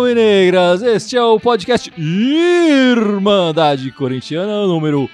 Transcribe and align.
Alvinegras, 0.00 0.80
este 0.82 1.14
é 1.18 1.22
o 1.22 1.38
podcast 1.38 1.92
Irmandade 1.98 3.92
Corintiana 3.92 4.66
número 4.66 5.10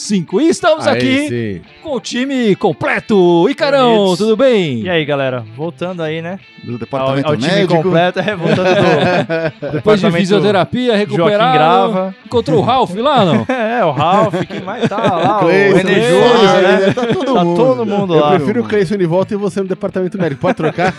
105. 0.00 0.40
E 0.42 0.48
estamos 0.48 0.86
Aí 0.86 0.94
aqui 0.96 1.28
sim. 1.28 1.60
com 1.82 1.94
o 1.96 2.00
time 2.00 2.54
completo. 2.56 3.48
Icarão, 3.48 4.14
tudo 4.16 4.36
bem? 4.36 4.80
E 4.82 4.90
aí, 4.90 5.04
galera, 5.06 5.42
voltando 5.56 6.02
aí, 6.02 6.20
né? 6.20 6.38
do 6.62 6.72
Ao, 6.72 6.78
departamento 6.78 7.28
ao 7.28 7.36
time 7.36 7.52
médico. 7.52 7.82
completo, 7.82 8.18
é, 8.18 8.34
voltando 8.34 8.66
do 9.62 9.70
Depois 9.72 10.00
de 10.00 10.10
fisioterapia, 10.10 10.96
recuperado. 10.96 11.52
Grava. 11.54 12.14
Encontrou 12.26 12.58
o 12.58 12.62
Ralph 12.62 12.94
lá, 12.96 13.24
não? 13.24 13.46
É, 13.56 13.84
o 13.84 13.92
Ralph, 13.92 14.34
quem 14.48 14.60
mais 14.60 14.88
tá 14.88 14.96
lá? 14.96 15.40
O 15.44 15.48
René 15.48 16.10
Júnior, 16.10 16.62
né? 16.62 16.86
né? 16.86 16.92
Tá 16.92 17.06
todo 17.06 17.34
Tá 17.34 17.44
mundo. 17.44 17.56
todo 17.56 17.86
mundo 17.86 18.14
Eu 18.14 18.20
lá. 18.20 18.30
prefiro 18.30 18.62
o 18.62 18.64
Cleison 18.64 18.96
de 18.96 19.06
volta 19.06 19.34
e 19.34 19.36
você 19.36 19.60
no 19.60 19.68
departamento 19.68 20.18
médico. 20.18 20.40
Pode 20.40 20.56
trocar? 20.56 20.92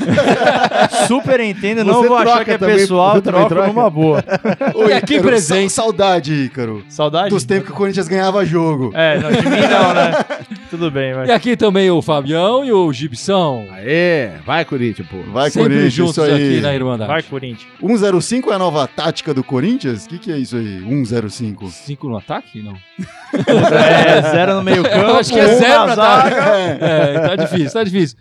Super 1.07 1.39
entendo, 1.41 1.83
não 1.83 1.95
Você 2.01 2.07
vou 2.07 2.17
achar 2.17 2.25
troca 2.31 2.45
que 2.45 2.51
é 2.51 2.57
também, 2.57 2.75
pessoal, 2.77 3.21
troco 3.21 3.49
troca? 3.49 3.67
numa 3.67 3.89
boa. 3.89 4.23
Oi, 4.75 4.89
E 4.89 4.93
aqui 4.93 5.13
Ícaro, 5.15 5.27
presente. 5.29 5.71
sa- 5.73 5.83
Saudade, 5.87 6.33
Ícaro. 6.33 6.83
Saudade? 6.89 7.29
Dos 7.29 7.43
tempos 7.43 7.67
que 7.67 7.71
o 7.71 7.75
Corinthians 7.75 8.07
ganhava 8.07 8.45
jogo. 8.45 8.86
É, 8.93 9.19
não, 9.19 9.31
de 9.31 9.41
mim 9.49 9.67
não, 9.67 9.93
né? 9.93 10.11
Tudo 10.69 10.91
bem, 10.91 11.11
E 11.11 11.15
mas... 11.15 11.29
aqui 11.29 11.55
também 11.55 11.89
o 11.89 12.01
Fabião 12.01 12.63
e 12.65 12.71
o 12.71 12.91
Gibson. 12.91 13.65
Aê, 13.71 14.31
vai 14.45 14.65
Corinthians, 14.65 15.07
pô. 15.07 15.17
Vai, 15.31 15.49
Sempre 15.49 15.69
Corinthians, 15.69 15.93
juntos 15.93 16.17
isso 16.17 16.21
aí. 16.21 16.33
aqui 16.33 16.61
na 16.61 16.73
Irmandade. 16.75 17.09
Vai, 17.11 17.23
Corinthians. 17.23 17.67
105 17.79 18.51
é 18.51 18.55
a 18.55 18.59
nova 18.59 18.87
tática 18.87 19.33
do 19.33 19.43
Corinthians? 19.43 20.05
O 20.05 20.09
que, 20.09 20.19
que 20.19 20.31
é 20.31 20.37
isso 20.37 20.55
aí? 20.57 20.79
105. 20.81 21.67
Cinco 21.69 22.09
no 22.09 22.17
ataque? 22.17 22.61
Não. 22.61 22.73
É, 23.37 24.21
zero 24.21 24.55
no 24.55 24.63
meio 24.63 24.83
campo, 24.83 24.95
Eu 24.95 25.15
acho 25.17 25.33
que 25.33 25.39
é 25.39 25.45
um 25.45 25.57
zero 25.57 25.79
na 25.79 25.85
na 25.87 25.95
zaga. 25.95 26.35
É, 26.79 27.19
tá 27.27 27.35
difícil, 27.35 27.71
tá 27.71 27.83
difícil. 27.83 28.17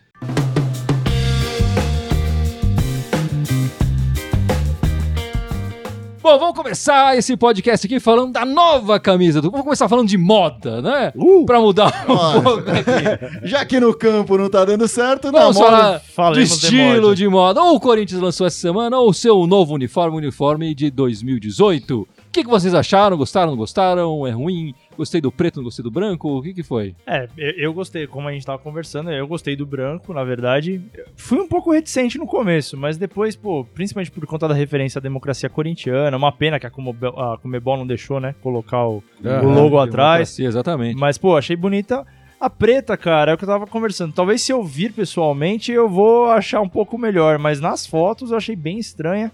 Bom, 6.26 6.40
vamos 6.40 6.56
começar 6.56 7.16
esse 7.16 7.36
podcast 7.36 7.86
aqui 7.86 8.00
falando 8.00 8.32
da 8.32 8.44
nova 8.44 8.98
camisa 8.98 9.40
do. 9.40 9.48
Vamos 9.48 9.62
começar 9.62 9.88
falando 9.88 10.08
de 10.08 10.18
moda, 10.18 10.82
né? 10.82 11.12
Uh! 11.14 11.46
Pra 11.46 11.60
mudar 11.60 12.02
um 12.10 12.14
Nossa. 12.14 12.40
pouco 12.42 12.64
aqui. 12.68 13.46
Já 13.46 13.64
que 13.64 13.78
no 13.78 13.94
campo 13.96 14.36
não 14.36 14.50
tá 14.50 14.64
dando 14.64 14.88
certo, 14.88 15.30
na 15.30 15.38
Vamos 15.38 15.56
moda- 15.56 16.00
falar 16.16 16.34
de 16.34 16.42
estilo 16.42 17.02
moda. 17.02 17.14
de 17.14 17.28
moda. 17.28 17.62
Ou 17.62 17.76
o 17.76 17.80
Corinthians 17.80 18.20
lançou 18.20 18.44
essa 18.44 18.58
semana, 18.58 18.98
ou 18.98 19.10
o 19.10 19.14
seu 19.14 19.46
novo 19.46 19.72
uniforme, 19.74 20.16
uniforme 20.16 20.74
de 20.74 20.90
2018. 20.90 22.00
O 22.00 22.08
que, 22.32 22.42
que 22.42 22.50
vocês 22.50 22.74
acharam? 22.74 23.16
Gostaram, 23.16 23.52
não 23.52 23.56
gostaram? 23.56 24.26
É 24.26 24.32
ruim? 24.32 24.74
Gostei 24.96 25.20
do 25.20 25.30
preto, 25.30 25.56
não 25.56 25.64
gostei 25.64 25.82
do 25.82 25.90
branco? 25.90 26.28
O 26.28 26.42
que, 26.42 26.54
que 26.54 26.62
foi? 26.62 26.94
É, 27.06 27.28
eu, 27.36 27.50
eu 27.52 27.74
gostei, 27.74 28.06
como 28.06 28.28
a 28.28 28.32
gente 28.32 28.46
tava 28.46 28.58
conversando, 28.58 29.10
eu 29.10 29.26
gostei 29.26 29.54
do 29.54 29.66
branco, 29.66 30.12
na 30.12 30.24
verdade. 30.24 30.80
Fui 31.16 31.38
um 31.38 31.48
pouco 31.48 31.72
reticente 31.72 32.18
no 32.18 32.26
começo, 32.26 32.76
mas 32.76 32.96
depois, 32.96 33.36
pô, 33.36 33.64
principalmente 33.64 34.10
por 34.10 34.24
conta 34.26 34.48
da 34.48 34.54
referência 34.54 34.98
à 34.98 35.02
democracia 35.02 35.48
corintiana, 35.48 36.16
uma 36.16 36.32
pena 36.32 36.58
que 36.58 36.66
a 36.66 36.70
Comebol, 36.70 37.18
a 37.20 37.38
Comebol 37.38 37.76
não 37.76 37.86
deixou, 37.86 38.18
né, 38.20 38.34
colocar 38.42 38.86
o, 38.86 39.02
o 39.22 39.48
logo 39.48 39.78
atrás. 39.78 40.38
Exatamente. 40.38 40.98
Mas, 40.98 41.18
pô, 41.18 41.36
achei 41.36 41.56
bonita. 41.56 42.06
A 42.38 42.50
preta, 42.50 42.96
cara, 42.96 43.32
é 43.32 43.34
o 43.34 43.38
que 43.38 43.44
eu 43.44 43.48
tava 43.48 43.66
conversando. 43.66 44.12
Talvez 44.12 44.42
se 44.42 44.52
eu 44.52 44.62
vir 44.62 44.92
pessoalmente, 44.92 45.72
eu 45.72 45.88
vou 45.88 46.26
achar 46.30 46.60
um 46.60 46.68
pouco 46.68 46.98
melhor, 46.98 47.38
mas 47.38 47.60
nas 47.60 47.86
fotos 47.86 48.30
eu 48.30 48.36
achei 48.36 48.54
bem 48.54 48.78
estranha. 48.78 49.32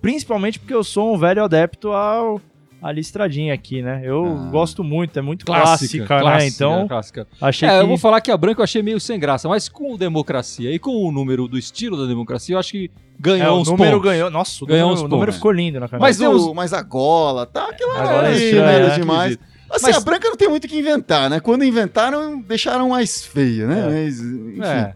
Principalmente 0.00 0.58
porque 0.60 0.74
eu 0.74 0.84
sou 0.84 1.14
um 1.14 1.18
velho 1.18 1.42
adepto 1.42 1.90
ao, 1.90 2.40
à 2.86 2.92
listradinha 2.92 3.54
aqui, 3.54 3.80
né? 3.80 4.02
Eu 4.04 4.24
Ah. 4.26 4.50
gosto 4.50 4.84
muito, 4.84 5.18
é 5.18 5.22
muito 5.22 5.46
clássica, 5.46 6.22
né? 6.22 6.46
Então, 6.46 6.86
clássica. 6.86 7.26
achei 7.40 7.66
É, 7.68 7.72
que... 7.78 7.82
eu 7.82 7.86
vou 7.88 7.96
falar 7.96 8.20
que 8.20 8.30
a 8.30 8.36
branca 8.36 8.60
eu 8.60 8.64
achei 8.64 8.82
meio 8.82 9.00
sem 9.00 9.18
graça, 9.18 9.48
mas 9.48 9.68
com 9.70 9.96
democracia 9.96 10.70
e 10.70 10.78
com 10.78 10.90
o 10.90 11.10
número 11.10 11.48
do 11.48 11.56
estilo 11.56 11.96
da 11.96 12.04
democracia, 12.06 12.54
eu 12.54 12.58
acho 12.58 12.72
que 12.72 12.90
ganhou 13.18 13.46
É, 13.46 13.50
o 13.50 13.54
uns 13.60 13.68
número 13.70 13.92
pontos. 13.92 14.10
ganhou. 14.10 14.30
Nossa, 14.30 14.62
o 14.62 14.66
Ganhou 14.66 14.88
número, 14.90 15.00
uns 15.00 15.04
o 15.04 15.08
número 15.08 15.26
pontos. 15.26 15.36
ficou 15.36 15.52
lindo 15.52 15.80
na 15.80 15.88
camisa. 15.88 16.06
Mas, 16.06 16.18
Mas 16.20 16.54
mas 16.54 16.72
a 16.74 16.82
gola, 16.82 17.46
tá? 17.46 17.68
Aquilo 17.70 17.92
Agora 17.92 18.28
é 18.28 18.32
é 18.32 18.36
estranho, 18.36 18.64
né, 18.88 18.94
é, 18.94 18.98
demais. 18.98 19.38
Assim, 19.70 19.86
Mas- 19.86 19.96
a 19.96 20.00
branca 20.00 20.28
não 20.28 20.36
tem 20.36 20.48
muito 20.48 20.64
o 20.64 20.68
que 20.68 20.78
inventar, 20.78 21.28
né? 21.30 21.40
Quando 21.40 21.64
inventaram, 21.64 22.38
deixaram 22.40 22.90
mais 22.90 23.24
feia, 23.24 23.66
né? 23.66 23.80
É. 23.80 24.04
Mas, 24.04 24.20
enfim. 24.20 24.62
É. 24.62 24.94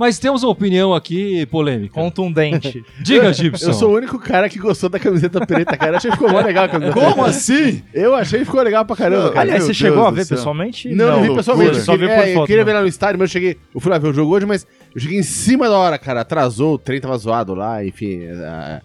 Mas 0.00 0.18
temos 0.18 0.42
uma 0.42 0.50
opinião 0.50 0.94
aqui 0.94 1.44
polêmica. 1.46 1.92
Contundente. 1.92 2.82
Diga, 3.04 3.30
Gibson. 3.34 3.68
Eu 3.68 3.74
sou 3.74 3.90
o 3.90 3.96
único 3.96 4.18
cara 4.18 4.48
que 4.48 4.58
gostou 4.58 4.88
da 4.88 4.98
camiseta 4.98 5.44
preta, 5.46 5.76
cara. 5.76 5.92
Eu 5.92 5.96
achei 5.98 6.10
que 6.10 6.16
ficou 6.16 6.32
mó 6.32 6.40
legal 6.40 6.64
a 6.64 6.68
camiseta 6.70 6.94
Como 6.98 7.14
preta. 7.16 7.28
assim? 7.28 7.82
Eu 7.92 8.14
achei 8.14 8.38
que 8.38 8.46
ficou 8.46 8.62
legal 8.62 8.82
pra 8.86 8.96
caramba, 8.96 9.28
cara. 9.28 9.40
Aliás, 9.42 9.58
meu 9.58 9.66
você 9.66 9.74
chegou 9.74 9.96
Deus 9.98 10.06
a 10.06 10.10
do 10.10 10.16
ver 10.16 10.24
céu. 10.24 10.36
pessoalmente? 10.38 10.88
Não, 10.88 11.04
não, 11.06 11.12
vi 11.20 11.28
loucura. 11.28 11.36
pessoalmente. 11.36 11.80
Só 11.82 11.92
Eu 11.92 11.98
vi 11.98 12.04
queria- 12.06 12.16
por 12.16 12.28
é, 12.28 12.32
foto, 12.32 12.42
Eu 12.42 12.46
queria 12.46 12.64
né? 12.64 12.64
ver 12.64 12.72
lá 12.78 12.80
no 12.80 12.88
estádio, 12.88 13.18
mas 13.18 13.28
eu 13.28 13.32
cheguei. 13.34 13.58
Eu 13.74 13.80
fui 13.80 13.90
lá 13.92 13.98
ver 13.98 14.08
o 14.08 14.12
jogo 14.14 14.34
hoje, 14.34 14.46
mas 14.46 14.66
eu 14.94 15.00
cheguei 15.02 15.18
em 15.18 15.22
cima 15.22 15.68
da 15.68 15.76
hora, 15.76 15.98
cara. 15.98 16.22
Atrasou, 16.22 16.74
o 16.74 16.78
trem 16.78 16.98
tava 16.98 17.18
zoado 17.18 17.54
lá, 17.54 17.84
enfim. 17.84 18.22
ah, 18.42 18.80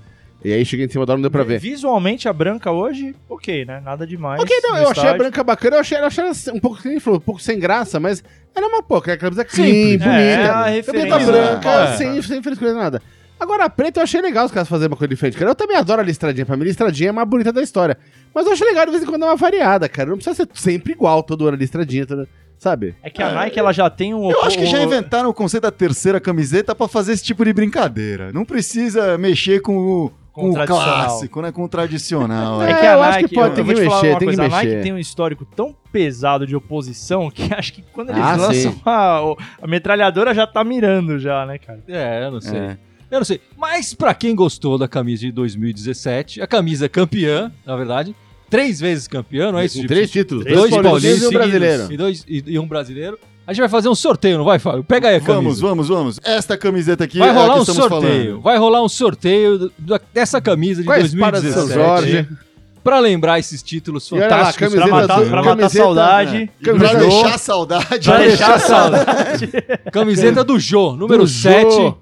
e 0.45 0.53
aí 0.53 0.63
cheguei 0.63 0.85
em 0.85 0.89
cima 0.89 1.07
da 1.07 1.13
hora, 1.13 1.17
não 1.17 1.23
deu 1.23 1.31
pra 1.31 1.43
ver. 1.43 1.59
Visualmente, 1.59 2.29
a 2.29 2.33
branca 2.33 2.69
hoje, 2.69 3.15
ok, 3.27 3.65
né? 3.65 3.81
Nada 3.83 4.05
demais. 4.05 4.39
Ok, 4.39 4.55
não, 4.61 4.77
eu 4.77 4.89
achei 4.89 5.09
a 5.09 5.17
branca 5.17 5.43
bacana, 5.43 5.77
eu 5.77 5.79
achei, 5.79 5.97
eu 5.97 6.05
achei 6.05 6.23
ela 6.23 6.33
um 6.53 6.59
pouco, 6.59 6.77
falou, 6.99 7.17
um 7.17 7.21
pouco 7.21 7.41
sem 7.41 7.59
graça, 7.59 7.99
mas 7.99 8.23
era 8.55 8.67
uma 8.67 8.83
pouca, 8.83 9.13
a 9.13 9.17
camisa 9.17 9.43
clean, 9.43 9.65
Simples. 9.65 10.03
bonita. 10.03 10.11
É, 10.11 10.45
a 10.45 10.65
referência, 10.65 11.19
branca, 11.19 11.69
é. 11.69 11.97
sem, 11.97 12.21
sem 12.21 12.43
frescura 12.43 12.75
nada. 12.75 13.01
Agora, 13.39 13.65
a 13.65 13.69
preta 13.69 13.99
eu 13.99 14.03
achei 14.03 14.21
legal 14.21 14.45
os 14.45 14.51
caras 14.51 14.69
fazerem 14.69 14.91
uma 14.91 14.97
coisa 14.97 15.09
diferente, 15.09 15.35
cara. 15.35 15.49
Eu 15.49 15.55
também 15.55 15.75
adoro 15.77 15.99
a 15.99 16.03
listradinha, 16.03 16.45
pra 16.45 16.55
mim 16.55 16.61
a 16.61 16.65
listradinha 16.67 17.09
é 17.09 17.11
a 17.11 17.13
mais 17.13 17.27
bonita 17.27 17.51
da 17.51 17.63
história. 17.63 17.97
Mas 18.31 18.45
eu 18.45 18.53
acho 18.53 18.63
legal 18.63 18.85
de 18.85 18.91
vez 18.91 19.03
em 19.03 19.05
quando 19.07 19.21
dar 19.21 19.27
uma 19.27 19.35
variada, 19.35 19.89
cara. 19.89 20.09
Não 20.09 20.17
precisa 20.17 20.35
ser 20.35 20.47
sempre 20.53 20.93
igual 20.93 21.23
todo 21.23 21.47
ano 21.47 21.57
a 21.57 21.59
listradinha, 21.59 22.05
toda, 22.05 22.29
sabe? 22.59 22.95
É 23.01 23.09
que 23.09 23.21
a 23.21 23.31
Nike, 23.31 23.59
ela 23.59 23.73
já 23.73 23.89
tem 23.89 24.13
um... 24.13 24.29
Eu 24.29 24.43
acho 24.43 24.57
que 24.57 24.67
já 24.67 24.81
inventaram 24.81 25.27
o 25.27 25.33
conceito 25.33 25.63
da 25.63 25.71
terceira 25.71 26.19
camiseta 26.19 26.75
pra 26.75 26.87
fazer 26.87 27.13
esse 27.13 27.23
tipo 27.23 27.43
de 27.43 27.51
brincadeira. 27.51 28.31
Não 28.31 28.45
precisa 28.45 29.17
mexer 29.17 29.61
com 29.61 29.77
o, 29.77 30.11
Com 30.35 30.53
com 30.53 30.61
o 30.61 30.65
clássico, 30.67 31.41
né? 31.41 31.51
Com 31.51 31.63
o 31.63 31.67
tradicional. 31.69 32.61
É? 32.61 32.71
É 32.71 32.73
que 32.79 32.85
a 32.85 32.97
acho 32.99 33.11
Nike, 33.11 33.29
que 33.29 33.35
pode, 33.35 33.59
eu, 33.59 33.65
eu 33.65 33.75
falar 33.75 34.01
mexer, 34.01 34.09
uma 34.11 34.19
tem 34.19 34.27
coisa, 34.27 34.41
que 34.41 34.47
a 34.47 34.49
Nike 34.49 34.67
mexer. 34.67 34.83
tem 34.83 34.93
um 34.93 34.97
histórico 34.99 35.45
tão 35.45 35.75
pesado 35.91 36.45
de 36.45 36.55
oposição 36.55 37.31
que 37.31 37.51
acho 37.55 37.71
que 37.73 37.81
quando 37.93 38.09
eles 38.09 38.21
Ah, 38.21 38.35
lançam 38.35 38.75
a, 38.85 39.21
a 39.61 39.67
metralhadora 39.67 40.33
já 40.33 40.45
tá 40.45 40.61
mirando 40.63 41.17
já, 41.17 41.45
né, 41.45 41.57
cara? 41.57 41.81
É, 41.87 42.25
eu 42.25 42.31
não 42.31 42.41
sei. 42.41 42.57
É. 42.59 42.77
Eu 43.09 43.19
não 43.19 43.25
sei. 43.25 43.39
Mas 43.57 43.93
pra 43.93 44.13
quem 44.13 44.35
gostou 44.35 44.77
da 44.77 44.87
camisa 44.87 45.21
de 45.21 45.31
2017, 45.31 46.41
a 46.41 46.47
camisa 46.47 46.89
campeã, 46.89 47.51
na 47.65 47.75
verdade, 47.77 48.13
três 48.49 48.79
vezes 48.79 49.07
campeã, 49.07 49.51
não 49.51 49.59
é 49.59 49.65
isso, 49.65 49.85
três 49.87 50.11
títulos, 50.11 50.43
Três 50.43 50.57
dois 50.59 50.71
paulistas 50.81 51.21
e 51.21 51.27
um 51.27 51.31
brasileiro. 51.31 51.93
E, 51.93 51.97
dois, 51.97 52.25
e, 52.27 52.43
e 52.47 52.59
um 52.59 52.67
brasileiro. 52.67 53.17
A 53.47 53.53
gente 53.53 53.59
vai 53.61 53.69
fazer 53.69 53.89
um 53.89 53.95
sorteio, 53.95 54.39
não 54.39 54.45
vai, 54.45 54.57
Fábio? 54.57 54.83
Pega 54.83 55.09
aí 55.09 55.17
a 55.17 55.21
camisa. 55.21 55.35
Vamos, 55.43 55.59
vamos, 55.59 55.87
vamos. 55.87 56.19
Esta 56.23 56.57
camiseta 56.57 57.03
aqui 57.03 57.19
Vai 57.19 57.29
é 57.29 57.31
a 57.31 57.33
rolar 57.35 57.53
que 57.53 57.59
um 57.59 57.63
estamos 57.63 57.81
sorteio. 57.83 58.23
falando. 58.25 58.41
Vai 58.41 58.57
rolar 58.57 58.83
um 58.83 58.89
sorteio 58.89 59.71
dessa 60.13 60.41
camisa 60.41 60.81
de 60.81 60.87
São 60.87 60.99
2017. 60.99 61.73
Jorge. 61.73 62.27
Pra 62.83 62.99
lembrar 62.99 63.39
esses 63.39 63.61
títulos 63.63 64.09
lá, 64.11 64.19
fantásticos. 64.21 64.57
camiseta 64.69 64.87
Pra 64.87 65.01
matar, 65.01 65.15
azul, 65.15 65.29
pra 65.29 65.43
matar 65.43 65.57
camiseta, 65.57 65.83
saudade. 65.83 66.51
Pra 66.61 66.73
Camiseta 66.73 66.99
deixar 67.07 67.37
saudade. 67.39 67.99
Pra 68.05 68.17
deixar 68.17 68.59
saudade. 68.59 69.51
Camiseta 69.91 70.43
do 70.43 70.59
Jô, 70.59 70.95
número 70.95 71.23
Do 71.23 71.27
7, 71.27 71.71
Jô. 71.71 71.97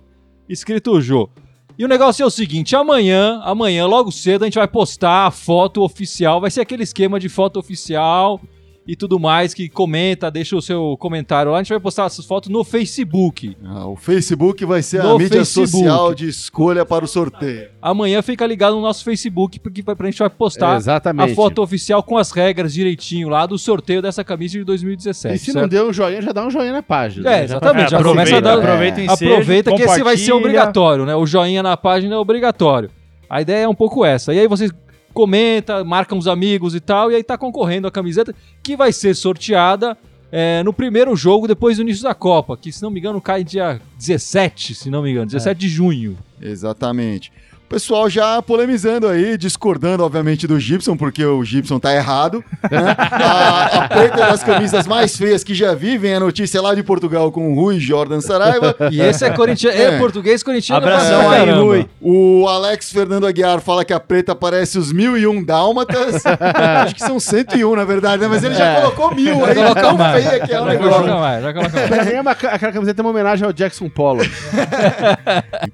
escrito 0.48 1.02
Jô. 1.02 1.30
E 1.78 1.84
o 1.84 1.88
negócio 1.88 2.22
é 2.24 2.26
o 2.26 2.30
seguinte, 2.30 2.76
amanhã, 2.76 3.42
amanhã, 3.44 3.86
logo 3.86 4.12
cedo, 4.12 4.44
a 4.44 4.46
gente 4.46 4.60
vai 4.60 4.68
postar 4.68 5.26
a 5.28 5.32
foto 5.32 5.82
oficial, 5.82 6.40
vai 6.40 6.52
ser 6.52 6.62
aquele 6.62 6.84
esquema 6.84 7.20
de 7.20 7.28
foto 7.30 7.60
oficial 7.60 8.40
e 8.86 8.96
tudo 8.98 9.18
mais, 9.18 9.54
que 9.54 9.70
comenta, 9.70 10.30
deixa 10.30 10.56
o 10.58 10.62
seu 10.62 10.98
comentário 11.00 11.52
lá, 11.52 11.60
a 11.60 11.64
gente 11.64 11.70
vai 11.70 11.80
postar 11.80 12.06
essas 12.06 12.26
fotos 12.26 12.50
no 12.50 12.64
Facebook. 12.64 13.56
Ah, 13.64 13.88
o 13.88 13.96
Facebook 13.96 14.66
vai 14.66 14.82
ser 14.82 15.02
No 15.04 15.16
a 15.16 15.18
mídia 15.18 15.38
Facebook. 15.40 15.70
social 15.72 16.14
de 16.14 16.28
escolha 16.28 16.86
para 16.86 17.06
o 17.06 17.08
sorteio. 17.08 17.70
Amanhã 17.82 18.22
fica 18.22 18.46
ligado 18.46 18.76
no 18.76 18.82
nosso 18.82 19.04
Facebook, 19.04 19.60
porque 19.60 19.82
vai- 19.82 19.96
a 19.98 20.06
gente 20.06 20.20
vai 20.20 20.30
postar 20.30 20.76
Exatamente. 20.76 21.32
a 21.32 21.36
foto 21.36 21.62
oficial 21.62 22.04
com 22.04 22.18
as 22.18 22.32
regras 22.32 22.74
direitinho 22.74 23.30
lá 23.30 23.46
do 23.46 23.58
sorteio 23.58 24.02
dessa 24.02 24.24
camisa 24.24 24.58
de 24.58 24.64
2017. 24.66 25.36
E 25.36 25.40
se 25.40 25.46
certo? 25.46 25.62
não 25.62 25.68
deu 25.70 25.88
um 25.90 25.94
joinha, 25.94 26.22
já 26.22 26.32
dá 26.34 26.46
um 26.46 26.50
joinha 26.52 26.74
na 26.74 26.84
página. 26.84 27.34
É, 27.34 27.44
exatamente. 27.46 27.86
É, 27.86 27.90
já 27.98 28.04
começa 28.04 28.36
a 28.38 28.40
dar, 28.42 28.58
aproveita 28.58 29.00
ensejo, 29.02 29.32
Aproveita 29.34 29.74
que 29.76 29.82
esse 29.82 30.04
vai 30.04 30.18
ser 30.18 30.34
obrigatório, 30.34 31.06
né? 31.06 31.16
O 31.16 31.26
joinha 31.26 31.64
na 31.64 31.78
página 31.78 32.16
é 32.16 32.18
obrigatório. 32.18 32.90
A 33.30 33.42
ideia 33.42 33.64
é 33.64 33.68
um 33.68 33.74
pouco 33.76 34.04
essa. 34.04 34.34
E 34.34 34.40
aí 34.40 34.48
vocês 34.48 34.72
comentam, 35.14 35.84
marcam 35.86 36.18
os 36.18 36.28
amigos 36.28 36.76
e 36.76 36.80
tal, 36.80 37.12
e 37.12 37.16
aí 37.16 37.24
tá 37.24 37.38
concorrendo 37.38 37.88
a 37.88 37.92
camiseta 37.92 38.34
que 38.62 38.76
vai 38.76 38.92
ser 38.92 39.16
sorteada 39.16 39.98
é, 40.32 40.64
no 40.64 40.74
primeiro 40.74 41.16
jogo 41.16 41.48
depois 41.48 41.78
do 41.78 41.84
início 41.84 42.04
da 42.04 42.16
Copa, 42.16 42.58
que 42.58 42.72
se 42.72 42.82
não 42.82 42.90
me 42.90 43.00
engano 43.00 43.22
cai 43.22 43.44
dia 43.44 43.80
17, 44.00 44.74
se 44.74 44.90
não 44.90 45.04
me 45.04 45.12
engano, 45.12 45.28
17 45.28 45.60
de 45.60 45.70
junho. 45.70 46.18
Exatamente. 46.42 47.32
Pessoal 47.74 48.08
já 48.08 48.40
polemizando 48.40 49.08
aí, 49.08 49.36
discordando, 49.36 50.04
obviamente, 50.04 50.46
do 50.46 50.60
Gibson, 50.60 50.96
porque 50.96 51.26
o 51.26 51.44
Gibson 51.44 51.80
tá 51.80 51.92
errado. 51.94 52.44
né? 52.70 52.96
a, 52.98 53.66
a 53.86 53.88
preta 53.90 54.22
é 54.24 54.28
das 54.28 54.44
camisas 54.44 54.86
mais 54.86 55.18
feias 55.18 55.44
que 55.44 55.56
já 55.56 55.74
vi, 55.74 55.98
vem 55.98 56.14
a 56.14 56.20
notícia 56.20 56.62
lá 56.62 56.76
de 56.76 56.84
Portugal 56.84 57.32
com 57.32 57.52
o 57.52 57.56
Rui 57.56 57.80
Jordan 57.80 58.22
Saraiva. 58.22 58.76
E 58.92 59.02
esse 59.02 59.26
é 59.26 59.32
corintiano, 59.32 59.76
é, 59.76 59.96
É. 59.96 59.98
português 59.98 60.44
corintiano. 60.44 60.86
Abração 60.86 61.30
aí. 61.32 61.50
Rui. 61.52 61.90
O 62.00 62.48
Alex 62.48 62.92
Fernando 62.92 63.26
Aguiar 63.26 63.60
fala 63.60 63.84
que 63.84 63.92
a 63.94 64.00
preta 64.00 64.36
parece 64.36 64.78
os 64.78 64.92
1001 64.92 65.44
dálmatas. 65.44 66.24
Acho 66.84 66.94
que 66.94 67.02
são 67.02 67.20
101, 67.20 67.76
na 67.76 67.86
verdade, 67.86 68.22
né? 68.22 68.28
Mas 68.28 68.44
ele 68.44 68.54
já 68.54 68.76
colocou 68.82 69.16
mil 69.16 69.44
aí, 69.46 69.56
Coloca 69.56 69.82
tão 69.82 69.98
mais. 69.98 70.24
feia 70.24 70.40
que 70.46 70.54
é 70.54 70.62
o 70.62 70.66
Já 70.66 70.70
negócio. 70.70 70.94
coloca 71.02 71.20
mais, 71.20 71.44
já 71.44 71.54
coloca 71.54 71.72
mais. 71.74 71.90
Pra 71.90 72.06
mim, 72.06 72.12
é 72.12 72.22
uma, 72.22 72.32
aquela 72.32 72.72
camiseta 72.72 73.02
é 73.02 73.04
uma 73.04 73.10
homenagem 73.10 73.46
ao 73.48 73.52
Jackson 73.54 73.90
Polo. 73.90 74.22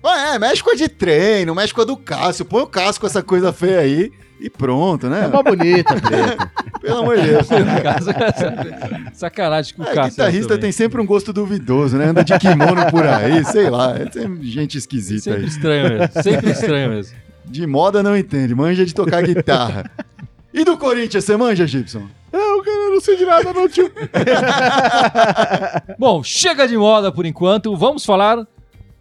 Ah, 0.04 0.30
É, 0.30 0.38
mexe 0.38 0.62
com 0.64 0.72
a 0.72 0.76
de 0.76 0.88
treino, 0.88 1.56
mexe 1.56 1.74
com 1.74 1.82
a 1.82 1.86
do 1.90 1.98
Cássio. 1.98 2.46
Põe 2.46 2.62
o 2.64 2.68
Cássio 2.68 3.02
com 3.02 3.08
essa 3.08 3.22
coisa 3.24 3.52
feia 3.54 3.80
aí 3.80 4.12
e 4.40 4.50
pronto, 4.50 5.08
É 5.08 5.10
né? 5.10 5.28
uma 5.28 5.44
bonita, 5.44 5.96
preta. 6.00 6.52
Pelo 6.82 7.00
amor 7.00 7.18
de 7.18 7.28
Deus. 7.28 7.48
Sacanagem 9.14 9.76
com 9.76 9.84
o 9.84 9.86
É, 9.86 9.94
Cássio. 9.94 10.12
guitarrista 10.12 10.48
também. 10.50 10.62
tem 10.62 10.72
sempre 10.72 11.02
um 11.02 11.06
gosto 11.06 11.34
duvidoso, 11.34 11.98
né? 11.98 12.06
Anda 12.06 12.24
de 12.24 12.38
kimono 12.40 12.90
por 12.90 13.06
aí, 13.06 13.44
sei 13.46 13.70
lá. 13.70 13.96
É 13.98 14.10
sempre 14.10 14.48
gente 14.50 14.78
esquisita 14.78 15.22
Sempre 15.24 15.42
aí. 15.42 15.48
estranho 15.48 15.90
mesmo. 15.90 16.24
Sempre 16.24 16.52
estranho 16.52 16.90
mesmo. 16.92 17.18
De 17.46 17.68
moda 17.68 18.02
não 18.04 18.16
entende, 18.16 18.54
manja 18.56 18.86
de 18.86 18.94
tocar 18.94 19.22
guitarra. 19.24 19.90
E 20.54 20.64
do 20.64 20.78
Corinthians, 20.78 21.26
você 21.26 21.36
manja, 21.36 21.66
Gibson? 21.68 22.04
Cara, 22.32 22.44
eu 22.86 22.92
não 22.92 23.02
sei 23.02 23.18
de 23.18 23.26
nada, 23.26 23.52
não, 23.54 23.68
tio. 23.68 23.92
Bom, 25.98 26.24
chega 26.24 26.68
de 26.68 26.78
moda 26.78 27.12
por 27.12 27.26
enquanto. 27.26 27.76
Vamos 27.76 28.06
falar 28.06 28.46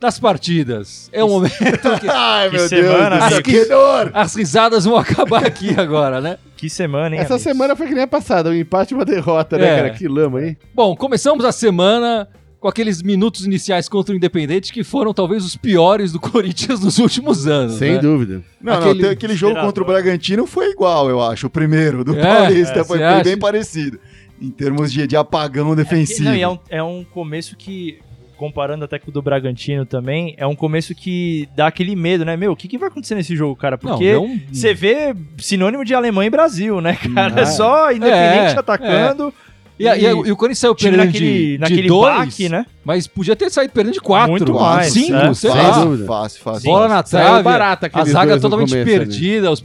das 0.00 0.18
partidas. 0.20 1.08
É 1.12 1.24
o 1.24 1.28
momento 1.28 1.58
que 2.00 2.08
Ai, 2.08 2.50
Que 2.50 2.56
meu 2.56 2.68
semana, 2.68 3.08
Deus 3.10 3.24
do 3.24 3.28
céu, 3.28 3.36
amigo. 3.38 3.42
que 3.42 3.64
dor! 3.66 4.10
as 4.14 4.34
risadas 4.34 4.84
vão 4.84 4.96
acabar 4.96 5.44
aqui 5.44 5.70
agora, 5.78 6.20
né? 6.20 6.38
Que 6.56 6.68
semana, 6.70 7.14
hein? 7.16 7.20
Essa 7.22 7.34
amigos? 7.34 7.42
semana 7.42 7.76
foi 7.76 7.86
que 7.88 7.94
nem 7.94 8.04
a 8.04 8.06
passada, 8.08 8.50
um 8.50 8.54
empate 8.54 8.92
e 8.92 8.96
uma 8.96 9.04
derrota, 9.04 9.56
né, 9.58 9.66
É. 9.66 9.76
cara? 9.76 9.90
Que 9.90 10.06
lama, 10.08 10.42
hein? 10.42 10.56
Bom, 10.74 10.94
começamos 10.96 11.44
a 11.44 11.52
semana 11.52 12.28
com 12.60 12.66
aqueles 12.66 13.00
minutos 13.02 13.46
iniciais 13.46 13.88
contra 13.88 14.12
o 14.12 14.16
Independente 14.16 14.72
que 14.72 14.82
foram 14.82 15.14
talvez 15.14 15.44
os 15.44 15.54
piores 15.56 16.10
do 16.12 16.18
Corinthians 16.20 16.80
nos 16.80 16.98
últimos 16.98 17.46
anos. 17.46 17.74
Sem 17.76 17.92
né? 17.92 17.98
dúvida. 17.98 18.42
Não, 18.60 18.72
Aquele 18.74 19.02
não, 19.02 19.10
aquele 19.10 19.36
jogo 19.36 19.60
contra 19.60 19.82
o 19.82 19.86
Bragantino 19.86 20.46
foi 20.46 20.70
igual, 20.70 21.08
eu 21.08 21.22
acho. 21.22 21.46
O 21.46 21.50
primeiro 21.50 22.02
do 22.02 22.18
É, 22.18 22.22
Paulista 22.22 22.80
é, 22.80 22.84
foi 22.84 22.98
bem, 23.22 23.36
parecido. 23.38 23.98
Em 24.40 24.50
termos 24.50 24.92
de, 24.92 25.06
de 25.06 25.16
apagão 25.16 25.74
defensivo. 25.76 26.24
Não, 26.28 26.34
e 26.36 26.42
é, 26.42 26.48
um, 26.48 26.58
é 26.68 26.82
um 26.82 27.04
começo 27.04 27.56
que, 27.56 27.98
comparando 28.38 28.84
até 28.84 28.98
com 28.98 29.10
o 29.10 29.12
do 29.12 29.20
Bragantino 29.20 29.84
também, 29.84 30.34
é 30.38 30.46
um 30.46 30.54
começo 30.54 30.94
que 30.94 31.48
dá 31.54 31.66
aquele 31.66 31.94
medo, 31.94 32.24
né? 32.24 32.36
Meu, 32.36 32.52
o 32.52 32.56
que, 32.56 32.68
que 32.68 32.78
vai 32.78 32.88
acontecer 32.88 33.14
nesse 33.14 33.36
jogo, 33.36 33.56
cara? 33.56 33.76
Porque 33.76 34.14
você 34.50 34.72
vê 34.72 35.14
sinônimo 35.36 35.84
de 35.84 35.94
Alemanha 35.94 36.28
e 36.28 36.30
Brasil, 36.30 36.80
né, 36.80 36.96
cara? 37.14 37.42
É 37.42 37.44
só 37.44 37.90
independente 37.90 38.54
é, 38.54 38.58
atacando. 38.58 39.34
E, 39.78 39.84
e- 39.86 40.02
e 40.04 40.12
o 40.32 40.36
Corinthians 40.36 40.58
saiu 40.58 40.74
perdendo 40.74 41.04
naquele, 41.04 41.26
de, 41.26 41.52
de 41.52 41.58
naquele 41.58 41.88
dois, 41.88 42.16
baque, 42.16 42.48
né? 42.48 42.66
mas 42.84 43.06
podia 43.06 43.36
ter 43.36 43.48
saído 43.50 43.72
perdendo 43.72 43.94
de 43.94 44.00
quatro, 44.00 44.32
Muito 44.32 44.52
mais, 44.52 44.92
cinco, 44.92 45.14
é. 45.16 45.34
sei 45.34 45.50
lá. 45.50 45.84
dúvida. 45.84 46.04
Fácil, 46.06 46.40
fácil. 46.42 46.64
Bola 46.70 46.88
na 46.88 47.02
trave, 47.02 47.42
barato 47.44 47.86
a 47.92 48.04
zaga 48.04 48.40
totalmente 48.40 48.72
perdida, 48.72 49.50
os 49.52 49.62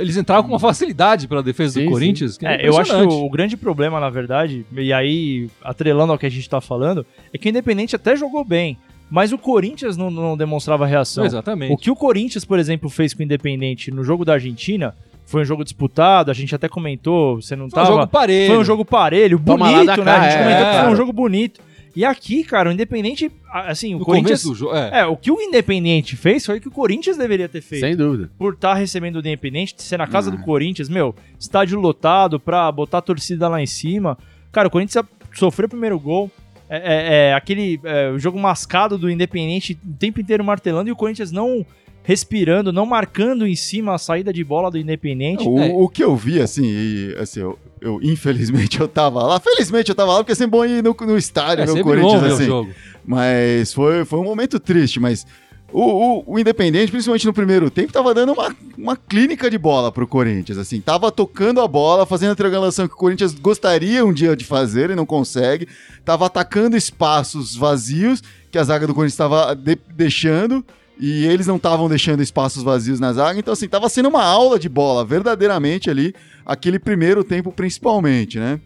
eles 0.00 0.16
entravam 0.16 0.44
com 0.44 0.50
uma 0.50 0.60
facilidade 0.60 1.26
pela 1.26 1.42
defesa 1.42 1.74
Sim, 1.80 1.86
do. 1.86 1.90
Corinthians. 1.90 2.38
que 2.38 2.46
É, 2.46 2.66
eu 2.66 2.78
acho 2.78 2.90
que 2.90 2.96
impressionante. 2.96 3.26
o 3.26 3.30
grande 3.30 3.56
problema, 3.56 3.98
na 3.98 4.08
verdade, 4.10 4.64
e 4.72 4.92
aí 4.92 5.48
atrelando 5.64 6.12
ao 6.12 6.18
que 6.18 6.26
a 6.26 6.30
gente 6.30 6.48
tá 6.48 6.60
falando, 6.60 7.04
é 7.32 7.38
que 7.38 7.48
o 7.48 7.50
Independente 7.50 7.96
até 7.96 8.14
jogou 8.14 8.44
bem, 8.44 8.78
mas 9.10 9.32
o 9.32 9.38
Corinthians 9.38 9.96
não, 9.96 10.10
não 10.10 10.36
demonstrava 10.36 10.86
reação. 10.86 11.24
Exatamente. 11.24 11.72
O 11.72 11.76
que 11.76 11.90
o 11.90 11.96
Corinthians, 11.96 12.44
por 12.44 12.58
exemplo, 12.58 12.88
fez 12.88 13.12
com 13.14 13.20
o 13.20 13.24
Independente 13.24 13.90
no 13.90 14.04
jogo 14.04 14.24
da 14.24 14.34
Argentina 14.34 14.94
foi 15.26 15.42
um 15.42 15.44
jogo 15.44 15.62
disputado, 15.64 16.30
a 16.30 16.34
gente 16.34 16.54
até 16.54 16.68
comentou, 16.68 17.42
você 17.42 17.54
não 17.54 17.68
Foi 17.68 17.82
um 17.82 17.84
tava. 17.84 17.96
jogo 17.98 18.06
parelho. 18.06 18.46
Foi 18.54 18.58
um 18.58 18.64
jogo 18.64 18.84
parelho, 18.84 19.38
bonito, 19.38 20.02
né? 20.04 20.12
A 20.12 20.30
gente 20.30 20.38
comentou 20.38 20.66
é, 20.66 20.72
que 20.72 20.80
foi 20.84 20.92
um 20.92 20.96
jogo 20.96 21.12
bonito. 21.12 21.60
E 21.94 22.04
aqui, 22.04 22.44
cara, 22.44 22.68
o 22.68 22.72
Independente, 22.72 23.30
assim, 23.52 23.94
o 23.94 23.98
no 23.98 24.04
Corinthians. 24.04 24.42
começo 24.42 24.48
do 24.50 24.54
jogo. 24.54 24.76
É. 24.76 25.00
É, 25.00 25.06
o 25.06 25.16
que 25.16 25.30
o 25.30 25.40
Independente 25.40 26.14
fez 26.14 26.44
foi 26.44 26.58
o 26.58 26.60
que 26.60 26.68
o 26.68 26.70
Corinthians 26.70 27.16
deveria 27.16 27.48
ter 27.48 27.60
feito. 27.62 27.80
Sem 27.80 27.96
dúvida. 27.96 28.30
Por 28.38 28.52
estar 28.54 28.74
recebendo 28.74 29.16
o 29.16 29.18
Independente, 29.20 29.74
ser 29.82 29.96
na 29.96 30.06
casa 30.06 30.30
do 30.30 30.38
Corinthians, 30.38 30.88
meu, 30.90 31.14
estádio 31.40 31.80
lotado 31.80 32.38
pra 32.38 32.70
botar 32.70 32.98
a 32.98 33.02
torcida 33.02 33.48
lá 33.48 33.60
em 33.62 33.66
cima. 33.66 34.16
Cara, 34.52 34.68
o 34.68 34.70
Corinthians 34.70 35.04
sofreu 35.32 35.66
o 35.66 35.70
primeiro 35.70 35.98
gol. 35.98 36.30
É, 36.68 36.76
é- 36.76 37.28
é 37.30 37.34
aquele 37.34 37.80
é, 37.84 38.12
jogo 38.18 38.38
mascado 38.38 38.98
do 38.98 39.08
Independente 39.10 39.78
o 39.82 39.94
tempo 39.94 40.20
inteiro 40.20 40.44
martelando 40.44 40.88
e 40.90 40.92
o 40.92 40.96
Corinthians 40.96 41.32
não 41.32 41.64
respirando, 42.06 42.72
não 42.72 42.86
marcando 42.86 43.44
em 43.44 43.56
cima 43.56 43.92
a 43.92 43.98
saída 43.98 44.32
de 44.32 44.44
bola 44.44 44.70
do 44.70 44.78
Independente. 44.78 45.42
O, 45.46 45.58
É. 45.58 45.72
o 45.74 45.88
que 45.88 46.04
eu 46.04 46.14
vi, 46.14 46.40
assim, 46.40 46.62
e, 46.64 47.16
assim 47.18 47.40
eu, 47.40 47.58
eu, 47.80 47.98
infelizmente 48.00 48.78
eu 48.80 48.86
tava 48.86 49.20
lá. 49.24 49.40
Felizmente 49.40 49.88
eu 49.90 49.94
tava 49.94 50.12
lá, 50.12 50.18
porque 50.18 50.30
é 50.30 50.34
sempre 50.36 50.52
bom 50.52 50.64
ir 50.64 50.84
no, 50.84 50.96
no 51.00 51.18
estádio, 51.18 51.64
É 51.64 51.66
sempre 51.66 51.82
Corinthians, 51.82 52.20
bom 52.22 52.26
assim. 52.28 52.44
jogo. 52.46 52.70
Mas 53.04 53.72
foi, 53.74 54.04
foi 54.04 54.20
um 54.20 54.24
momento 54.24 54.60
triste, 54.60 55.00
mas 55.00 55.26
o, 55.72 55.80
o, 55.80 56.34
o 56.34 56.38
Independente, 56.38 56.92
principalmente 56.92 57.26
no 57.26 57.32
primeiro 57.32 57.68
tempo, 57.70 57.92
tava 57.92 58.14
dando 58.14 58.32
uma, 58.34 58.54
uma 58.78 58.96
clínica 58.96 59.50
de 59.50 59.58
bola 59.58 59.90
pro 59.90 60.06
Corinthians, 60.06 60.58
assim, 60.58 60.80
tava 60.80 61.10
tocando 61.10 61.60
a 61.60 61.66
bola, 61.66 62.06
fazendo 62.06 62.30
a 62.30 62.36
triangulação 62.36 62.86
que 62.86 62.94
o 62.94 62.96
Corinthians 62.96 63.34
gostaria 63.34 64.04
um 64.04 64.12
dia 64.12 64.36
de 64.36 64.44
fazer 64.44 64.90
e 64.90 64.94
não 64.94 65.04
consegue, 65.04 65.66
tava 66.04 66.26
atacando 66.26 66.76
espaços 66.76 67.56
vazios 67.56 68.22
que 68.52 68.58
a 68.58 68.62
zaga 68.62 68.86
do 68.86 68.94
Corinthians 68.94 69.14
estava 69.14 69.56
de- 69.56 69.76
deixando 69.92 70.64
e 70.98 71.26
eles 71.26 71.46
não 71.46 71.56
estavam 71.56 71.88
deixando 71.88 72.22
espaços 72.22 72.62
vazios 72.62 72.98
na 73.00 73.12
zaga, 73.12 73.38
então 73.38 73.52
assim, 73.52 73.68
tava 73.68 73.88
sendo 73.88 74.08
uma 74.08 74.24
aula 74.24 74.58
de 74.58 74.68
bola, 74.68 75.04
verdadeiramente 75.04 75.90
ali, 75.90 76.14
aquele 76.44 76.78
primeiro 76.78 77.22
tempo 77.24 77.52
principalmente, 77.52 78.38
né? 78.38 78.60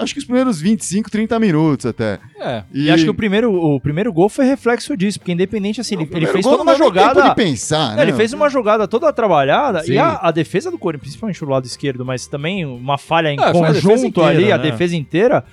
Acho 0.00 0.14
que 0.14 0.18
os 0.18 0.24
primeiros 0.24 0.60
25, 0.60 1.08
30 1.08 1.38
minutos 1.38 1.86
até. 1.86 2.18
É. 2.40 2.64
E 2.74 2.90
acho 2.90 3.04
que 3.04 3.10
o 3.10 3.14
primeiro, 3.14 3.54
o 3.54 3.78
primeiro 3.80 4.12
gol 4.12 4.28
foi 4.28 4.44
reflexo 4.46 4.96
disso, 4.96 5.20
porque 5.20 5.30
Independente, 5.30 5.80
assim, 5.80 5.94
ele, 5.94 6.08
ele 6.12 6.26
fez 6.26 6.44
toda 6.44 6.64
uma 6.64 6.74
jogada. 6.74 7.22
de 7.28 7.34
pensar, 7.36 7.92
É, 7.92 7.96
né? 7.98 8.02
ele 8.02 8.12
fez 8.14 8.32
uma 8.32 8.48
jogada 8.50 8.88
toda 8.88 9.12
trabalhada 9.12 9.84
Sim. 9.84 9.92
e 9.92 9.98
a, 9.98 10.18
a 10.22 10.32
defesa 10.32 10.72
do 10.72 10.78
Corinthians, 10.78 11.10
principalmente 11.10 11.44
o 11.44 11.48
lado 11.48 11.66
esquerdo, 11.66 12.04
mas 12.04 12.26
também 12.26 12.66
uma 12.66 12.98
falha 12.98 13.28
em 13.30 13.36
Ah, 13.38 13.52
foi 13.52 13.62
a 13.62 13.66
conjunto 13.74 14.06
inteira, 14.06 14.28
ali, 14.30 14.50
a 14.50 14.58
né? 14.58 14.70
defesa 14.72 14.96
inteira. 14.96 15.44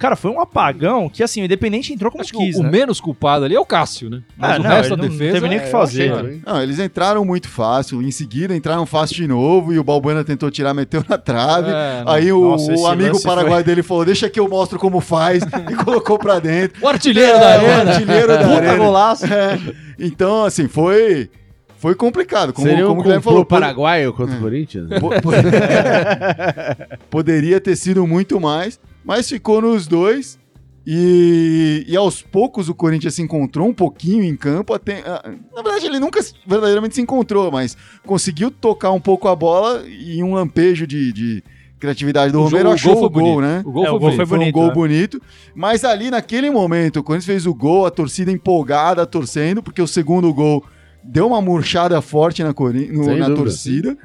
Cara, 0.00 0.16
foi 0.16 0.30
um 0.30 0.40
apagão 0.40 1.08
que, 1.08 1.22
assim, 1.22 1.42
o 1.42 1.44
Independente 1.44 1.92
entrou 1.92 2.10
como 2.10 2.22
Acho 2.22 2.32
que 2.32 2.38
quis, 2.38 2.56
o, 2.56 2.60
o 2.60 2.62
né? 2.62 2.70
menos 2.70 3.00
culpado 3.00 3.44
ali 3.44 3.54
é 3.54 3.60
o 3.60 3.66
Cássio, 3.66 4.08
né? 4.10 4.22
Mas 4.36 4.50
Ah, 4.52 4.58
o 4.58 4.62
não, 4.62 4.70
resto 4.70 4.96
da 4.96 5.02
ele 5.04 5.12
não 5.12 5.18
defesa. 5.18 5.32
teve 5.34 5.48
nem 5.48 5.58
o 5.58 5.60
que 5.60 5.66
É, 5.66 5.70
fazer. 5.70 6.08
eu 6.08 6.16
achei, 6.16 6.30
hein? 6.32 6.42
Não, 6.46 6.62
eles 6.62 6.78
entraram 6.78 7.22
muito 7.24 7.48
fácil, 7.48 8.00
em 8.02 8.10
seguida 8.10 8.56
entraram 8.56 8.86
fácil 8.86 9.14
de 9.16 9.28
novo 9.28 9.72
e 9.74 9.78
o 9.78 9.84
Balbuena 9.84 10.24
tentou 10.24 10.50
tirar, 10.50 10.72
meteu 10.74 11.04
na 11.08 11.18
trave. 11.18 11.70
É. 11.70 12.02
Aí 12.06 12.32
o, 12.32 12.40
Nossa, 12.52 12.72
o 12.72 12.86
amigo 12.86 13.12
lance 13.12 13.22
paraguaio 13.26 13.62
dele 13.62 13.82
falou: 13.82 14.04
Deixa 14.04 14.28
que 14.30 14.40
eu 14.40 14.48
mostro 14.48 14.78
como 14.78 15.00
faz, 15.00 15.42
e 15.70 15.74
colocou 15.84 16.18
pra 16.18 16.38
dentro. 16.38 16.82
O 16.82 16.88
artilheiro 16.88 17.36
É, 17.36 17.38
da 17.38 17.46
o 17.46 17.50
arena. 17.70 17.90
artilheiro 17.92 18.26
da 18.28 18.38
Puta 18.38 18.54
arena. 18.54 18.76
golaço. 18.76 19.26
É. 19.26 19.58
Então, 19.98 20.44
assim, 20.46 20.66
foi, 20.66 21.28
foi 21.76 21.94
complicado. 21.94 22.54
Como, 22.54 22.66
Seria 22.66 22.88
um 22.88 22.96
como 22.96 23.16
o 23.16 23.20
falou, 23.20 23.44
paraguaio 23.44 24.14
contra 24.14 24.34
o 24.34 24.40
Corinthians? 24.40 24.88
po- 24.98 25.10
po- 25.20 25.30
poderia 27.10 27.60
ter 27.60 27.76
sido 27.76 28.06
muito 28.06 28.40
mais, 28.40 28.78
mas 29.04 29.28
ficou 29.28 29.60
nos 29.60 29.86
dois. 29.86 30.38
E, 30.86 31.84
e 31.86 31.96
aos 31.96 32.22
poucos 32.22 32.68
o 32.68 32.74
Corinthians 32.74 33.14
se 33.14 33.22
encontrou 33.22 33.68
um 33.68 33.74
pouquinho 33.74 34.24
em 34.24 34.34
campo. 34.34 34.72
Até, 34.72 35.00
ah, 35.06 35.22
na 35.54 35.62
verdade, 35.62 35.86
ele 35.86 36.00
nunca 36.00 36.20
verdadeiramente 36.46 36.94
se 36.94 37.00
encontrou, 37.02 37.50
mas 37.52 37.76
conseguiu 38.04 38.50
tocar 38.50 38.90
um 38.90 39.00
pouco 39.00 39.28
a 39.28 39.36
bola 39.36 39.84
e 39.86 40.22
um 40.22 40.34
lampejo 40.34 40.86
de, 40.86 41.12
de 41.12 41.44
criatividade 41.78 42.32
do 42.32 42.40
O 42.40 42.44
Romero 42.44 42.58
jogo- 42.58 42.70
o 42.70 42.74
achou 42.74 42.94
gol 42.94 43.04
o 43.08 43.12
foi 43.12 43.22
gol, 43.22 43.40
né? 43.42 43.62
O 43.64 43.70
gol 43.70 43.84
É, 43.84 43.88
foi, 43.88 43.96
o 43.96 44.00
gol 44.00 44.08
bonito. 44.08 44.16
foi 44.16 44.26
Foi 44.26 44.38
um 44.48 44.52
gol 44.52 44.66
né? 44.68 44.72
bonito. 44.74 45.22
Mas 45.54 45.84
ali, 45.84 46.10
naquele 46.10 46.50
momento, 46.50 46.96
o 46.98 47.02
Corinthians 47.02 47.26
fez 47.26 47.46
o 47.46 47.54
gol, 47.54 47.84
a 47.86 47.90
torcida 47.90 48.32
empolgada, 48.32 49.06
torcendo, 49.06 49.62
porque 49.62 49.82
o 49.82 49.86
segundo 49.86 50.32
gol 50.32 50.64
deu 51.04 51.26
uma 51.26 51.42
murchada 51.42 52.00
forte 52.00 52.42
na, 52.42 52.54
no- 52.54 53.16
na 53.16 53.30
torcida. 53.34 53.96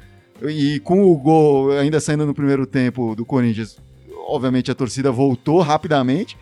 E 0.46 0.78
com 0.80 1.02
o 1.10 1.16
gol 1.16 1.72
ainda 1.72 1.98
saindo 1.98 2.26
no 2.26 2.34
primeiro 2.34 2.66
tempo 2.66 3.14
do 3.16 3.24
Corinthians, 3.24 3.78
obviamente 4.26 4.70
a 4.70 4.74
torcida 4.74 5.10
voltou 5.12 5.60
rapidamente. 5.60 6.36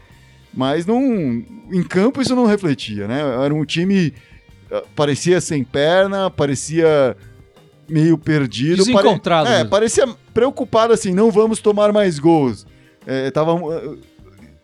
Mas 0.56 0.86
não, 0.86 1.02
em 1.02 1.82
campo 1.82 2.22
isso 2.22 2.34
não 2.36 2.46
refletia, 2.46 3.08
né? 3.08 3.20
Era 3.44 3.52
um 3.52 3.64
time. 3.64 4.14
ah, 4.70 4.82
Parecia 4.94 5.40
sem 5.40 5.64
perna, 5.64 6.30
parecia 6.30 7.16
meio 7.88 8.16
perdido. 8.16 8.84
pare- 8.86 8.92
Desencontrado 9.02 9.48
É, 9.48 9.56
mesmo. 9.58 9.70
parecia 9.70 10.06
preocupado 10.32 10.92
assim, 10.92 11.12
não 11.12 11.30
vamos 11.30 11.58
tomar 11.58 11.92
mais 11.92 12.18
gols. 12.18 12.66
É, 13.06 13.30
tava, 13.32 13.52
uh, 13.54 13.98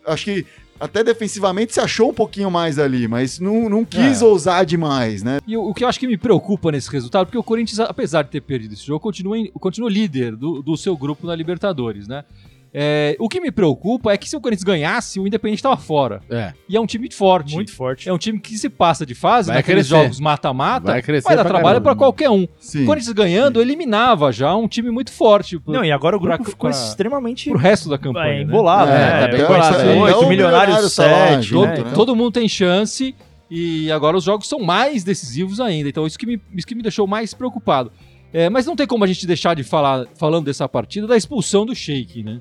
acho 0.07 0.23
que 0.25 0.45
até 0.79 1.03
defensivamente 1.03 1.73
se 1.73 1.79
achou 1.79 2.09
um 2.09 2.13
pouquinho 2.13 2.49
mais 2.49 2.79
ali, 2.79 3.07
mas 3.07 3.37
não, 3.39 3.69
não 3.69 3.85
quis 3.85 4.21
É. 4.21 4.25
ousar 4.25 4.65
demais, 4.65 5.21
né? 5.21 5.39
E 5.45 5.55
o, 5.55 5.69
o 5.69 5.73
que 5.75 5.83
eu 5.83 5.87
acho 5.87 5.99
que 5.99 6.07
me 6.07 6.17
preocupa 6.17 6.71
nesse 6.71 6.89
resultado, 6.89 7.25
porque 7.27 7.37
o 7.37 7.43
Corinthians, 7.43 7.79
apesar 7.81 8.23
de 8.23 8.29
ter 8.31 8.41
perdido 8.41 8.73
esse 8.73 8.83
jogo, 8.87 8.99
continua, 8.99 9.37
em- 9.37 9.51
continua 9.51 9.89
líder 9.91 10.35
do, 10.35 10.63
do 10.63 10.75
seu 10.75 10.97
grupo 10.97 11.27
na 11.27 11.35
Libertadores, 11.35 12.07
né? 12.07 12.23
É, 12.73 13.17
o 13.19 13.27
que 13.27 13.41
me 13.41 13.51
preocupa 13.51 14.13
é 14.13 14.17
que 14.17 14.29
se 14.29 14.35
o 14.37 14.39
Corinthians 14.39 14.63
ganhasse, 14.63 15.19
o 15.19 15.27
Independente 15.27 15.57
estava 15.59 15.75
fora. 15.75 16.21
É. 16.29 16.53
E 16.69 16.77
é 16.77 16.79
um 16.79 16.85
time 16.85 17.11
forte. 17.11 17.53
Muito 17.53 17.73
forte. 17.73 18.07
É 18.07 18.13
um 18.13 18.17
time 18.17 18.39
que 18.39 18.57
se 18.57 18.69
passa 18.69 19.05
de 19.05 19.13
fase, 19.13 19.47
Vai 19.47 19.57
naqueles 19.57 19.87
crescer. 19.89 20.03
jogos 20.03 20.19
mata-mata, 20.21 20.85
Vai 20.85 20.93
vai, 20.95 21.01
crescer 21.01 21.35
dar 21.35 21.43
pra 21.43 21.49
trabalho 21.53 21.81
pra 21.81 21.95
qualquer 21.95 22.29
um. 22.29 22.47
Sim. 22.59 22.83
O 22.83 22.85
Corinthians 22.85 23.11
ganhando, 23.13 23.61
eliminava 23.61 24.31
já 24.31 24.55
um 24.55 24.69
time 24.69 24.89
muito 24.89 25.11
forte 25.11 25.59
pro, 25.59 25.73
Não, 25.73 25.83
e 25.83 25.91
agora 25.91 26.15
o 26.15 26.19
grupo 26.19 26.37
pra- 26.37 26.45
ficou 26.45 26.69
pra- 26.69 26.79
extremamente 26.79 27.49
pro 27.49 27.59
resto 27.59 27.89
da 27.89 27.97
campanha. 27.97 28.31
é, 28.31 28.35
né? 28.37 28.41
embolado, 28.43 28.89
É, 28.89 28.93
né? 28.93 29.27
tá 29.27 29.37
embolado 29.37 29.75
oito, 29.77 29.89
Então, 30.17 30.29
Milionários 30.29 30.29
Milionários 30.29 30.95
tá 30.95 31.05
lá 31.07 31.27
7, 31.27 31.41
junto, 31.43 31.67
né? 31.67 31.75
Todo, 31.75 31.85
né? 31.87 31.91
todo 31.93 32.15
mundo 32.15 32.31
tem 32.31 32.47
chance 32.47 33.13
e 33.49 33.91
agora 33.91 34.15
os 34.15 34.23
jogos 34.23 34.47
são 34.47 34.59
mais 34.61 35.03
decisivos 35.03 35.59
ainda. 35.59 35.89
Então 35.89 36.07
isso 36.07 36.17
que 36.17 36.25
me, 36.25 36.41
isso 36.55 36.65
que 36.65 36.73
me 36.75 36.81
deixou 36.81 37.05
mais 37.05 37.33
preocupado. 37.33 37.91
É, 38.33 38.49
mas 38.49 38.65
não 38.65 38.77
tem 38.77 38.87
como 38.87 39.03
a 39.03 39.07
gente 39.07 39.27
deixar 39.27 39.53
de 39.57 39.63
falar, 39.63 40.05
falando 40.17 40.45
dessa 40.45 40.69
partida, 40.69 41.05
da 41.05 41.17
expulsão 41.17 41.65
do 41.65 41.75
Sheik, 41.75 42.23
né? 42.23 42.39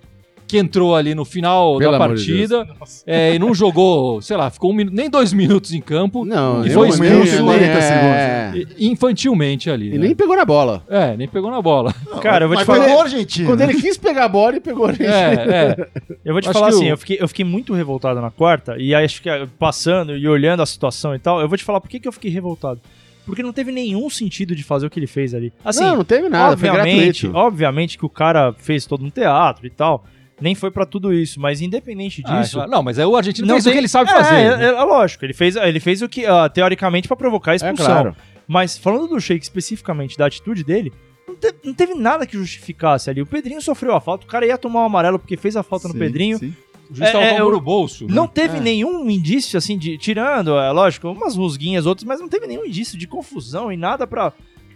Que 0.51 0.59
entrou 0.59 0.97
ali 0.97 1.15
no 1.15 1.25
final 1.25 1.79
Pelo 1.79 1.93
da 1.93 2.05
amor 2.05 2.17
de 2.17 2.25
partida 2.27 2.67
é, 3.07 3.35
e 3.35 3.39
não 3.39 3.55
jogou, 3.55 4.21
sei 4.21 4.37
lá, 4.37 4.51
ficou 4.51 4.73
um 4.73 4.75
nem 4.77 5.09
dois 5.09 5.33
minutos 5.33 5.73
em 5.73 5.81
campo. 5.81 6.25
Não, 6.25 6.65
E 6.67 6.71
foi 6.71 6.89
um 6.89 6.91
expulso, 6.91 7.03
minuto, 7.13 7.31
nem- 7.37 7.45
40 7.45 7.65
é. 7.67 8.53
Infantilmente 8.79 9.71
ali. 9.71 9.89
E 9.89 9.93
né? 9.93 10.07
nem 10.07 10.15
pegou 10.15 10.37
na 10.37 10.45
bola. 10.45 10.83
É, 10.89 11.17
nem 11.17 11.29
pegou 11.29 11.51
na 11.51 11.63
bola. 11.63 11.95
Cara, 12.21 12.45
eu 12.45 12.49
vou 12.49 12.57
te 12.59 12.65
falar. 12.65 12.85
pegou 12.85 13.01
Argentina. 13.03 13.49
Quando 13.49 13.61
ele 13.61 13.75
quis 13.81 13.97
pegar 13.97 14.25
a 14.25 14.29
bola, 14.29 14.53
ele 14.53 14.61
pegou 14.61 14.87
a 14.87 14.93
gente. 14.93 15.05
É, 15.07 15.07
é. 15.09 15.89
Eu 16.25 16.33
vou 16.35 16.41
te 16.43 16.49
Acho 16.49 16.53
falar 16.59 16.69
assim, 16.69 16.87
o- 16.87 16.89
eu, 16.91 16.97
fiquei, 16.99 17.19
eu 17.21 17.29
fiquei 17.29 17.45
muito 17.45 17.73
revoltado 17.73 18.21
na 18.21 18.31
quarta, 18.31 18.77
e 18.79 18.95
acho 18.95 19.23
que 19.23 19.31
ah, 19.31 19.47
passando 19.59 20.17
e 20.17 20.27
olhando 20.29 20.63
a 20.63 20.67
situação 20.67 21.15
e 21.15 21.19
tal, 21.19 21.41
eu 21.41 21.49
vou 21.49 21.57
te 21.57 21.65
falar 21.65 21.81
por 21.81 21.89
que, 21.89 22.01
que 22.01 22.09
eu 22.09 22.13
fiquei 22.13 22.31
revoltado. 22.31 22.81
Porque 23.25 23.43
não 23.43 23.53
teve 23.53 23.71
nenhum 23.71 24.11
sentido 24.11 24.57
de 24.57 24.65
fazer 24.65 24.87
o 24.87 24.91
que 24.91 24.99
ele 24.99 25.07
fez 25.07 25.35
ali. 25.35 25.53
Assim, 25.65 25.85
não, 25.85 25.97
não 25.99 26.05
teve 26.05 26.29
nada, 26.29 26.57
foi 26.57 26.69
obviamente, 26.69 27.23
gratuito. 27.23 27.37
obviamente 27.37 27.99
que 27.99 28.05
o 28.05 28.09
cara 28.09 28.53
fez 28.59 28.87
todo 28.87 29.05
um 29.05 29.11
teatro 29.11 29.67
e 29.67 29.71
tal, 29.71 30.05
nem 30.41 30.55
foi 30.55 30.71
pra 30.71 30.85
tudo 30.87 31.13
isso, 31.13 31.39
mas 31.41 31.61
independente 31.61 32.23
Ah, 32.25 32.41
disso. 32.41 32.55
claro. 32.57 32.71
não, 32.71 32.83
mas 32.83 32.99
aí 32.99 33.05
o 33.05 33.17
argentino 33.17 33.47
não 33.47 33.55
fez 33.57 33.65
o 33.65 33.69
tem- 33.69 33.73
que 33.75 33.79
ele 33.81 33.89
sabe 33.89 34.11
é, 34.11 34.13
fazer. 34.15 34.35
É, 34.35 34.57
né? 34.57 34.65
é, 34.65 34.69
é 34.69 34.83
lógico, 34.83 35.25
ele 35.25 35.33
fez, 35.35 35.57
ele 35.57 35.81
fez 35.81 36.03
o 36.03 36.09
que, 36.09 36.25
ah, 36.27 36.49
teoricamente, 36.49 37.07
pra 37.09 37.17
provocar 37.17 37.53
a 37.53 37.55
É 37.55 37.57
expulsão. 37.57 37.87
claro. 37.87 38.17
Mas 38.49 38.77
falando 38.77 39.07
do 39.09 39.21
Sheik 39.21 39.45
especificamente, 39.45 40.17
da 40.19 40.27
atitude 40.27 40.65
dele, 40.65 40.93
não, 41.29 41.37
te- 41.37 41.55
não 41.65 41.73
teve 41.75 41.95
nada 41.95 42.27
que 42.27 42.37
justificasse 42.37 43.09
ali. 43.09 43.23
O 43.23 43.27
Pedrinho 43.27 43.61
sofreu 43.63 43.95
a 43.95 44.01
falta, 44.01 44.25
o 44.25 44.29
cara 44.29 44.45
ia 44.47 44.59
tomar 44.59 44.83
o 44.83 44.87
amarelo 44.87 45.19
porque 45.19 45.37
fez 45.37 45.57
a 45.57 45.63
falta 45.63 45.87
no 45.89 45.95
Sim, 45.95 46.01
Pedrinho. 46.01 46.39
sim. 46.39 46.55
O 46.99 47.05
é, 47.05 47.15
a 47.35 47.39
eu- 47.39 47.45
mão 47.45 47.53
no 47.53 47.61
bolso. 47.61 48.05
né? 48.09 48.13
Não 48.13 48.27
teve 48.27 48.57
É. 48.57 48.61
nenhum 48.61 49.09
indício, 49.09 49.57
assim, 49.57 49.79
de. 49.79 49.97
Tirando, 49.97 50.59
é 50.59 50.73
lógico, 50.73 51.09
umas 51.09 51.37
rusguinhas, 51.37 51.87
outras, 51.87 52.05
mas 52.05 52.19
não 52.19 52.29
teve 52.29 52.49
nenhum 52.49 52.65
indício 52.67 52.99
de 52.99 53.07
confusão 53.07 53.71
e 53.71 53.77
nada 53.77 54.09
pra. 54.09 54.33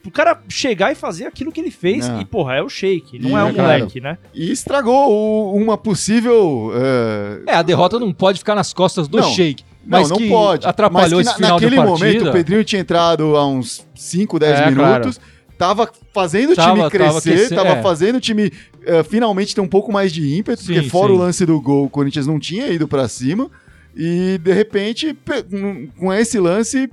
O 0.06 0.11
cara 0.11 0.38
chegar 0.49 0.92
e 0.92 0.94
fazer 0.94 1.25
aquilo 1.26 1.50
que 1.50 1.61
ele 1.61 1.70
fez. 1.70 2.06
Não. 2.08 2.20
E, 2.20 2.25
porra, 2.25 2.54
é 2.56 2.62
o 2.62 2.68
shake, 2.68 3.18
não 3.18 3.30
E, 3.30 3.32
é 3.32 3.44
o 3.44 3.49
é 3.49 3.52
moleque, 3.52 4.00
né? 4.00 4.18
E 4.34 4.50
estragou 4.52 5.11
o- 5.11 5.54
uma 5.56 5.78
possível. 5.78 6.73
eh, 6.75 7.42
É, 7.52 7.54
a 7.54 7.62
derrota 7.62 7.99
não 7.99 8.12
pode 8.12 8.38
ficar 8.38 8.54
nas 8.54 8.73
costas 8.73 9.08
do 9.08 9.16
Não. 9.18 9.30
Sheik. 9.32 9.62
Não, 9.87 9.99
Mas 10.00 10.08
não 10.11 10.16
que 10.16 10.28
pode. 10.28 10.66
atrapalhou 10.66 11.18
Mas 11.18 11.26
esse 11.26 11.37
que 11.37 11.40
na- 11.42 11.46
final 11.49 11.61
naquele 11.61 11.76
partida. 11.76 12.06
momento, 12.06 12.28
o 12.28 12.32
Pedrinho 12.32 12.64
tinha 12.64 12.80
entrado 12.80 13.37
há 13.37 13.46
uns 13.46 13.84
5, 13.94 14.38
10 14.38 14.58
É, 14.61 14.70
minutos. 14.70 15.20
Tava 15.58 15.88
fazendo 16.12 16.50
o 16.50 16.54
time 16.54 16.56
Tava- 16.66 16.76
tava 16.76 16.90
crescer, 16.90 17.30
aquece- 17.34 17.54
tava 17.54 17.68
é. 17.68 17.82
fazendo 17.82 18.16
o 18.16 18.20
time 18.20 18.50
eh, 18.87 19.02
finalmente 19.04 19.54
ter 19.54 19.61
um 19.61 19.68
pouco 19.68 19.90
mais 19.92 20.12
de 20.12 20.37
ímpeto, 20.38 20.62
Sim, 20.62 20.75
porque 20.75 20.88
fora 20.90 21.08
sim. 21.08 21.14
o 21.14 21.18
lance 21.18 21.46
do 21.46 21.61
gol, 21.61 21.84
o 21.84 21.88
Corinthians 21.90 22.26
não 22.26 22.38
tinha 22.38 22.66
ido 22.68 22.87
pra 22.88 23.06
cima. 23.08 23.50
E 23.96 24.38
de 24.42 24.52
repente, 24.52 25.14
pe- 25.14 25.42
com- 25.44 25.87
com 25.99 26.12
esse 26.12 26.38
lance, 26.40 26.90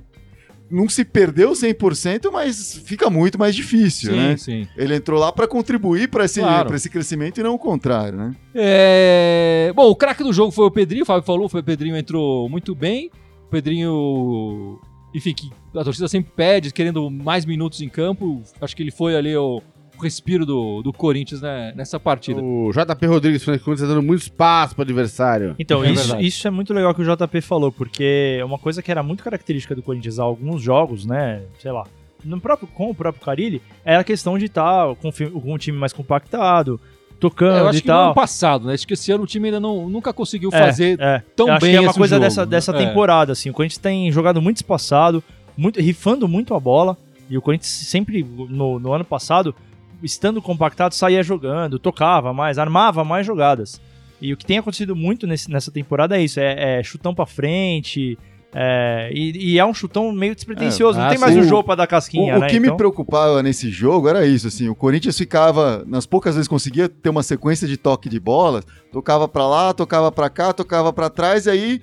não 0.72 0.88
se 0.88 1.04
perdeu 1.04 1.52
100%, 1.52 2.30
mas 2.32 2.80
fica 2.84 3.10
muito 3.10 3.38
mais 3.38 3.54
difícil, 3.54 4.10
Sim, 4.12 4.16
né? 4.16 4.36
sim. 4.36 4.66
Ele 4.76 4.96
entrou 4.96 5.20
lá 5.20 5.30
pra 5.30 5.46
contribuir 5.46 6.08
pra 6.08 6.24
esse, 6.24 6.40
Claro. 6.40 6.74
esse 6.74 6.88
crescimento 6.88 7.38
e 7.38 7.42
não 7.42 7.54
o 7.54 7.58
contrário, 7.58 8.16
né? 8.18 8.34
É, 8.54 9.72
Bom, 9.76 9.88
o 9.90 9.96
craque 9.96 10.22
do 10.22 10.32
jogo 10.32 10.50
foi 10.50 10.64
o 10.66 10.70
Pedrinho, 10.70 11.02
o 11.02 11.06
Fábio 11.06 11.22
falou, 11.24 11.48
foi 11.48 11.60
o 11.60 11.64
Pedrinho 11.64 11.96
entrou 11.96 12.48
muito 12.48 12.74
bem. 12.74 13.10
O 13.46 13.50
Pedrinho, 13.50 14.80
enfim, 15.14 15.34
que 15.34 15.50
a 15.76 15.84
torcida 15.84 16.08
sempre 16.08 16.32
pede, 16.34 16.72
querendo 16.72 17.10
mais 17.10 17.44
minutos 17.44 17.80
em 17.82 17.88
campo. 17.88 18.42
Acho 18.60 18.74
que 18.74 18.82
ele 18.82 18.90
foi 18.90 19.14
ali 19.14 19.36
o 19.36 19.60
respiro 20.00 20.44
do, 20.46 20.82
do 20.82 20.92
Corinthians 20.92 21.40
né, 21.40 21.72
nessa 21.76 21.98
partida. 22.00 22.40
O 22.42 22.70
JP 22.72 23.06
Rodrigues 23.06 23.44
falando 23.44 23.58
que 23.58 23.62
o 23.62 23.64
Corinthians 23.66 23.88
tá 23.88 23.94
dando 23.94 24.04
muito 24.04 24.22
espaço 24.22 24.74
pro 24.74 24.82
adversário. 24.82 25.54
Então, 25.58 25.84
É 25.84 25.90
isso, 25.90 26.16
isso 26.20 26.48
é 26.48 26.50
muito 26.50 26.72
legal 26.74 26.94
que 26.94 27.02
o 27.02 27.04
JP 27.16 27.40
falou, 27.40 27.70
porque 27.70 28.36
é 28.40 28.44
uma 28.44 28.58
coisa 28.58 28.82
que 28.82 28.90
era 28.90 29.02
muito 29.02 29.22
característica 29.22 29.74
do 29.74 29.82
Corinthians 29.82 30.18
há 30.18 30.22
alguns 30.24 30.60
jogos, 30.62 31.04
né? 31.06 31.42
Sei 31.58 31.70
lá. 31.70 31.84
No 32.24 32.40
próprio, 32.40 32.68
com 32.68 32.90
o 32.90 32.94
próprio 32.94 33.24
Carilli, 33.24 33.60
era 33.84 34.00
a 34.00 34.04
questão 34.04 34.38
de 34.38 34.44
estar 34.46 34.94
com, 34.96 35.08
o 35.08 35.12
fi- 35.12 35.28
com 35.30 35.52
um 35.54 35.58
time 35.58 35.76
mais 35.76 35.92
compactado, 35.92 36.80
tocando 37.18 37.56
É, 37.56 37.60
eu 37.60 37.68
acho 37.68 37.78
e 37.78 37.82
que 37.82 37.88
no 37.88 37.94
tal. 37.94 38.04
ano 38.06 38.14
passado, 38.14 38.66
né? 38.66 38.74
Acho 38.74 38.86
que 38.86 38.94
esse 38.94 39.10
ano 39.12 39.24
o 39.24 39.26
time 39.26 39.46
ainda 39.48 39.58
não, 39.60 39.88
nunca 39.88 40.12
conseguiu 40.12 40.50
É, 40.52 40.58
fazer 40.58 40.96
é. 41.00 41.22
tão 41.36 41.48
Eu 41.48 41.54
acho 41.54 41.60
bem 41.64 41.72
que 41.72 41.76
é 41.78 41.80
uma 41.80 41.94
coisa 41.94 42.14
jogo, 42.16 42.24
dessa, 42.24 42.40
né? 42.42 42.46
dessa 42.50 42.72
É. 42.72 42.78
temporada, 42.86 43.32
assim. 43.32 43.50
O 43.50 43.52
Corinthians 43.52 43.78
tem 43.78 44.10
jogado 44.12 44.40
muito 44.40 44.56
espaçado, 44.58 45.22
muito, 45.56 45.80
rifando 45.80 46.28
muito 46.28 46.54
a 46.54 46.60
bola. 46.60 46.96
E 47.28 47.36
o 47.38 47.42
Corinthians 47.42 47.70
sempre, 47.70 48.22
no, 48.22 48.78
no 48.78 48.92
ano 48.92 49.04
passado, 49.04 49.54
estando 50.02 50.40
compactado, 50.42 50.94
saía 50.94 51.22
jogando, 51.22 51.78
tocava 51.78 52.32
mais, 52.32 52.58
armava 52.58 53.04
mais 53.04 53.26
jogadas. 53.26 53.80
E 54.20 54.32
o 54.32 54.36
que 54.36 54.46
tem 54.46 54.58
acontecido 54.58 54.94
muito 54.94 55.26
nesse- 55.26 55.50
nessa 55.50 55.70
temporada 55.70 56.16
é 56.16 56.22
isso: 56.22 56.38
é, 56.40 56.78
é 56.78 56.82
chutão 56.82 57.14
pra 57.14 57.26
frente. 57.26 58.16
é, 58.54 59.10
e, 59.14 59.52
e 59.54 59.58
é 59.58 59.64
um 59.64 59.72
chutão 59.72 60.12
meio 60.12 60.34
despretensioso. 60.34 60.98
É, 60.98 61.02
não 61.02 61.08
tem 61.08 61.16
ah, 61.16 61.20
mais 61.22 61.36
o 61.38 61.42
jogo 61.42 61.64
pra 61.64 61.74
dar 61.74 61.86
casquinha, 61.86 62.34
O, 62.34 62.36
o 62.36 62.40
né? 62.40 62.48
que 62.50 62.60
me 62.60 62.66
Então- 62.66 62.76
preocupava 62.76 63.42
nesse 63.42 63.70
jogo 63.70 64.08
era 64.10 64.26
isso, 64.26 64.46
assim, 64.46 64.68
o 64.68 64.74
Corinthians 64.74 65.16
ficava, 65.16 65.82
nas 65.86 66.04
poucas 66.04 66.34
vezes 66.34 66.46
conseguia 66.48 66.86
ter 66.86 67.08
uma 67.08 67.22
sequência 67.22 67.66
de 67.66 67.78
toque 67.78 68.10
de 68.10 68.20
bola, 68.20 68.62
tocava 68.92 69.26
pra 69.26 69.46
lá, 69.48 69.72
tocava 69.72 70.12
pra 70.12 70.28
cá, 70.28 70.52
tocava 70.52 70.92
pra 70.92 71.08
trás, 71.08 71.46
e 71.46 71.50
aí 71.50 71.80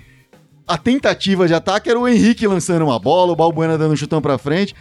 a 0.68 0.78
tentativa 0.78 1.48
de 1.48 1.56
ataque 1.56 1.90
era 1.90 2.00
o 2.00 2.08
Henrique 2.08 2.46
lançando 2.46 2.86
uma 2.86 3.00
bola, 3.00 3.32
o 3.32 3.36
Balbuena 3.36 3.76
dando 3.76 3.94
um 3.94 3.98
chutão 3.98 4.22
pra 4.22 4.38
frente. 4.38 4.76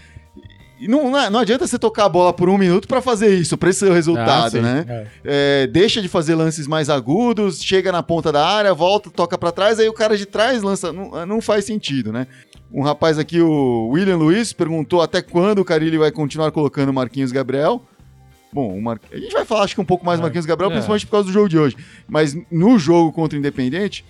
Não, 0.83 1.11
não, 1.11 1.31
não 1.31 1.41
adianta 1.41 1.67
você 1.67 1.79
tocar 1.79 2.05
a 2.05 2.09
bola 2.09 2.33
por 2.33 2.49
um 2.49 2.57
minuto 2.59 2.87
pra 2.87 3.01
fazer 3.01 3.35
isso, 3.35 3.57
pra 3.57 3.71
esse 3.71 3.81
ser 3.81 3.91
o 3.91 3.95
resultado, 3.95 4.59
Ah, 4.59 4.61
né? 4.61 5.07
É, 5.25 5.67
deixa 5.67 6.01
de 6.03 6.09
fazer 6.09 6.35
lances 6.35 6.67
mais 6.67 6.89
agudos, 6.91 7.63
chega 7.63 7.91
na 7.91 8.03
ponta 8.03 8.31
da 8.31 8.47
área, 8.47 8.73
volta, 8.75 9.11
toca 9.11 9.37
pra 9.37 9.51
trás, 9.51 9.79
aí 9.81 9.89
o 9.89 9.93
cara 9.93 10.17
de 10.17 10.27
trás 10.27 10.63
lança. 10.63 10.93
Não, 10.93 11.27
não 11.27 11.41
faz 11.41 11.65
sentido, 11.65 12.13
né? 12.13 12.27
Um 12.73 12.83
rapaz 12.83 13.19
aqui, 13.19 13.41
o 13.41 13.89
William 13.89 14.17
Luiz, 14.17 14.53
perguntou 14.53 15.01
até 15.01 15.23
quando 15.23 15.61
o 15.61 15.65
Carilli 15.65 15.97
vai 15.99 16.13
continuar 16.13 16.51
colocando 16.53 16.91
o 16.91 16.93
Marquinhos 16.95 17.33
Gabriel. 17.33 17.83
Bom, 18.53 18.77
o 18.77 18.81
Mar... 18.83 18.99
a 19.13 19.17
gente 19.17 19.33
vai 19.33 19.45
falar 19.45 19.65
acho 19.65 19.75
que 19.75 19.81
um 19.81 19.85
pouco 19.85 20.05
mais 20.07 20.19
do 20.19 20.23
Marquinhos 20.23 20.47
Gabriel, 20.47 20.71
É. 20.71 20.75
principalmente 20.75 21.07
por 21.07 21.13
causa 21.13 21.27
do 21.27 21.33
jogo 21.33 21.49
de 21.49 21.59
hoje. 21.59 21.77
Mas 22.07 22.37
no 22.51 22.79
jogo 22.79 23.13
contra 23.13 23.37
o 23.37 23.39
Independente, 23.39 24.05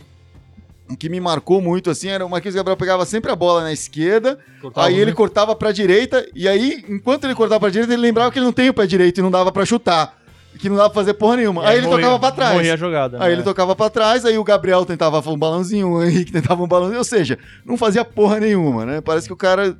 que 0.97 1.09
me 1.09 1.21
marcou 1.21 1.61
muito 1.61 1.91
assim 1.91 2.09
era 2.09 2.25
o 2.25 2.31
Marquinhos 2.31 2.55
Gabriel 2.55 2.77
pegava 2.77 3.05
sempre 3.05 3.31
a 3.31 3.37
bola 3.37 3.63
na 3.63 3.73
esquerda, 3.73 4.39
Cortava 4.61 4.87
aí 4.87 4.99
ele 4.99 5.13
cortava 5.13 5.55
pra 5.55 5.73
direita, 5.73 6.27
e 6.35 6.49
aí, 6.49 6.85
enquanto 6.89 7.25
ele 7.25 7.35
cortava 7.35 7.61
pra 7.61 7.69
direita, 7.71 7.93
ele 7.93 8.03
lembrava 8.03 8.31
que 8.31 8.39
ele 8.39 8.47
não 8.47 8.53
tem 8.53 8.69
o 8.69 8.75
pé 8.75 8.87
direito 8.87 9.19
e 9.19 9.23
não 9.23 9.31
dava 9.31 9.53
pra 9.53 9.65
chutar. 9.67 10.17
Que 10.59 10.69
não 10.69 10.77
dava 10.77 10.91
pra 10.91 11.03
fazer 11.03 11.15
porra 11.15 11.37
nenhuma. 11.37 11.69
aí 11.69 11.79
ele 11.79 11.87
morria- 11.87 12.07
tocava 12.07 12.19
pra 12.19 12.33
trás. 12.33 12.55
Morria 12.55 12.75
a 12.75 12.77
jogada. 12.77 13.19
Aí 13.21 13.29
né? 13.29 13.33
ele 13.35 13.43
tocava 13.45 13.77
pra 13.77 13.89
trás, 13.91 14.25
aí 14.25 14.37
o 14.39 14.43
Gabriel 14.43 14.85
tentava 14.85 15.21
um 15.31 15.39
balãozinho, 15.39 15.89
o 15.93 16.03
Henrique 16.05 16.33
tentava 16.33 16.61
um 16.61 16.67
balãozinho, 16.67 16.99
ou 16.99 17.05
seja, 17.05 17.39
não 17.65 17.77
fazia 17.77 18.05
porra 18.05 18.41
nenhuma, 18.41 18.85
né? 18.85 19.01
Parece 19.01 19.27
que 19.29 19.33
o 19.33 19.37
cara. 19.37 19.77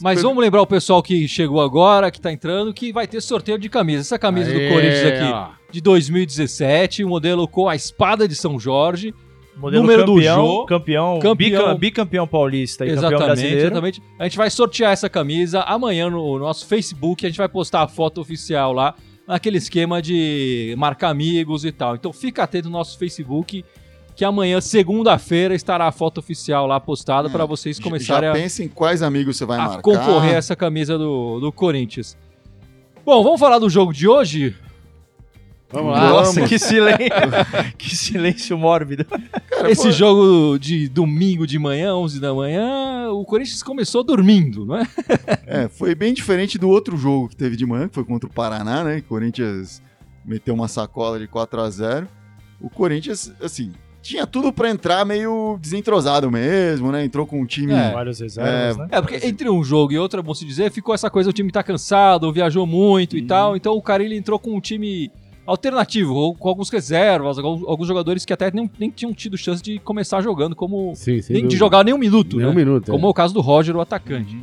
Mas 0.00 0.22
vamos 0.22 0.42
lembrar 0.42 0.62
o 0.62 0.66
pessoal 0.66 1.02
que 1.02 1.28
chegou 1.28 1.60
agora, 1.60 2.10
que 2.10 2.18
tá 2.18 2.32
entrando, 2.32 2.72
que 2.72 2.92
vai 2.94 3.06
ter 3.06 3.20
sorteio 3.20 3.58
de 3.58 3.68
camisa. 3.68 4.00
Essa 4.00 4.18
camisa 4.18 4.50
do 4.50 4.58
Aê, 4.58 4.70
Corinthians 4.70 5.04
aqui, 5.06 5.32
ó. 5.34 5.48
de 5.70 5.80
2017, 5.82 7.04
o 7.04 7.08
modelo 7.08 7.46
com 7.46 7.68
a 7.68 7.76
espada 7.76 8.26
de 8.26 8.34
São 8.34 8.58
Jorge. 8.58 9.14
Modelo 9.56 9.82
número 9.82 10.04
do 10.04 10.14
campeão, 10.14 10.46
Jô. 10.46 10.64
campeão, 10.66 11.18
Campeão. 11.20 11.34
bica- 11.34 11.74
bicampeão 11.74 12.26
paulista 12.26 12.84
e 12.84 12.88
campeão 12.88 13.08
Exatamente, 13.10 13.26
brasileiro. 13.26 13.60
exatamente. 13.60 14.02
A 14.18 14.24
gente 14.24 14.36
vai 14.38 14.50
sortear 14.50 14.92
essa 14.92 15.08
camisa 15.10 15.60
amanhã 15.60 16.08
no 16.08 16.38
nosso 16.38 16.66
Facebook. 16.66 17.24
A 17.24 17.28
gente 17.28 17.38
vai 17.38 17.48
postar 17.48 17.82
a 17.82 17.88
foto 17.88 18.20
oficial 18.20 18.72
lá, 18.72 18.94
naquele 19.28 19.58
esquema 19.58 20.00
de 20.00 20.74
marcar 20.78 21.10
amigos 21.10 21.64
e 21.64 21.70
tal. 21.72 21.94
Então 21.94 22.12
fica 22.12 22.42
atento 22.42 22.68
no 22.68 22.72
nosso 22.72 22.98
Facebook, 22.98 23.64
que 24.16 24.24
amanhã, 24.24 24.60
segunda-feira, 24.60 25.54
estará 25.54 25.86
a 25.86 25.92
foto 25.92 26.18
oficial 26.18 26.66
lá 26.66 26.80
postada 26.80 27.28
para 27.30 27.44
vocês 27.44 27.78
começarem 27.78 28.28
já 28.28 28.30
a, 28.30 28.34
pensa 28.34 28.64
em 28.64 28.68
quais 28.68 29.02
amigos 29.02 29.36
você 29.36 29.44
vai 29.44 29.58
a 29.58 29.62
marcar. 29.64 29.82
concorrer 29.82 30.34
a 30.34 30.38
essa 30.38 30.56
camisa 30.56 30.96
do, 30.98 31.38
do 31.40 31.52
Corinthians. 31.52 32.16
Bom, 33.04 33.22
vamos 33.22 33.38
falar 33.40 33.58
do 33.58 33.68
jogo 33.68 33.92
de 33.92 34.06
hoje? 34.08 34.54
Vamos 35.72 35.92
lá. 35.92 36.10
Nossa, 36.10 36.46
que 36.46 36.58
silêncio, 36.58 37.08
que 37.78 37.96
silêncio 37.96 38.58
mórbido. 38.58 39.06
Esse 39.68 39.90
jogo 39.90 40.58
de 40.58 40.88
domingo 40.88 41.46
de 41.46 41.58
manhã, 41.58 41.94
11 41.94 42.20
da 42.20 42.34
manhã, 42.34 43.10
o 43.10 43.24
Corinthians 43.24 43.62
começou 43.62 44.04
dormindo, 44.04 44.66
não 44.66 44.76
é? 44.76 44.86
É, 45.46 45.68
foi 45.68 45.94
bem 45.94 46.12
diferente 46.12 46.58
do 46.58 46.68
outro 46.68 46.96
jogo 46.96 47.28
que 47.28 47.36
teve 47.36 47.56
de 47.56 47.64
manhã, 47.64 47.88
que 47.88 47.94
foi 47.94 48.04
contra 48.04 48.28
o 48.28 48.32
Paraná, 48.32 48.84
né? 48.84 48.96
Que 48.96 49.06
o 49.06 49.08
Corinthians 49.08 49.82
meteu 50.24 50.54
uma 50.54 50.68
sacola 50.68 51.18
de 51.18 51.26
4 51.26 51.60
a 51.60 51.70
0 51.70 52.08
O 52.60 52.68
Corinthians, 52.68 53.32
assim, 53.42 53.72
tinha 54.02 54.26
tudo 54.26 54.52
pra 54.52 54.68
entrar 54.68 55.06
meio 55.06 55.56
desentrosado 55.60 56.30
mesmo, 56.30 56.90
né? 56.90 57.04
Entrou 57.04 57.26
com 57.26 57.40
um 57.40 57.46
time. 57.46 57.72
É. 57.72 57.92
Vários 57.92 58.20
reservas, 58.20 58.76
né? 58.76 58.88
É, 58.90 59.00
porque 59.00 59.26
entre 59.26 59.48
um 59.48 59.62
jogo 59.62 59.92
e 59.92 59.98
outro, 59.98 60.20
é 60.20 60.22
bom 60.22 60.34
se 60.34 60.44
dizer, 60.44 60.70
ficou 60.70 60.94
essa 60.94 61.08
coisa, 61.08 61.30
o 61.30 61.32
time 61.32 61.50
tá 61.50 61.62
cansado, 61.62 62.30
viajou 62.32 62.66
muito 62.66 63.16
e 63.16 63.22
tal, 63.22 63.56
então 63.56 63.74
o 63.74 63.82
Carilli 63.82 64.16
entrou 64.16 64.38
com 64.38 64.54
um 64.54 64.60
time 64.60 65.10
alternativo, 65.46 66.14
ou 66.14 66.34
com 66.34 66.48
alguns 66.48 66.70
reservas, 66.70 67.38
alguns, 67.38 67.86
jogadores 67.88 68.24
que 68.24 68.32
até 68.32 68.50
nem, 68.50 68.70
nem 68.78 68.90
tinham 68.90 69.12
tido 69.12 69.36
chance 69.36 69.62
de 69.62 69.78
começar 69.78 70.20
jogando 70.22 70.54
como. 70.54 70.92
Sim, 70.94 71.20
nem 71.30 71.46
de 71.46 71.56
jogar 71.56 71.84
nem 71.84 71.94
um 71.94 71.98
minuto, 71.98 72.36
Nem 72.36 72.46
um 72.46 72.50
né? 72.50 72.54
minuto. 72.56 72.90
Como 72.90 73.06
é 73.06 73.08
é. 73.08 73.10
o 73.10 73.14
caso 73.14 73.34
do 73.34 73.40
Roger, 73.40 73.76
o 73.76 73.80
atacante. 73.80 74.36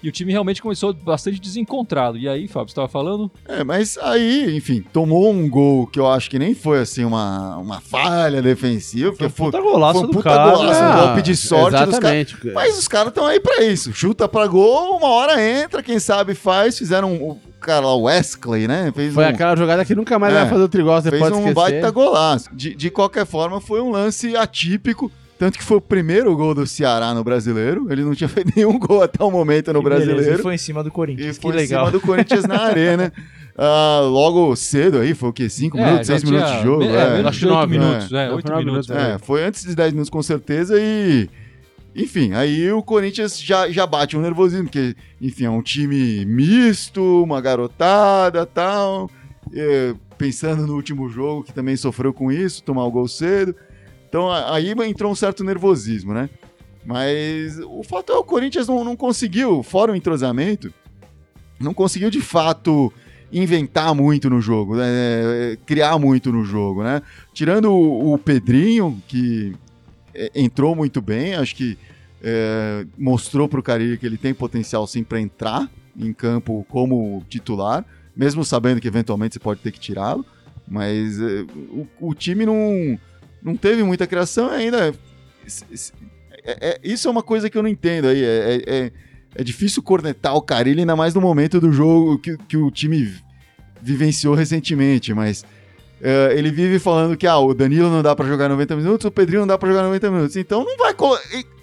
E 0.00 0.08
o 0.08 0.12
time 0.12 0.30
realmente 0.30 0.62
começou 0.62 0.94
bastante 0.94 1.40
desencontrado. 1.40 2.16
E 2.16 2.28
aí, 2.28 2.46
Fábio, 2.46 2.68
você 2.68 2.74
tava 2.76 2.86
falando? 2.86 3.28
É, 3.48 3.64
mas 3.64 3.98
aí, 3.98 4.56
enfim, 4.56 4.84
tomou 4.92 5.28
um 5.32 5.50
gol 5.50 5.88
que 5.88 5.98
eu 5.98 6.06
acho 6.06 6.30
que 6.30 6.38
nem 6.38 6.54
foi 6.54 6.78
assim 6.78 7.04
uma, 7.04 7.56
uma 7.56 7.80
falha 7.80 8.40
defensiva, 8.40 9.12
Foi 9.12 9.26
um 9.26 9.30
foi, 9.30 9.46
puta 9.46 9.60
golaço 9.60 9.98
foi 9.98 10.04
um 10.04 10.10
do 10.10 10.16
puta 10.16 10.30
cara. 10.30 10.56
golaço, 10.56 10.84
um 10.84 11.04
golpe 11.04 11.22
de 11.22 11.34
sorte 11.34 11.84
dos 11.84 11.98
caras. 11.98 12.28
Exatamente. 12.30 12.36
Mas 12.54 12.78
os 12.78 12.86
caras 12.86 13.08
estão 13.08 13.26
aí 13.26 13.40
pra 13.40 13.64
isso. 13.64 13.92
Chuta 13.92 14.28
pra 14.28 14.46
gol, 14.46 14.98
uma 14.98 15.08
hora 15.08 15.42
entra, 15.44 15.82
quem 15.82 15.98
sabe 15.98 16.32
faz. 16.32 16.78
Fizeram 16.78 17.12
um- 17.12 17.47
cara 17.68 17.86
lá, 17.86 17.94
o 17.94 18.02
Wesley, 18.02 18.66
né? 18.66 18.90
Fez 18.94 19.12
Foi 19.14 19.24
um, 19.24 19.28
aquela 19.28 19.54
jogada 19.56 19.84
que 19.84 19.94
nunca 19.94 20.18
mais 20.18 20.34
É, 20.34 20.40
vai 20.40 20.48
fazer 20.48 20.62
o 20.62 20.68
trigol, 20.68 21.00
você 21.00 21.10
fez 21.10 21.22
pode 21.22 21.34
um 21.34 21.38
esquecer. 21.38 21.54
baita 21.54 21.90
golaço. 21.90 22.48
De, 22.52 22.74
de 22.74 22.90
qualquer 22.90 23.26
forma, 23.26 23.60
foi 23.60 23.80
um 23.80 23.90
lance 23.90 24.36
atípico. 24.36 25.10
Tanto 25.38 25.56
que 25.56 25.62
foi 25.62 25.76
o 25.76 25.80
primeiro 25.80 26.34
gol 26.36 26.52
do 26.52 26.66
Ceará 26.66 27.14
no 27.14 27.22
brasileiro. 27.22 27.86
Ele 27.90 28.02
não 28.02 28.12
tinha 28.14 28.26
feito 28.28 28.50
nenhum 28.56 28.76
gol 28.78 29.02
até 29.04 29.22
o 29.22 29.30
momento 29.30 29.72
no 29.72 29.80
Que 29.80 29.88
beleza, 29.88 30.06
brasileiro. 30.06 30.40
E 30.40 30.42
foi 30.42 30.54
em 30.54 30.58
cima 30.58 30.82
do 30.82 30.88
E 30.88 30.92
Corinthians. 30.92 31.36
Que 31.36 31.42
foi 31.42 31.52
em 31.52 31.56
legal. 31.56 31.86
cima 31.86 31.92
do 31.98 32.00
Corinthians 32.04 32.44
na 32.44 32.58
arena. 32.66 33.12
Ah, 33.56 34.00
logo 34.02 34.54
cedo 34.56 34.98
aí, 34.98 35.14
foi 35.14 35.28
o 35.28 35.32
quê? 35.32 35.48
5 35.48 35.76
É, 35.78 35.84
minutos, 35.84 36.06
já 36.08 36.18
6 36.18 36.24
minutos 36.30 36.52
de 36.52 36.62
jogo? 36.62 36.78
me- 36.80 36.88
é. 36.88 36.96
É, 36.96 37.20
acho 37.28 37.44
8 37.46 37.48
nove, 37.54 37.78
minutos. 37.78 38.12
É, 38.12 38.26
Não, 38.28 38.34
8 38.36 38.42
foi 38.42 38.50
nove 38.52 38.64
minutos. 38.64 38.88
minutos, 38.88 39.08
É, 39.14 39.18
foi 39.18 39.44
antes 39.44 39.64
de 39.64 39.74
10 39.76 39.92
minutos 39.92 40.10
com 40.10 40.22
certeza 40.22 40.74
e. 40.80 41.28
Enfim, 41.98 42.32
aí 42.32 42.70
o 42.70 42.80
Corinthians 42.80 43.40
já, 43.40 43.68
já 43.68 43.84
bate 43.84 44.16
um 44.16 44.20
nervosismo, 44.20 44.66
porque, 44.66 44.94
enfim, 45.20 45.46
é 45.46 45.50
um 45.50 45.60
time 45.60 46.24
misto, 46.24 47.24
uma 47.24 47.40
garotada 47.40 48.46
tal. 48.46 49.10
é, 49.52 49.94
pensando 50.16 50.64
no 50.64 50.74
último 50.74 51.08
jogo, 51.08 51.42
que 51.42 51.52
também 51.52 51.76
sofreu 51.76 52.12
com 52.12 52.30
isso, 52.30 52.62
tomar 52.62 52.84
o 52.84 52.90
gol 52.90 53.08
cedo. 53.08 53.54
Então 54.08 54.30
aí 54.30 54.72
entrou 54.86 55.10
um 55.10 55.14
certo 55.14 55.42
nervosismo, 55.42 56.14
né? 56.14 56.30
Mas 56.84 57.58
o 57.58 57.82
fato 57.82 58.12
é 58.12 58.16
o 58.16 58.24
Corinthians 58.24 58.68
não, 58.68 58.84
não 58.84 58.96
conseguiu, 58.96 59.62
fora 59.64 59.92
o 59.92 59.96
entrosamento, 59.96 60.72
não 61.60 61.74
conseguiu 61.74 62.10
de 62.10 62.20
fato 62.20 62.92
inventar 63.32 63.94
muito 63.94 64.30
no 64.30 64.40
jogo, 64.40 64.76
né? 64.76 64.86
É, 64.86 65.58
criar 65.66 65.98
muito 65.98 66.30
no 66.30 66.44
jogo, 66.44 66.82
né? 66.84 67.02
Tirando 67.34 67.72
o, 67.72 68.14
o 68.14 68.18
Pedrinho, 68.18 69.02
que 69.06 69.52
é, 69.52 69.67
entrou 70.34 70.74
muito 70.74 71.00
bem, 71.00 71.34
acho 71.34 71.54
que 71.54 71.78
é, 72.22 72.84
mostrou 72.96 73.48
para 73.48 73.60
o 73.60 73.62
Carille 73.62 73.96
que 73.98 74.06
ele 74.06 74.16
tem 74.18 74.34
potencial 74.34 74.86
sim 74.86 75.04
para 75.04 75.20
entrar 75.20 75.70
em 75.96 76.12
campo 76.12 76.66
como 76.68 77.24
titular, 77.28 77.84
mesmo 78.16 78.44
sabendo 78.44 78.80
que 78.80 78.88
eventualmente 78.88 79.34
você 79.34 79.40
pode 79.40 79.60
ter 79.60 79.70
que 79.72 79.80
tirá-lo, 79.80 80.24
mas 80.66 81.20
é, 81.20 81.42
o, 81.70 81.86
o 82.00 82.14
time 82.14 82.44
não, 82.44 82.98
não 83.42 83.56
teve 83.56 83.82
muita 83.82 84.06
criação 84.06 84.50
ainda. 84.50 84.92
é- 86.44 86.70
é- 86.70 86.80
isso 86.82 87.08
é 87.08 87.10
uma 87.10 87.22
coisa 87.22 87.48
que 87.48 87.56
eu 87.56 87.62
não 87.62 87.70
entendo 87.70 88.08
aí. 88.08 88.22
É, 88.22 88.54
é- 88.66 88.76
é- 88.86 88.92
é 89.34 89.44
difícil 89.44 89.82
cornetar 89.82 90.34
o 90.34 90.42
Carille, 90.42 90.80
ainda 90.80 90.96
mais 90.96 91.14
no 91.14 91.20
momento 91.20 91.60
do 91.60 91.70
jogo 91.70 92.18
que, 92.18 92.36
que 92.36 92.56
o 92.56 92.70
time 92.70 93.14
vivenciou 93.80 94.34
recentemente, 94.34 95.12
mas 95.14 95.44
é, 96.02 96.34
ele 96.36 96.50
vive 96.50 96.78
falando 96.78 97.16
que 97.16 97.26
ah, 97.26 97.38
o 97.38 97.52
Danilo 97.54 97.90
não 97.90 98.02
dá 98.02 98.14
pra 98.14 98.26
jogar 98.26 98.48
90 98.48 98.76
minutos, 98.76 99.04
o 99.06 99.10
Pedrinho 99.10 99.40
não 99.40 99.46
dá 99.48 99.58
pra 99.58 99.68
jogar 99.68 99.82
90 99.84 100.10
minutos. 100.10 100.36
Então 100.36 100.64
não 100.64 100.76
vai 100.76 100.94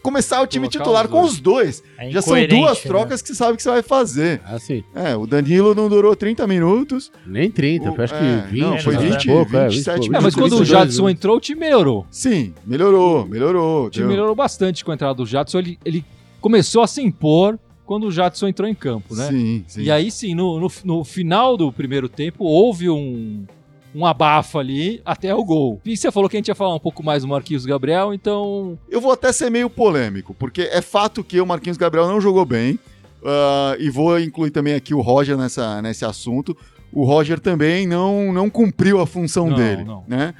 começar 0.01 0.41
o 0.41 0.47
time 0.47 0.67
Colocar 0.67 0.79
titular 0.79 1.05
os 1.05 1.11
com 1.11 1.21
os 1.23 1.39
dois. 1.39 1.83
É 1.97 2.11
Já 2.11 2.21
são 2.21 2.35
duas 2.47 2.77
né? 2.83 2.87
trocas 2.87 3.21
que 3.21 3.29
você 3.29 3.35
sabe 3.35 3.57
que 3.57 3.63
você 3.63 3.69
vai 3.69 3.81
fazer. 3.81 4.41
Assim, 4.45 4.83
É, 4.93 5.15
o 5.15 5.25
Danilo 5.25 5.73
não 5.73 5.89
durou 5.89 6.15
30 6.15 6.45
minutos. 6.47 7.11
nem 7.25 7.49
30, 7.49 7.91
O- 7.91 7.95
eu 7.95 8.03
acho 8.03 8.13
é, 8.13 8.17
que 8.47 8.51
20. 8.53 8.61
não, 8.61 8.77
foi 8.79 8.93
né? 8.95 9.01
20, 9.09 9.27
pouco, 9.27 9.57
é, 9.57 9.67
27 9.67 9.99
pouco. 9.99 10.15
É, 10.15 10.19
mas 10.21 10.35
quando 10.35 10.53
o 10.53 10.59
22, 10.59 10.67
Jadson 10.67 11.05
né? 11.05 11.11
entrou, 11.11 11.37
o 11.37 11.39
time 11.39 11.59
melhorou. 11.59 12.05
Sim, 12.11 12.53
melhorou, 12.65 13.25
melhorou. 13.25 13.85
O 13.85 13.89
time 13.89 14.03
entendeu? 14.03 14.07
melhorou 14.09 14.35
bastante 14.35 14.83
com 14.85 14.91
a 14.91 14.93
entrada 14.93 15.15
do 15.15 15.25
Jadson. 15.25 15.59
Ele, 15.59 15.79
ele 15.83 16.05
começou 16.39 16.81
a 16.83 16.87
se 16.87 17.01
impor 17.01 17.57
quando 17.85 18.07
o 18.07 18.11
Jadson 18.11 18.47
entrou 18.47 18.67
em 18.67 18.75
campo, 18.75 19.15
né? 19.15 19.27
Sim, 19.29 19.63
sim. 19.67 19.81
E 19.83 19.91
aí 19.91 20.09
sim, 20.11 20.33
no, 20.35 20.59
no, 20.59 20.67
no 20.83 21.03
final 21.03 21.55
do 21.55 21.71
primeiro 21.71 22.09
tempo, 22.09 22.43
houve 22.43 22.89
um, 22.89 23.45
um 23.95 24.05
abafa 24.05 24.59
ali 24.59 25.01
até 25.05 25.33
o 25.33 25.43
gol. 25.43 25.79
E 25.85 25.95
você 25.95 26.11
falou 26.11 26.29
que 26.29 26.35
a 26.35 26.39
gente 26.39 26.49
ia 26.49 26.55
falar 26.55 26.75
um 26.75 26.79
pouco 26.79 27.01
mais 27.01 27.23
do 27.23 27.29
Marquinhos 27.29 27.65
Gabriel, 27.65 28.13
então. 28.13 28.77
Eu 28.89 28.99
vou 28.99 29.11
até 29.13 29.31
ser 29.31 29.49
meio 29.49 29.69
polêmico, 29.69 30.33
porque 30.33 30.63
é 30.63 30.81
fato 30.81 31.23
que 31.23 31.39
o 31.39 31.45
Marquinhos 31.45 31.77
Gabriel 31.77 32.07
não 32.07 32.19
jogou 32.19 32.43
bem. 32.45 32.77
ah, 33.25 33.75
e 33.79 33.89
vou 33.89 34.19
incluir 34.19 34.51
também 34.51 34.73
aqui 34.75 34.93
o 34.93 34.99
Roger 35.01 35.37
nessa, 35.37 35.81
nesse 35.81 36.03
assunto. 36.03 36.55
O 36.91 37.05
Roger 37.05 37.39
também 37.39 37.87
não, 37.87 38.31
não 38.33 38.49
cumpriu 38.49 38.99
a 38.99 39.07
função 39.07 39.49
Não, 39.49 39.55
dele, 39.55 39.83
não. 39.83 40.03
né? 40.07 40.33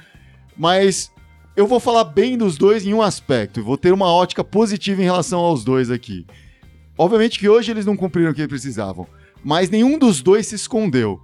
Mas 0.56 1.10
eu 1.56 1.66
vou 1.66 1.80
falar 1.80 2.04
bem 2.04 2.36
dos 2.38 2.56
dois 2.56 2.86
em 2.86 2.94
um 2.94 3.02
aspecto. 3.02 3.62
Vou 3.62 3.76
ter 3.76 3.92
uma 3.92 4.06
ótica 4.12 4.44
positiva 4.44 5.00
em 5.00 5.04
relação 5.04 5.40
aos 5.40 5.64
dois 5.64 5.90
aqui. 5.90 6.24
Obviamente 6.96 7.38
que 7.38 7.48
hoje 7.48 7.70
eles 7.70 7.84
não 7.84 7.96
cumpriram 7.96 8.30
o 8.30 8.34
que 8.34 8.46
precisavam, 8.48 9.06
mas 9.44 9.68
nenhum 9.68 9.98
dos 9.98 10.22
dois 10.22 10.46
se 10.46 10.54
escondeu. 10.54 11.20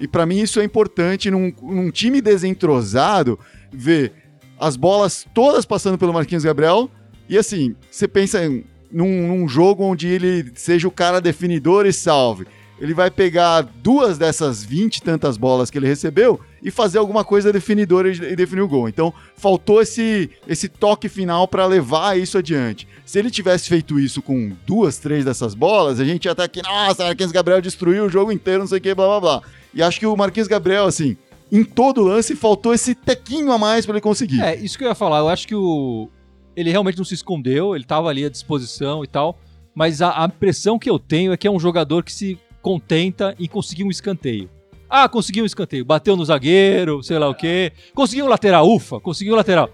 E 0.00 0.08
pra 0.08 0.26
mim 0.26 0.40
isso 0.40 0.60
é 0.60 0.64
importante 0.64 1.30
num, 1.30 1.52
num 1.62 1.90
time 1.90 2.20
desentrosado 2.20 3.38
ver 3.72 4.12
as 4.58 4.76
bolas 4.76 5.26
todas 5.34 5.64
passando 5.64 5.98
pelo 5.98 6.12
Marquinhos 6.12 6.44
Gabriel. 6.44 6.90
E 7.28 7.38
assim, 7.38 7.74
você 7.90 8.06
pensa 8.08 8.44
em- 8.44 8.64
num, 8.90 9.28
num 9.28 9.48
jogo 9.48 9.84
onde 9.84 10.06
ele 10.08 10.50
seja 10.54 10.86
o 10.86 10.90
cara 10.90 11.20
definidor 11.20 11.86
e 11.86 11.92
salve. 11.92 12.46
Ele 12.80 12.94
vai 12.94 13.12
pegar 13.12 13.62
duas 13.80 14.18
dessas 14.18 14.64
20 14.64 14.96
e 14.96 15.02
tantas 15.02 15.36
bolas 15.36 15.70
que 15.70 15.78
ele 15.78 15.86
recebeu 15.86 16.40
e 16.60 16.68
fazer 16.68 16.98
alguma 16.98 17.22
coisa 17.24 17.52
definidora 17.52 18.08
e 18.10 18.34
definir 18.34 18.62
o 18.62 18.66
gol. 18.68 18.88
Então, 18.88 19.14
faltou 19.36 19.80
esse, 19.80 20.28
esse 20.48 20.68
toque 20.68 21.08
final 21.08 21.46
para 21.46 21.64
levar 21.64 22.18
isso 22.18 22.36
adiante. 22.38 22.88
Se 23.06 23.20
ele 23.20 23.30
tivesse 23.30 23.68
feito 23.68 24.00
isso 24.00 24.20
com 24.20 24.52
duas, 24.66 24.98
três 24.98 25.24
dessas 25.24 25.54
bolas, 25.54 26.00
a 26.00 26.04
gente 26.04 26.24
ia 26.24 26.32
estar 26.32 26.42
aqui, 26.42 26.60
nossa, 26.60 27.04
Marquinhos 27.04 27.30
Gabriel 27.30 27.60
destruiu 27.60 28.04
o 28.06 28.08
jogo 28.10 28.32
inteiro, 28.32 28.60
não 28.60 28.66
sei 28.66 28.78
o 28.78 28.80
que, 28.80 28.92
blá 28.94 29.06
blá 29.06 29.20
blá. 29.20 29.42
E 29.74 29.82
acho 29.82 29.98
que 29.98 30.06
o 30.06 30.16
Marquinhos 30.16 30.48
Gabriel, 30.48 30.84
assim, 30.84 31.16
em 31.50 31.64
todo 31.64 32.02
lance, 32.02 32.34
faltou 32.34 32.72
esse 32.72 32.94
tequinho 32.94 33.52
a 33.52 33.58
mais 33.58 33.84
para 33.84 33.94
ele 33.94 34.00
conseguir. 34.00 34.40
É, 34.40 34.56
isso 34.56 34.78
que 34.78 34.84
eu 34.84 34.88
ia 34.88 34.94
falar. 34.94 35.18
Eu 35.18 35.28
acho 35.28 35.46
que 35.46 35.54
o. 35.54 36.08
Ele 36.54 36.70
realmente 36.70 36.98
não 36.98 37.04
se 37.04 37.14
escondeu, 37.14 37.74
ele 37.74 37.84
tava 37.84 38.08
ali 38.08 38.24
à 38.24 38.28
disposição 38.28 39.02
e 39.02 39.06
tal. 39.06 39.38
Mas 39.74 40.02
a, 40.02 40.22
a 40.22 40.26
impressão 40.26 40.78
que 40.78 40.88
eu 40.88 40.98
tenho 40.98 41.32
é 41.32 41.36
que 41.36 41.46
é 41.46 41.50
um 41.50 41.58
jogador 41.58 42.04
que 42.04 42.12
se 42.12 42.38
contenta 42.60 43.34
em 43.38 43.46
conseguir 43.46 43.84
um 43.84 43.90
escanteio. 43.90 44.50
Ah, 44.88 45.08
conseguiu 45.08 45.44
um 45.44 45.46
escanteio, 45.46 45.84
bateu 45.84 46.14
no 46.14 46.24
zagueiro, 46.24 47.02
sei 47.02 47.18
lá 47.18 47.28
o 47.28 47.34
quê. 47.34 47.72
Conseguiu 47.94 48.26
um 48.26 48.28
lateral, 48.28 48.68
ufa, 48.68 49.00
conseguiu 49.00 49.32
um 49.32 49.36
lateral. 49.36 49.70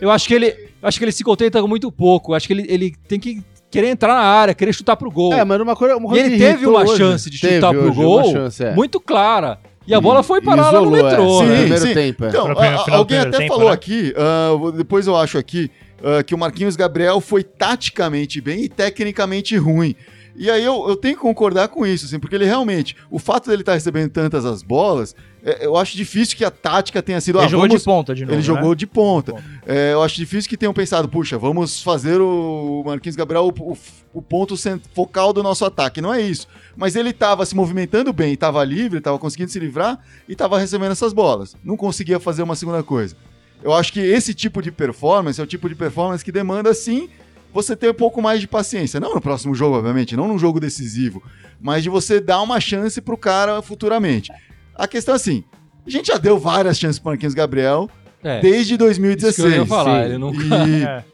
Eu 0.00 0.10
acho 0.10 0.26
que 0.26 0.34
ele, 0.34 0.70
acho 0.82 0.98
que 0.98 1.04
ele 1.04 1.12
se 1.12 1.22
contenta 1.22 1.60
com 1.60 1.68
muito 1.68 1.92
pouco. 1.92 2.32
Acho 2.32 2.46
que 2.46 2.54
ele, 2.54 2.66
ele 2.68 2.94
tem 3.06 3.20
que 3.20 3.42
querer 3.72 3.88
entrar 3.88 4.14
na 4.14 4.20
área, 4.20 4.54
querer 4.54 4.72
chutar 4.72 4.94
pro 4.96 5.10
gol. 5.10 5.32
É, 5.34 5.44
mas 5.44 5.60
uma 5.60 5.74
coisa, 5.74 5.96
uma 5.96 6.06
e 6.06 6.08
coisa 6.10 6.24
ele 6.26 6.36
que 6.36 6.38
teve 6.44 6.66
uma 6.66 6.82
hoje. 6.82 6.96
chance 6.96 7.28
de 7.30 7.40
Teve 7.40 7.54
chutar 7.56 7.72
pro 7.72 7.92
gol 7.92 8.24
chance, 8.30 8.62
é. 8.64 8.72
muito 8.74 9.00
clara. 9.00 9.58
E 9.84 9.92
a 9.92 10.00
bola 10.00 10.22
foi 10.22 10.38
E 10.38 10.42
parar 10.42 10.70
lá 10.70 10.80
no 10.80 10.94
isolou, 10.94 10.96
é. 10.98 11.02
metrô, 11.02 11.38
Sim, 11.40 11.46
né? 11.46 11.58
primeiro 11.60 11.86
sim. 11.88 11.94
tempo, 11.94 12.24
é. 12.24 12.28
Então, 12.28 12.46
a- 12.46 12.94
alguém 12.96 13.18
até 13.18 13.38
tempo, 13.38 13.48
falou 13.54 13.68
né? 13.68 13.74
aqui, 13.74 14.14
vou- 14.58 14.70
depois 14.70 15.08
eu 15.08 15.16
acho 15.16 15.38
aqui, 15.38 15.70
ah, 16.04 16.22
que 16.22 16.34
o 16.34 16.38
Marquinhos 16.38 16.76
Gabriel 16.76 17.20
foi 17.20 17.42
taticamente 17.42 18.40
bem 18.40 18.62
e 18.64 18.68
tecnicamente 18.68 19.56
ruim. 19.56 19.96
E 20.34 20.50
aí 20.50 20.64
eu, 20.64 20.88
eu 20.88 20.96
tenho 20.96 21.14
que 21.14 21.20
concordar 21.20 21.68
com 21.68 21.86
isso, 21.86 22.06
assim, 22.06 22.18
porque 22.18 22.34
ele 22.34 22.44
realmente, 22.46 22.96
o 23.10 23.18
fato 23.18 23.48
dele 23.50 23.62
estar 23.62 23.74
recebendo 23.74 24.10
tantas 24.10 24.44
as 24.46 24.62
bolas, 24.62 25.14
é, 25.44 25.66
eu 25.66 25.76
acho 25.76 25.96
difícil 25.96 26.36
que 26.36 26.44
a 26.44 26.50
tática 26.50 27.02
tenha 27.02 27.20
sido. 27.20 27.38
Ele 27.38 27.44
ah, 27.46 27.48
jogou 27.48 27.66
vamos- 27.66 27.80
de 27.82 27.84
ponta 27.84 28.14
de 28.14 28.22
novo. 28.22 28.32
Ele 28.32 28.36
né? 28.40 28.42
jogou 28.42 28.74
de 28.74 28.86
ponta. 28.86 29.34
É, 29.66 29.92
eu 29.92 30.02
acho 30.02 30.16
difícil 30.16 30.48
que 30.48 30.56
tenham 30.56 30.72
pensado, 30.72 31.08
puxa, 31.08 31.36
vamos 31.36 31.82
fazer 31.82 32.20
o 32.20 32.82
Marquinhos 32.86 33.16
Gabriel 33.16 33.44
o, 33.58 33.72
o- 33.72 33.78
o 34.14 34.22
ponto 34.22 34.54
focal 34.94 35.32
do 35.32 35.42
nosso 35.42 35.64
ataque. 35.64 36.00
Não 36.00 36.12
é 36.14 36.20
isso. 36.20 36.46
Mas 36.76 36.96
ele 36.96 37.10
estava 37.10 37.44
se 37.44 37.54
movimentando 37.54 38.12
bem, 38.12 38.32
estava 38.34 38.62
livre, 38.64 38.98
estava 38.98 39.18
conseguindo 39.18 39.50
se 39.50 39.58
livrar 39.58 39.98
e 40.28 40.32
estava 40.32 40.58
recebendo 40.58 40.92
essas 40.92 41.12
bolas. 41.12 41.56
Não 41.64 41.76
conseguia 41.76 42.18
fazer 42.20 42.42
uma 42.42 42.54
segunda 42.56 42.82
coisa. 42.82 43.16
Eu 43.62 43.72
acho 43.72 43.92
que 43.92 44.00
esse 44.00 44.34
tipo 44.34 44.60
de 44.62 44.72
performance 44.72 45.40
é 45.40 45.44
o 45.44 45.46
tipo 45.46 45.68
de 45.68 45.74
performance 45.74 46.24
que 46.24 46.32
demanda, 46.32 46.74
sim, 46.74 47.08
você 47.52 47.76
ter 47.76 47.90
um 47.90 47.94
pouco 47.94 48.20
mais 48.22 48.40
de 48.40 48.48
paciência. 48.48 48.98
Não 49.00 49.14
no 49.14 49.20
próximo 49.20 49.54
jogo, 49.54 49.76
obviamente, 49.76 50.16
não 50.16 50.26
num 50.28 50.38
jogo 50.38 50.58
decisivo, 50.60 51.22
mas 51.60 51.82
de 51.82 51.88
você 51.88 52.20
dar 52.20 52.40
uma 52.42 52.60
chance 52.60 53.00
pro 53.00 53.16
cara 53.16 53.60
futuramente. 53.62 54.30
A 54.74 54.86
questão 54.88 55.14
é 55.14 55.16
assim, 55.16 55.44
a 55.86 55.90
gente 55.90 56.06
já 56.06 56.16
deu 56.18 56.38
várias 56.38 56.78
chances 56.78 56.98
pro 56.98 57.10
Marquinhos 57.10 57.34
Gabriel 57.34 57.90
É, 58.22 58.40
desde 58.40 58.60
isso 58.60 58.76
que 58.78 58.82
eu 58.82 58.86
2016. 58.86 59.54
ia 59.54 59.66
falar. 59.66 60.04
Ele 60.06 60.18
nunca... 60.18 60.42
E, 60.42 60.82
É. 60.84 61.04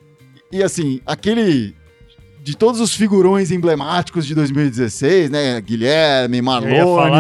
e 0.53 0.63
assim, 0.63 1.01
aquele. 1.07 1.75
De 2.43 2.57
todos 2.57 2.81
os 2.81 2.95
figurões 2.95 3.51
emblemáticos 3.51 4.25
de 4.25 4.35
2016, 4.35 5.29
né? 5.29 5.61
Guilherme, 5.61 6.41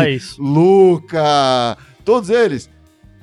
isso. 0.08 0.40
Luca, 0.42 1.76
todos 2.04 2.30
eles. 2.30 2.70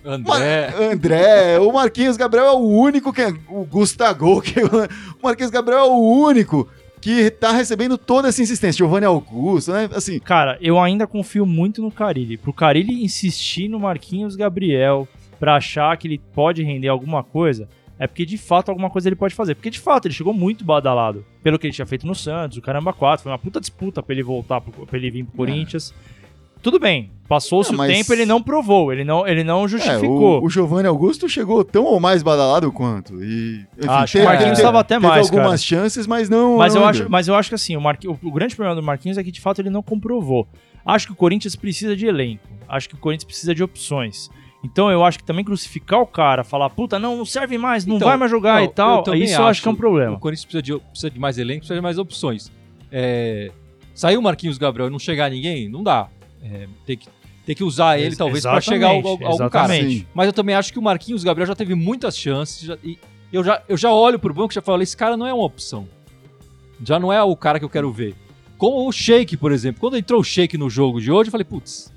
Mar- 0.05 0.37
André. 0.37 0.73
André, 0.91 1.59
o 1.59 1.71
Marquinhos 1.73 2.17
Gabriel 2.17 2.45
é 2.45 2.51
o 2.51 2.59
único 2.59 3.11
que. 3.11 3.21
O 3.49 3.65
Gustavo, 3.65 4.41
que 4.41 4.59
o 4.63 4.87
Marquinhos 5.23 5.51
Gabriel 5.51 5.79
é 5.79 5.83
o 5.83 5.97
único 5.99 6.67
que 7.01 7.29
tá 7.29 7.51
recebendo 7.51 7.97
toda 7.97 8.27
essa 8.29 8.41
insistência. 8.41 8.77
Giovanni 8.77 9.05
Augusto, 9.05 9.71
né? 9.71 9.89
Assim, 9.93 10.19
Cara, 10.19 10.57
eu 10.61 10.79
ainda 10.79 11.05
confio 11.05 11.45
muito 11.45 11.81
no 11.81 11.91
Carilli. 11.91 12.37
Pro 12.37 12.51
Carilli 12.53 13.03
insistir 13.03 13.67
no 13.67 13.79
Marquinhos 13.79 14.35
Gabriel 14.35 15.07
pra 15.39 15.55
achar 15.55 15.95
que 15.97 16.07
ele 16.07 16.21
pode 16.33 16.63
render 16.63 16.87
alguma 16.87 17.21
coisa, 17.23 17.67
é 17.99 18.07
porque 18.07 18.25
de 18.25 18.37
fato 18.37 18.69
alguma 18.69 18.89
coisa 18.89 19.09
ele 19.09 19.15
pode 19.15 19.35
fazer. 19.35 19.53
Porque 19.55 19.69
de 19.69 19.79
fato 19.79 20.07
ele 20.07 20.13
chegou 20.13 20.33
muito 20.33 20.63
badalado 20.65 21.25
pelo 21.43 21.59
que 21.59 21.67
ele 21.67 21.73
tinha 21.73 21.85
feito 21.85 22.07
no 22.07 22.15
Santos, 22.15 22.57
o 22.57 22.61
Caramba 22.61 22.91
4, 22.93 23.23
foi 23.23 23.31
uma 23.31 23.37
puta 23.37 23.59
disputa 23.59 24.01
pra 24.01 24.13
ele 24.13 24.23
voltar, 24.23 24.61
pro, 24.61 24.85
pra 24.87 24.97
ele 24.97 25.11
vir 25.11 25.25
pro 25.25 25.37
Corinthians. 25.37 25.93
Tudo 26.65 26.79
bem, 26.79 27.11
passou-se 27.29 27.69
É, 27.69 27.75
o 27.75 27.77
mas- 27.77 27.93
tempo, 27.95 28.11
ele 28.11 28.25
não 28.25 28.41
provou, 28.41 28.91
ele 28.91 29.03
não, 29.03 29.27
ele 29.27 29.43
não 29.43 29.65
é, 29.65 29.67
justificou. 29.67 30.41
o, 30.41 30.45
o 30.45 30.49
Giovanni 30.49 30.87
Augusto 30.87 31.29
chegou 31.29 31.63
tão 31.63 31.83
ou 31.85 31.99
mais 31.99 32.23
badalado 32.23 32.71
quanto. 32.71 33.23
E, 33.23 33.63
enfim, 33.77 33.87
Acho 33.87 34.13
que 34.13 34.19
o 34.23 34.25
Marquinhos 34.25 34.49
teve- 34.49 34.61
estava 34.61 34.79
até 34.79 34.95
teve 34.95 35.05
mais, 35.07 35.27
algumas 35.27 35.45
cara. 35.45 35.57
chances, 35.81 36.07
mas 36.07 36.27
não. 36.27 36.57
Mas 36.57 36.73
não 36.73 36.81
eu, 36.81 36.87
acho, 36.87 37.05
mas 37.07 37.27
eu 37.27 37.35
acho 37.35 37.49
que 37.49 37.55
assim, 37.55 37.77
o, 37.77 37.81
Marqui- 37.81 38.07
o, 38.07 38.31
grande 38.31 38.55
problema 38.55 38.75
do 38.75 38.83
Marquinhos 38.83 39.15
é 39.19 39.23
que 39.23 39.31
de 39.31 39.39
fato 39.39 39.61
ele 39.61 39.69
não 39.69 39.83
comprovou. 39.83 40.47
Acho 40.83 41.05
que 41.05 41.13
o 41.13 41.15
Corinthians 41.15 41.55
precisa 41.55 41.95
de 41.95 42.07
elenco. 42.07 42.47
Acho 42.67 42.89
que 42.89 42.95
o 42.95 42.97
Corinthians 42.97 43.25
precisa 43.25 43.53
de 43.53 43.61
opções. 43.63 44.31
Então 44.63 44.89
eu 44.89 45.05
acho 45.05 45.19
que 45.19 45.23
também 45.23 45.45
crucificar 45.45 45.99
o 46.01 46.07
cara, 46.07 46.43
falar, 46.43 46.71
puta, 46.71 46.97
não, 46.97 47.15
não 47.15 47.25
serve 47.25 47.59
mais, 47.59 47.85
não 47.85 47.97
Então, 47.97 48.07
vai 48.07 48.17
mais 48.17 48.31
jogar 48.31 48.55
não, 48.57 48.63
e 48.65 48.69
tal, 48.69 49.03
eu 49.05 49.13
isso 49.13 49.39
eu 49.39 49.45
acho 49.45 49.61
que 49.61 49.67
é 49.67 49.71
um 49.71 49.75
problema. 49.75 50.15
O 50.15 50.19
Corinthians 50.19 50.45
precisa 50.45 50.63
de, 50.63 50.75
precisa 50.89 51.11
de 51.11 51.19
mais 51.19 51.37
elenco, 51.37 51.59
precisa 51.59 51.75
de 51.75 51.81
mais 51.83 51.99
opções. 51.99 52.51
É, 52.91 53.51
saiu 53.93 54.19
o 54.19 54.23
Marquinhos 54.23 54.57
Gabriel 54.57 54.87
e 54.87 54.91
não 54.91 54.97
chegar 54.97 55.29
ninguém, 55.29 55.69
não 55.69 55.83
dá. 55.83 56.07
É, 56.45 56.67
tem, 56.85 56.95
que, 56.97 57.07
tem 57.45 57.55
que 57.55 57.63
usar 57.63 57.97
ele, 57.97 58.09
Ex- 58.09 58.17
talvez, 58.17 58.43
pra 58.43 58.61
chegar 58.61 58.89
ao- 58.89 59.07
ao- 59.07 59.25
algum 59.25 59.49
cara. 59.49 59.73
Sim. 59.73 60.05
Mas 60.13 60.27
eu 60.27 60.33
também 60.33 60.53
acho 60.55 60.71
que 60.71 60.77
o 60.77 60.81
Marquinhos 60.81 61.23
Gabriel 61.23 61.47
já 61.47 61.55
teve 61.55 61.73
muitas 61.73 62.15
chances. 62.17 62.61
já- 62.61 62.77
e 62.83 62.97
eu, 63.33 63.43
já, 63.43 63.61
eu 63.67 63.75
já 63.75 63.91
olho 63.91 64.19
pro 64.19 64.33
banco 64.33 64.53
e 64.53 64.55
já 64.55 64.61
falo: 64.61 64.81
esse 64.83 64.95
cara 64.95 65.17
não 65.17 65.25
é 65.25 65.33
uma 65.33 65.43
opção. 65.45 65.87
Já 66.83 66.99
não 66.99 67.11
é 67.11 67.21
o 67.23 67.35
cara 67.35 67.57
que 67.59 67.65
eu 67.65 67.69
quero 67.69 67.91
ver. 67.91 68.13
Como 68.57 68.87
o 68.87 68.91
Sheik, 68.91 69.35
por 69.37 69.51
exemplo. 69.51 69.79
Quando 69.81 69.97
entrou 69.97 70.21
o 70.21 70.23
Sheik 70.23 70.57
no 70.57 70.69
jogo 70.69 71.01
de 71.01 71.11
hoje, 71.11 71.27
eu 71.29 71.31
falei: 71.31 71.45
putz, 71.45 71.91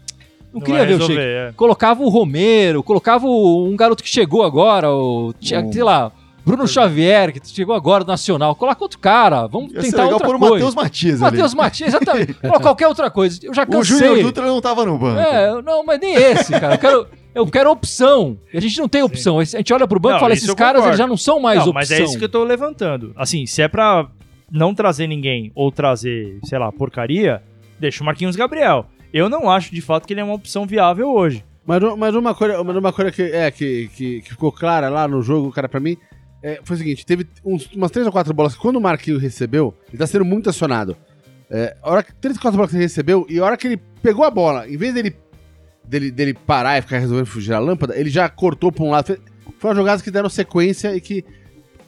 não, 0.53 0.61
queria 0.61 0.79
vai 0.79 0.87
ver 0.87 0.95
o 0.95 0.99
resolver, 0.99 1.15
Sheik. 1.15 1.51
é. 1.51 1.53
Colocava 1.57 2.03
o 2.03 2.09
Romero, 2.09 2.83
colocava 2.83 3.27
o- 3.27 3.65
um 3.69 3.77
garoto 3.77 4.03
que 4.03 4.09
chegou 4.09 4.43
agora, 4.45 4.91
o, 4.91 5.33
tinha- 5.39 5.61
Um- 5.61 5.73
sei 5.73 5.83
lá, 5.83 6.11
Bruno 6.49 6.67
Xavier, 6.67 7.33
que 7.33 7.47
chegou 7.47 7.75
agora 7.75 8.03
do 8.03 8.09
Nacional. 8.09 8.55
Coloca 8.55 8.83
outro 8.83 8.99
cara, 8.99 9.47
vamos 9.47 9.73
Ia 9.73 9.83
tentar 9.83 10.05
legal 10.05 10.13
outra 10.15 10.27
pôr 10.29 10.37
o 10.37 10.39
coisa. 10.39 10.55
Matheus 10.55 10.75
Matias. 10.75 11.21
Matheus 11.21 11.55
Matias, 11.55 11.89
exatamente. 11.89 12.35
Coloca 12.41 12.61
qualquer 12.61 12.89
outra 12.89 13.11
coisa. 13.11 13.39
Eu 13.43 13.53
já 13.53 13.67
O 13.69 13.85
Júnior 13.85 14.09
cansei. 14.09 14.23
Dutra 14.23 14.47
não 14.47 14.61
tava 14.61 14.87
no 14.87 14.99
banco. 14.99 15.21
É, 15.21 15.61
não, 15.63 15.85
mas 15.85 16.01
nem 16.01 16.15
esse, 16.15 16.53
cara. 16.59 16.75
Eu 16.75 16.79
quero, 16.79 17.07
eu 17.35 17.47
quero 17.47 17.71
opção. 17.71 18.39
E 18.53 18.57
a 18.57 18.61
gente 18.61 18.79
não 18.79 18.89
tem 18.89 19.03
opção. 19.03 19.39
A 19.39 19.45
gente 19.45 19.73
olha 19.73 19.87
pro 19.87 20.01
banco 20.01 20.17
e 20.17 20.21
fala: 20.21 20.33
esses 20.33 20.55
caras 20.55 20.85
eles 20.87 20.97
já 20.97 21.07
não 21.07 21.17
são 21.17 21.39
mais 21.39 21.59
não, 21.59 21.69
opção. 21.69 21.75
mas 21.75 21.91
é 21.91 22.03
isso 22.03 22.19
que 22.19 22.25
eu 22.25 22.29
tô 22.31 22.43
levantando. 22.45 23.13
Assim, 23.15 23.45
se 23.45 23.61
é 23.61 23.69
pra 23.69 24.09
não 24.51 24.75
trazer 24.75 25.07
ninguém 25.07 25.53
ou 25.55 25.71
trazer, 25.71 26.39
sei 26.45 26.59
lá, 26.59 26.73
porcaria, 26.73 27.43
deixa 27.79 28.03
o 28.03 28.07
Marquinhos 28.07 28.37
Gabriel. 28.37 28.87
Eu 29.13 29.29
não 29.29 29.51
acho 29.51 29.75
de 29.75 29.81
fato 29.81 30.07
que 30.07 30.15
ele 30.15 30.21
é 30.21 30.25
uma 30.25 30.35
opção 30.35 30.67
viável 30.67 31.11
hoje. 31.11 31.45
Mas, 31.67 31.83
mas 31.99 32.15
uma 32.15 32.35
coisa, 32.35 32.65
mas 32.65 32.77
uma 32.77 32.93
coisa 32.93 33.11
que, 33.11 33.23
é, 33.23 33.51
que, 33.51 33.91
que, 33.95 34.23
que 34.23 34.31
ficou 34.31 34.51
clara 34.51 34.89
lá 34.89 35.07
no 35.07 35.21
jogo, 35.21 35.53
cara, 35.53 35.69
pra 35.69 35.79
mim, 35.79 35.99
é, 36.43 36.61
foi 36.63 36.77
o 36.77 36.79
seguinte: 36.79 37.05
teve 37.07 37.27
uns- 37.45 37.71
umas 37.75 37.91
três 37.91 38.07
ou 38.07 38.13
quatro 38.13 38.33
bolas 38.35 38.55
que 38.55 38.61
quando 38.61 38.77
o 38.77 38.81
Marquinhos 38.81 39.21
recebeu, 39.23 39.75
ele 39.89 39.99
tá 39.99 40.07
sendo 40.07 40.25
muito 40.25 40.49
acionado. 40.51 40.97
É, 41.51 41.77
a 41.83 41.91
hora 41.91 42.03
que, 42.03 42.15
três 42.15 42.37
ou 42.37 42.43
quatro 42.43 42.57
bolas 42.57 42.71
que 42.71 42.77
ele 42.77 42.85
recebeu, 42.85 43.27
e 43.29 43.39
a 43.39 43.45
hora 43.45 43.57
que 43.57 43.67
ele 43.67 43.77
pegou 44.03 44.25
a 44.25 44.31
bola, 44.31 44.69
em 44.69 44.77
vez 44.77 44.93
dele, 44.95 45.17
dele, 45.85 46.11
dele 46.11 46.35
parar 46.35 46.79
e 46.79 46.83
ficar 46.83 46.99
resolvendo 46.99 47.27
fugir 47.27 47.53
a 47.55 47.59
lâmpada, 47.59 47.99
ele 47.99 48.11
já 48.11 48.29
cortou 48.29 48.71
pra 48.71 48.85
um 48.85 48.91
lado. 48.91 49.07
Foi- 49.07 49.21
Foram 49.59 49.77
jogadas 49.77 50.03
que 50.03 50.11
deram 50.11 50.29
sequência 50.29 50.95
e 50.95 51.01
que. 51.01 51.25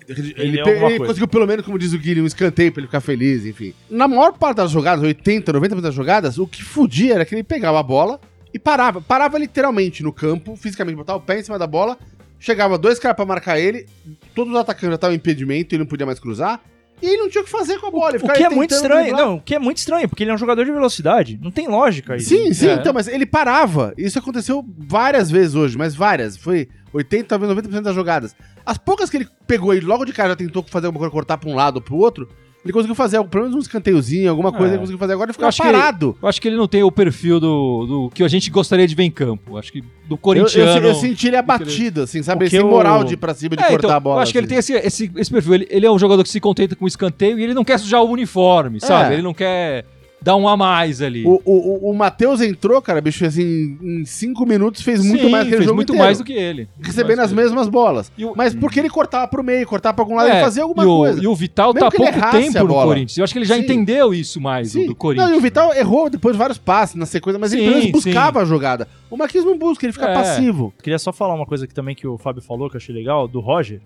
Ele, 0.09 0.35
ele 0.37 0.63
coisa. 0.63 0.99
conseguiu, 1.07 1.29
pelo 1.29 1.47
menos, 1.47 1.65
como 1.65 1.79
diz 1.79 1.93
o 1.93 1.99
Guilherme, 1.99 2.23
um 2.23 2.27
escanteio 2.27 2.73
pra 2.73 2.81
ele 2.81 2.89
ficar 2.89 3.01
feliz, 3.01 3.47
enfim. 3.47 3.73
Na 3.89 4.09
maior 4.09 4.33
parte 4.37 4.57
das 4.57 4.71
jogadas, 4.73 5.05
80, 5.05 5.53
90% 5.53 5.81
das 5.81 5.95
jogadas, 5.95 6.37
o 6.37 6.49
que 6.49 6.65
fudia 6.65 7.15
era 7.15 7.25
que 7.25 7.33
ele 7.33 7.45
pegava 7.45 7.79
a 7.79 7.83
bola 7.83 8.19
e 8.53 8.59
parava. 8.59 9.01
Parava 9.01 9.39
literalmente 9.39 10.03
no 10.03 10.13
campo, 10.13 10.57
fisicamente, 10.57 10.97
botava 10.97 11.19
o 11.19 11.23
pé 11.23 11.39
em 11.39 11.45
cima 11.45 11.61
da 11.61 11.67
bola, 11.67 11.97
chegava 12.41 12.77
dois 12.77 12.99
caras 12.99 13.15
pra 13.15 13.25
marcar 13.25 13.61
ele, 13.61 13.87
todos 14.35 14.53
os 14.53 14.59
atacantes 14.59 14.89
já 14.89 14.95
estavam 14.97 15.15
em 15.15 15.19
impedimento, 15.19 15.73
ele 15.75 15.85
não 15.85 15.89
podia 15.89 16.05
mais 16.07 16.19
cruzar, 16.19 16.61
e 17.03 17.07
ele 17.07 17.17
não 17.19 17.29
tinha 17.31 17.41
o 17.43 17.45
que 17.45 17.51
fazer 17.51 17.79
com 17.79 17.87
a 17.87 17.91
bola. 17.91 18.09
ele 18.11 18.17
O 18.17 18.21
ficava 18.21 18.39
que 18.39 18.45
é 18.45 18.49
muito 18.51 18.75
estranho. 18.75 19.03
driblar. 19.05 19.23
Não, 19.27 19.35
o 19.37 19.41
que 19.41 19.55
é 19.55 19.59
muito 19.59 19.77
estranho, 19.79 20.09
porque 20.09 20.23
ele 20.25 20.31
é 20.31 20.35
um 20.35 20.39
jogador 20.39 20.65
de 20.65 20.73
velocidade. 20.73 21.39
Não 21.43 21.51
tem 21.51 21.69
lógica 21.69 22.17
isso. 22.17 22.29
Sim, 22.31 22.53
sim, 22.53 22.69
É. 22.69 22.75
então, 22.75 22.93
mas 22.93 23.07
ele 23.09 23.25
parava. 23.25 23.95
Isso 23.97 24.19
aconteceu 24.19 24.63
várias 24.77 25.31
vezes 25.31 25.55
hoje, 25.55 25.79
mas 25.79 25.95
várias. 25.95 26.37
Foi 26.37 26.69
80, 26.93 27.25
talvez 27.29 27.51
90% 27.53 27.81
das 27.83 27.95
jogadas. 27.95 28.35
As 28.67 28.77
poucas 28.77 29.09
que 29.09 29.17
ele 29.17 29.29
pegou 29.47 29.73
e 29.75 29.81
logo 29.81 30.05
de 30.05 30.13
cara 30.13 30.31
já 30.31 30.37
tentou 30.37 30.63
fazer 30.63 30.87
alguma 30.87 31.01
coisa, 31.01 31.13
cortar 31.13 31.39
pra 31.39 31.49
um 31.49 31.55
lado 31.55 31.77
ou 31.77 31.83
pro 31.83 31.97
outro, 31.97 32.29
ele 32.65 32.73
conseguiu 32.73 32.95
fazer 32.95 33.23
pelo 33.25 33.45
menos 33.45 33.57
um 33.57 33.61
escanteiozinho, 33.61 34.29
alguma 34.31 34.53
coisa 34.53 34.67
É. 34.67 34.71
ele 34.73 34.79
conseguiu 34.81 34.99
fazer. 34.99 35.13
Agora 35.15 35.31
Eu 35.31 35.35
ficava 35.35 35.49
acho 35.49 35.63
que 35.63 35.69
parado. 35.73 36.17
Eu 36.23 36.29
acho 36.29 36.41
que 36.41 36.49
ele 36.49 36.57
não 36.57 36.69
tem 36.69 36.83
o 36.83 36.93
perfil 36.93 37.41
do, 37.41 37.87
do 37.87 38.11
que 38.15 38.23
a 38.23 38.29
gente 38.29 38.51
gostaria 38.51 38.87
de 38.87 38.95
ver 38.95 39.05
em 39.05 39.11
campo. 39.11 39.57
Acho 39.57 39.73
que 39.73 39.81
do 39.81 39.87
Eu, 39.87 40.13
eu, 40.13 40.19
corintiano. 40.19 40.87
eu 40.87 40.95
senti 40.95 41.29
ele 41.29 41.37
abatido, 41.37 42.03
assim, 42.03 42.23
sabe? 42.23 42.51
Sem 42.51 42.63
moral 42.63 43.03
de 43.05 43.15
ir 43.15 43.17
pra 43.17 43.33
cima, 43.33 43.57
de 43.57 43.63
É, 43.63 43.69
cortar 43.69 43.87
então, 43.89 43.97
a 43.97 44.01
bola. 44.01 44.17
Eu 44.19 44.23
acho 44.23 44.33
que 44.33 44.39
ele 44.39 44.47
assim. 44.55 44.73
tem 44.73 44.79
esse, 44.81 44.87
esse, 45.07 45.11
esse 45.17 45.31
perfil. 45.31 45.55
Ele, 45.55 45.67
ele 45.71 45.87
é 45.87 45.91
um 45.91 45.99
jogador 45.99 46.23
que 46.23 46.29
se 46.29 46.41
contenta 46.41 46.77
com 46.77 46.85
o 46.85 46.89
escanteio 46.89 47.39
e 47.39 47.43
ele 47.45 47.55
não 47.55 47.65
quer 47.65 47.79
sujar 47.79 48.03
o 48.03 48.11
uniforme, 48.11 48.81
sabe? 48.81 49.11
É. 49.11 49.13
Ele 49.15 49.23
não 49.23 49.33
quer 49.35 49.85
dar 50.23 50.37
um 50.37 50.47
a 50.47 50.57
mais 50.57 51.01
ali. 51.01 51.25
O, 51.27 51.41
o, 51.45 51.91
o- 51.91 51.95
Matheus 51.95 52.41
entrou, 52.43 52.81
cara, 52.83 53.01
bicho, 53.01 53.25
assim, 53.25 53.79
em 53.83 54.05
cinco 54.05 54.45
minutos 54.45 54.83
fez 54.83 55.03
muito 55.05 55.25
Sim, 55.25 55.31
mais 55.31 55.45
que 55.45 55.49
ele 55.51 55.57
fez 55.57 55.65
jogo 55.65 55.77
muito 55.77 55.91
inteiro, 55.93 56.05
mais 56.05 56.19
do 56.19 56.25
que 56.25 56.33
ele. 56.35 56.69
Recebendo 56.81 57.21
as 57.21 57.31
do 57.31 57.37
mesmas 57.37 57.69
bolas. 57.69 58.13
O- 58.21 58.35
Mas 58.37 58.55
porque 58.55 58.79
ele 58.81 58.91
cortava 58.91 59.27
pro 59.29 59.43
meio, 59.43 59.67
cortava 59.67 59.95
pra 59.95 60.05
algum 60.05 60.15
lado, 60.17 60.27
ele. 60.27 60.35
ele 60.37 60.41
É, 60.41 60.45
fazia 60.45 60.63
alguma 60.63 60.83
e 60.83 60.87
o, 60.87 60.97
coisa. 60.97 61.23
E 61.23 61.27
o 61.27 61.35
Vital 61.35 61.73
Mesmo 61.73 61.89
tá 61.91 61.97
ele 61.97 62.13
pouco 62.13 62.31
tempo 62.33 62.59
no. 62.67 62.75
Corinthians. 62.75 63.17
Eu 63.19 63.25
acho 63.25 63.33
que 63.33 63.39
ele 63.39 63.47
já 63.47 63.55
Sim. 63.57 63.63
entendeu 63.63 64.13
isso 64.13 64.41
mais 64.41 64.73
do, 64.73 64.81
Sim. 64.81 64.87
do 64.87 64.95
Corinthians. 64.95 65.29
Não, 65.31 65.35
e 65.37 65.39
o 65.39 65.41
Vital 65.43 65.75
errou 65.75 66.11
depois 66.11 66.37
vários 66.37 66.59
passes 66.59 66.97
na 66.97 67.07
sequência, 67.07 67.39
mas 67.39 67.53
ele 67.53 67.63
pelo 67.63 67.73
menos 67.77 67.87
sim. 67.87 67.93
buscava 67.93 68.41
a 68.41 68.45
jogada. 68.45 68.87
O 69.11 69.17
Marquinhos 69.17 69.47
não 69.47 69.57
busca, 69.57 69.87
ele 69.87 69.93
fica 69.93 70.07
É. 70.07 70.15
passivo. 70.15 70.73
Queria 70.83 70.99
só 70.99 71.13
falar 71.13 71.35
uma 71.35 71.47
coisa 71.47 71.65
aqui 71.65 71.75
também 71.75 71.95
que 71.95 72.07
o 72.07 72.19
Fábio 72.19 72.43
falou, 72.43 72.69
que 72.69 72.77
eu 72.77 72.79
achei 72.79 72.95
legal, 72.95 73.27
do 73.27 73.41
Roger. 73.41 73.81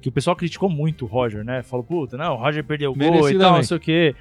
Que 0.00 0.08
o 0.08 0.12
pessoal 0.12 0.34
criticou 0.34 0.68
muito 0.68 1.04
o 1.04 1.08
Roger, 1.08 1.44
né? 1.44 1.62
Falou, 1.62 1.84
puta, 1.84 2.16
não, 2.16 2.34
o 2.34 2.36
Roger 2.36 2.64
perdeu 2.64 2.90
o 2.90 2.94
gol 2.94 3.28
e 3.30 3.38
tal, 3.38 3.54
não 3.56 3.62
sei 3.62 3.76
o 3.76 3.80
quê. 3.80 4.14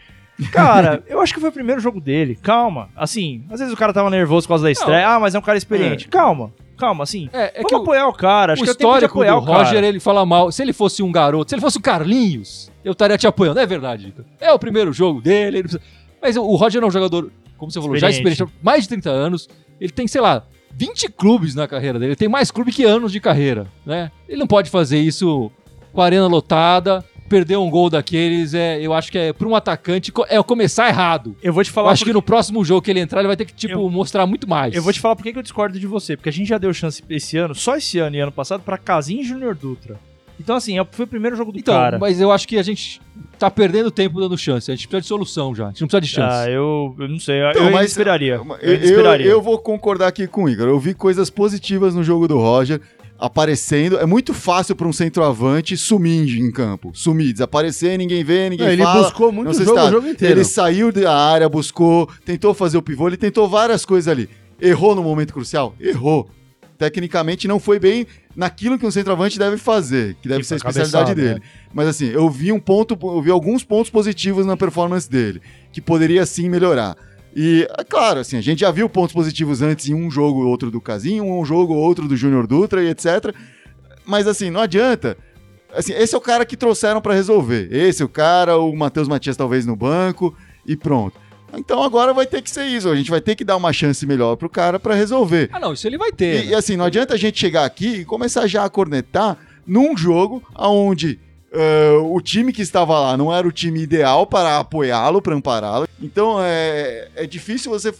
Cara, 0.51 1.03
eu 1.07 1.19
acho 1.21 1.33
que 1.33 1.39
foi 1.39 1.49
o 1.49 1.53
primeiro 1.53 1.79
jogo 1.81 1.99
dele. 2.01 2.35
Calma. 2.41 2.89
Assim, 2.95 3.43
às 3.49 3.59
vezes 3.59 3.73
o 3.73 3.77
cara 3.77 3.93
tava 3.93 4.09
nervoso 4.09 4.45
por 4.47 4.53
causa 4.53 4.63
da 4.63 4.71
estreia. 4.71 5.07
Ah, 5.07 5.19
mas 5.19 5.35
é 5.35 5.39
um 5.39 5.41
cara 5.41 5.57
experiente. 5.57 6.07
Calma, 6.07 6.51
calma, 6.77 7.03
assim. 7.03 7.29
É, 7.33 7.61
é 7.61 7.63
que 7.63 7.75
apoiar 7.75 8.07
o 8.07 8.13
cara. 8.13 8.53
Acho 8.53 8.61
o 8.61 8.65
que 8.65 8.69
é 8.69 8.73
histórico 8.73 9.13
apoiar 9.13 9.35
do 9.35 9.41
o 9.41 9.45
cara. 9.45 9.57
Roger, 9.59 9.83
ele 9.83 9.99
fala 9.99 10.25
mal. 10.25 10.51
Se 10.51 10.61
ele 10.61 10.73
fosse 10.73 11.03
um 11.03 11.11
garoto, 11.11 11.49
se 11.49 11.55
ele 11.55 11.61
fosse 11.61 11.77
o 11.77 11.81
Carlinhos, 11.81 12.71
eu 12.83 12.91
estaria 12.93 13.17
te 13.17 13.27
apoiando. 13.27 13.59
É 13.59 13.65
verdade. 13.65 14.13
É 14.39 14.51
o 14.51 14.59
primeiro 14.59 14.91
jogo 14.91 15.21
dele. 15.21 15.57
ele 15.57 15.63
precisa- 15.67 15.81
Mas 16.21 16.35
o 16.37 16.55
Roger 16.55 16.81
é 16.81 16.85
um 16.85 16.91
jogador, 16.91 17.31
como 17.57 17.71
você 17.71 17.79
falou, 17.81 17.95
já 17.97 18.09
Experiente. 18.09 18.33
experiente, 18.41 18.57
há 18.61 18.65
mais 18.65 18.83
de 18.83 18.89
30 18.89 19.09
anos. 19.09 19.47
Ele 19.79 19.91
tem, 19.91 20.07
sei 20.07 20.21
lá, 20.21 20.43
20 20.73 21.09
clubes 21.09 21.53
na 21.55 21.67
carreira 21.67 21.97
dele. 21.99 22.09
Ele 22.11 22.15
tem 22.15 22.29
mais 22.29 22.49
clube 22.51 22.71
que 22.71 22.83
anos 22.83 23.11
de 23.11 23.19
carreira, 23.19 23.67
né? 23.85 24.11
Ele 24.29 24.39
não 24.39 24.47
pode 24.47 24.69
fazer 24.69 24.99
isso 24.99 25.51
com 25.93 26.01
a 26.01 26.05
arena 26.05 26.27
lotada, 26.27 27.03
perder 27.31 27.55
um 27.55 27.69
gol 27.69 27.89
daqueles. 27.89 28.53
É, 28.53 28.77
eu 28.81 28.91
acho 28.93 29.09
que 29.09 29.17
é 29.17 29.31
para 29.31 29.47
um 29.47 29.55
atacante 29.55 30.11
é 30.27 30.43
começar 30.43 30.89
errado. 30.89 31.33
Eu 31.41 31.53
vou 31.53 31.63
te 31.63 31.69
Eu 31.69 31.73
falar 31.73 31.91
acho 31.91 32.03
que 32.03 32.11
no 32.11 32.21
próximo 32.21 32.63
jogo 32.65 32.81
que 32.81 32.91
ele 32.91 32.99
entrar, 32.99 33.21
ele 33.21 33.27
vai 33.27 33.37
ter 33.37 33.45
que 33.45 33.53
tipo 33.53 33.73
Eu- 33.75 33.89
mostrar 33.89 34.27
muito 34.27 34.49
mais. 34.49 34.75
Eu 34.75 34.83
vou 34.83 34.91
te 34.91 34.99
falar 34.99 35.15
por 35.15 35.23
que 35.23 35.29
eu 35.37 35.41
discordo 35.41 35.79
de 35.79 35.87
você. 35.87 36.17
Porque 36.17 36.27
a 36.27 36.33
gente 36.33 36.49
já 36.49 36.57
deu 36.57 36.73
chance 36.73 37.01
esse 37.09 37.37
ano, 37.37 37.55
só 37.55 37.77
esse 37.77 37.97
ano 37.99 38.17
e 38.17 38.19
ano 38.19 38.31
passado, 38.33 38.61
pra 38.61 38.77
Casim 38.77 39.21
e 39.21 39.23
Júnior 39.23 39.55
Dutra. 39.55 39.97
Então, 40.39 40.55
assim, 40.55 40.77
é- 40.79 40.85
foi 40.91 41.05
o 41.05 41.07
primeiro 41.07 41.35
jogo 41.37 41.51
do 41.51 41.59
Então, 41.59 41.73
cara. 41.73 41.99
mas 41.99 42.19
eu 42.19 42.31
acho 42.31 42.47
que 42.47 42.57
a 42.57 42.63
gente 42.63 42.99
tá 43.39 43.49
perdendo 43.49 43.89
tempo 43.91 44.19
dando 44.19 44.35
chance. 44.37 44.71
A 44.71 44.75
gente 44.75 44.87
precisa 44.87 45.01
de 45.03 45.07
solução 45.07 45.53
já. 45.55 45.65
A 45.65 45.67
gente 45.69 45.81
não 45.81 45.87
precisa 45.87 46.01
de 46.01 46.07
chance. 46.07 46.47
Ah, 46.47 46.49
eu, 46.49 46.95
eu 46.99 47.07
não 47.07 47.19
sei. 47.19 47.39
Então, 47.51 47.65
eu 47.67 47.71
mas- 47.71 47.91
esperaria. 47.91 48.35
Eu, 48.35 48.45
Eu, 48.61 48.73
eu, 48.75 48.83
esperaria. 48.83 49.25
eu 49.27 49.41
vou 49.41 49.57
concordar 49.59 50.07
aqui 50.07 50.25
com 50.27 50.45
o 50.45 50.49
Igor. 50.49 50.67
Eu 50.67 50.79
vi 50.79 50.93
coisas 50.95 51.29
positivas 51.29 51.93
no 51.95 52.03
jogo 52.03 52.27
do 52.27 52.37
Roger 52.39 52.81
aparecendo. 53.21 53.97
É 53.99 54.05
muito 54.05 54.33
fácil 54.33 54.75
para 54.75 54.87
um 54.87 54.91
centroavante 54.93 55.77
sumir 55.77 56.37
em 56.39 56.51
campo. 56.51 56.91
Sumir, 56.93 57.31
desaparecer, 57.31 57.97
ninguém 57.97 58.23
vê, 58.23 58.49
ninguém 58.49 58.65
Não, 58.65 58.73
ele 58.73 58.83
fala. 58.83 59.03
buscou 59.03 59.31
muito 59.31 59.47
não 59.47 59.53
jogo, 59.53 59.69
está. 59.69 59.85
o 59.85 59.91
jogo 59.91 60.07
inteiro. 60.07 60.33
Ele 60.33 60.43
saiu 60.43 60.91
da 60.91 61.15
área, 61.15 61.47
buscou, 61.47 62.09
tentou 62.25 62.53
fazer 62.53 62.77
o 62.77 62.81
pivô, 62.81 63.07
ele 63.07 63.17
tentou 63.17 63.47
várias 63.47 63.85
coisas 63.85 64.07
ali. 64.07 64.27
Errou 64.59 64.95
no 64.95 65.03
momento 65.03 65.33
crucial? 65.33 65.75
Errou. 65.79 66.29
Tecnicamente 66.77 67.47
não 67.47 67.59
foi 67.59 67.77
bem 67.77 68.07
naquilo 68.35 68.77
que 68.79 68.85
um 68.85 68.89
centroavante 68.91 69.37
deve 69.37 69.55
fazer, 69.57 70.15
que 70.19 70.27
deve 70.27 70.41
Que 70.41 70.47
ser 70.47 70.55
a 70.55 70.57
especialidade 70.57 71.09
cabeçada, 71.09 71.33
dele. 71.35 71.45
Mas 71.71 71.87
assim, 71.87 72.07
eu 72.07 72.27
vi 72.27 72.51
um 72.51 72.59
ponto, 72.59 72.97
eu 72.99 73.21
vi 73.21 73.29
alguns 73.29 73.63
pontos 73.63 73.91
positivos 73.91 74.47
na 74.47 74.57
performance 74.57 75.07
dele, 75.09 75.41
que 75.71 75.79
poderia 75.79 76.25
sim 76.25 76.49
melhorar. 76.49 76.95
E, 77.35 77.67
é 77.77 77.83
claro, 77.83 78.19
assim, 78.19 78.37
a 78.37 78.41
gente 78.41 78.59
já 78.59 78.71
viu 78.71 78.89
pontos 78.89 79.13
positivos 79.13 79.61
antes 79.61 79.87
em 79.89 79.93
um 79.93 80.11
jogo 80.11 80.41
ou 80.41 80.47
outro 80.47 80.69
do 80.69 80.81
Casinho, 80.81 81.23
um 81.23 81.45
jogo 81.45 81.73
ou 81.73 81.79
outro 81.79 82.07
do 82.07 82.15
Júnior 82.15 82.45
Dutra 82.45 82.83
e 82.83 82.89
etc. 82.89 83.33
Mas 84.05 84.27
assim, 84.27 84.49
não 84.49 84.61
adianta. 84.61 85.17
Assim, 85.73 85.93
esse 85.93 86.13
é 86.13 86.17
o 86.17 86.21
cara 86.21 86.45
que 86.45 86.57
trouxeram 86.57 87.01
pra 87.01 87.13
resolver. 87.13 87.69
Esse 87.71 88.01
é 88.01 88.05
o 88.05 88.09
cara, 88.09 88.57
o 88.57 88.75
Matheus 88.75 89.07
Matias 89.07 89.37
talvez 89.37 89.65
no 89.65 89.75
banco 89.75 90.35
e 90.65 90.75
pronto. 90.75 91.17
Então 91.53 91.83
agora 91.83 92.13
vai 92.13 92.25
ter 92.25 92.41
que 92.41 92.49
ser 92.49 92.65
isso. 92.65 92.89
A 92.89 92.95
gente 92.95 93.09
vai 93.09 93.21
ter 93.21 93.35
que 93.35 93.43
dar 93.43 93.55
uma 93.55 93.71
chance 93.73 94.05
melhor 94.05 94.35
pro 94.35 94.49
cara 94.49 94.79
pra 94.79 94.95
resolver. 94.95 95.49
Ah, 95.51 95.59
não, 95.59 95.73
isso 95.73 95.87
ele 95.87 95.97
vai 95.97 96.11
ter. 96.11 96.43
E, 96.43 96.45
né? 96.45 96.51
e, 96.51 96.55
assim, 96.55 96.75
não 96.75 96.85
adianta 96.85 97.13
a 97.13 97.17
gente 97.17 97.39
chegar 97.39 97.65
aqui 97.65 97.99
e 97.99 98.05
começar 98.05 98.47
já 98.47 98.65
a 98.65 98.69
cornetar 98.69 99.37
num 99.65 99.95
jogo 99.95 100.43
onde 100.57 101.19
eh, 101.51 101.91
o 102.03 102.19
time 102.21 102.51
que 102.53 102.61
estava 102.61 102.99
lá 102.99 103.17
não 103.17 103.33
era 103.33 103.47
o 103.47 103.51
time 103.51 103.81
ideal 103.81 104.25
para 104.25 104.59
apoiá-lo, 104.59 105.21
para 105.21 105.35
ampará-lo. 105.35 105.87
Então 106.01 106.37
é, 106.41 107.09
é 107.15 107.25
difícil 107.27 107.71
você 107.71 107.93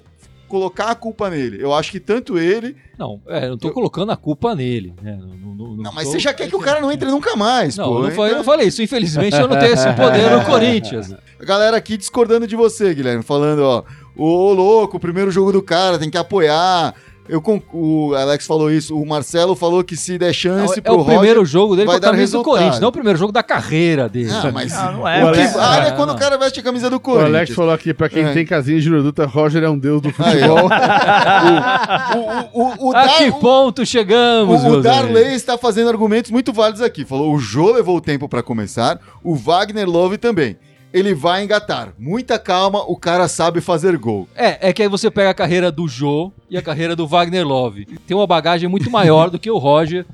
colocar 0.48 0.92
a 0.92 0.96
culpa 0.96 1.30
nele. 1.30 1.64
Eu 1.64 1.74
acho 1.74 1.92
que 1.92 2.00
tanto 2.00 2.38
ele. 2.38 2.76
Não, 3.00 3.22
é, 3.28 3.46
eu 3.46 3.52
não 3.52 3.58
tô 3.58 3.72
colocando 3.72 4.12
a 4.12 4.18
culpa 4.18 4.54
nele. 4.54 4.94
Né? 5.02 5.18
Não, 5.18 5.56
não- 5.56 5.76
Não, 5.78 5.94
mas 5.94 6.06
tô- 6.06 6.12
você 6.12 6.20
já 6.20 6.34
quer 6.34 6.50
que 6.50 6.56
o 6.56 6.60
cara 6.60 6.82
não 6.82 6.92
entre 6.92 7.10
nunca 7.10 7.36
mais, 7.38 7.78
Não, 7.78 7.86
pô. 7.88 8.00
eu 8.00 8.04
não, 8.04 8.12
falei, 8.12 8.20
eu 8.20 8.26
Então- 8.28 8.38
não 8.40 8.44
falei 8.44 8.68
isso. 8.68 8.82
Infelizmente 8.84 9.36
eu 9.38 9.48
não 9.48 9.58
tenho 9.58 9.74
esse 9.74 9.92
poder 9.94 10.30
no 10.30 10.44
Corinthians. 10.46 11.14
A 11.40 11.46
galera 11.46 11.78
aqui 11.78 11.96
discordando 11.96 12.46
de 12.46 12.56
você, 12.56 12.94
Guilherme, 12.94 13.24
falando, 13.24 13.60
ó, 13.62 13.84
ô 14.16 14.52
louco, 14.54 14.98
o 14.98 15.00
primeiro 15.00 15.32
jogo 15.32 15.54
do 15.54 15.62
cara, 15.64 15.98
tem 15.98 16.10
que 16.10 16.18
apoiar. 16.18 16.94
Eu 17.32 17.42
o 17.74 18.14
Alex 18.14 18.46
falou 18.46 18.70
isso, 18.70 18.94
o 18.96 19.06
Marcelo 19.08 19.56
falou 19.56 19.84
que 19.86 19.96
se 19.96 20.18
der 20.18 20.34
chance 20.34 20.78
É 20.80 20.82
pro 20.82 21.00
o 21.00 21.06
primeiro 21.06 21.40
Roger, 21.40 21.46
jogo 21.52 21.76
dele 21.78 21.86
com 21.86 21.92
vai 21.92 21.98
a 21.98 22.00
dar 22.02 22.12
camisa 22.12 22.32
do 22.34 22.38
resultado. 22.40 22.44
Corinthians, 22.58 22.80
não 22.82 22.86
é 22.88 22.90
o 22.90 22.92
primeiro 22.92 23.18
jogo 23.18 23.32
da 23.32 23.42
carreira 23.42 24.10
dele. 24.10 24.30
Ah, 24.32 24.52
mas 24.54 24.74
Não, 24.74 24.92
não 24.94 25.08
é, 25.08 25.24
o 25.24 25.32
que 25.32 25.40
Alex- 25.40 25.54
vale 25.54 25.86
é 25.86 25.90
Ah, 25.90 25.92
quando 25.94 26.10
não. 26.10 26.16
o 26.16 26.20
cara 26.20 26.38
veste 26.38 26.60
a 26.60 26.64
camisa 26.64 26.90
do 26.90 26.98
O 26.98 27.00
Corinthians. 27.00 27.34
Alex 27.36 27.56
falou 27.56 27.74
aqui, 27.74 27.94
pra 27.94 28.10
quem 28.10 28.24
É. 28.26 28.34
tem 28.34 28.46
casinha 28.46 28.78
de 28.78 28.84
Juruduta, 28.86 29.26
Roger 29.26 29.64
é 29.64 29.70
um 29.70 29.80
deus 29.80 30.02
do 30.02 30.12
futebol. 30.12 30.68
o, 32.54 32.62
o, 32.62 32.64
o, 32.88 32.90
o, 32.90 32.96
a 32.96 33.06
Dar- 33.06 33.18
que 33.18 33.32
ponto 33.32 33.86
chegamos, 33.86 34.64
o, 34.64 34.68
o 34.68 34.82
Darley 34.82 35.16
amigos? 35.24 35.34
está 35.38 35.58
fazendo 35.58 35.90
argumentos 35.90 36.32
muito 36.32 36.52
válidos 36.52 36.82
aqui. 36.82 37.06
Falou: 37.06 37.34
o 37.34 37.40
Jô 37.40 37.72
levou 37.72 37.96
o 37.98 38.02
tempo 38.02 38.28
pra 38.28 38.44
começar, 38.44 39.00
o 39.24 39.36
Wagner 39.36 39.90
Love 39.90 40.18
também. 40.18 40.58
Ele 40.94 41.14
vai 41.14 41.44
engatar. 41.44 41.94
Muita 41.98 42.38
calma, 42.38 42.84
o 42.84 42.96
cara 42.96 43.28
sabe 43.28 43.62
fazer 43.62 43.98
gol. 43.98 44.28
É, 44.36 44.70
é 44.70 44.74
que 44.74 44.82
aí 44.82 44.90
você 44.90 45.10
pega 45.10 45.30
a 45.30 45.34
carreira 45.34 45.72
do 45.72 45.88
Jô 45.88 46.32
e 46.50 46.58
a 46.58 46.62
carreira 46.62 46.96
do 46.96 47.08
Wagner 47.08 47.48
Love. 47.48 47.86
Tem 48.06 48.16
uma 48.16 48.28
bagagem 48.28 48.68
muito 48.68 48.90
maior 48.92 49.30
do 49.30 49.40
que 49.40 49.50
o 49.50 49.58
Roger. 49.58 50.06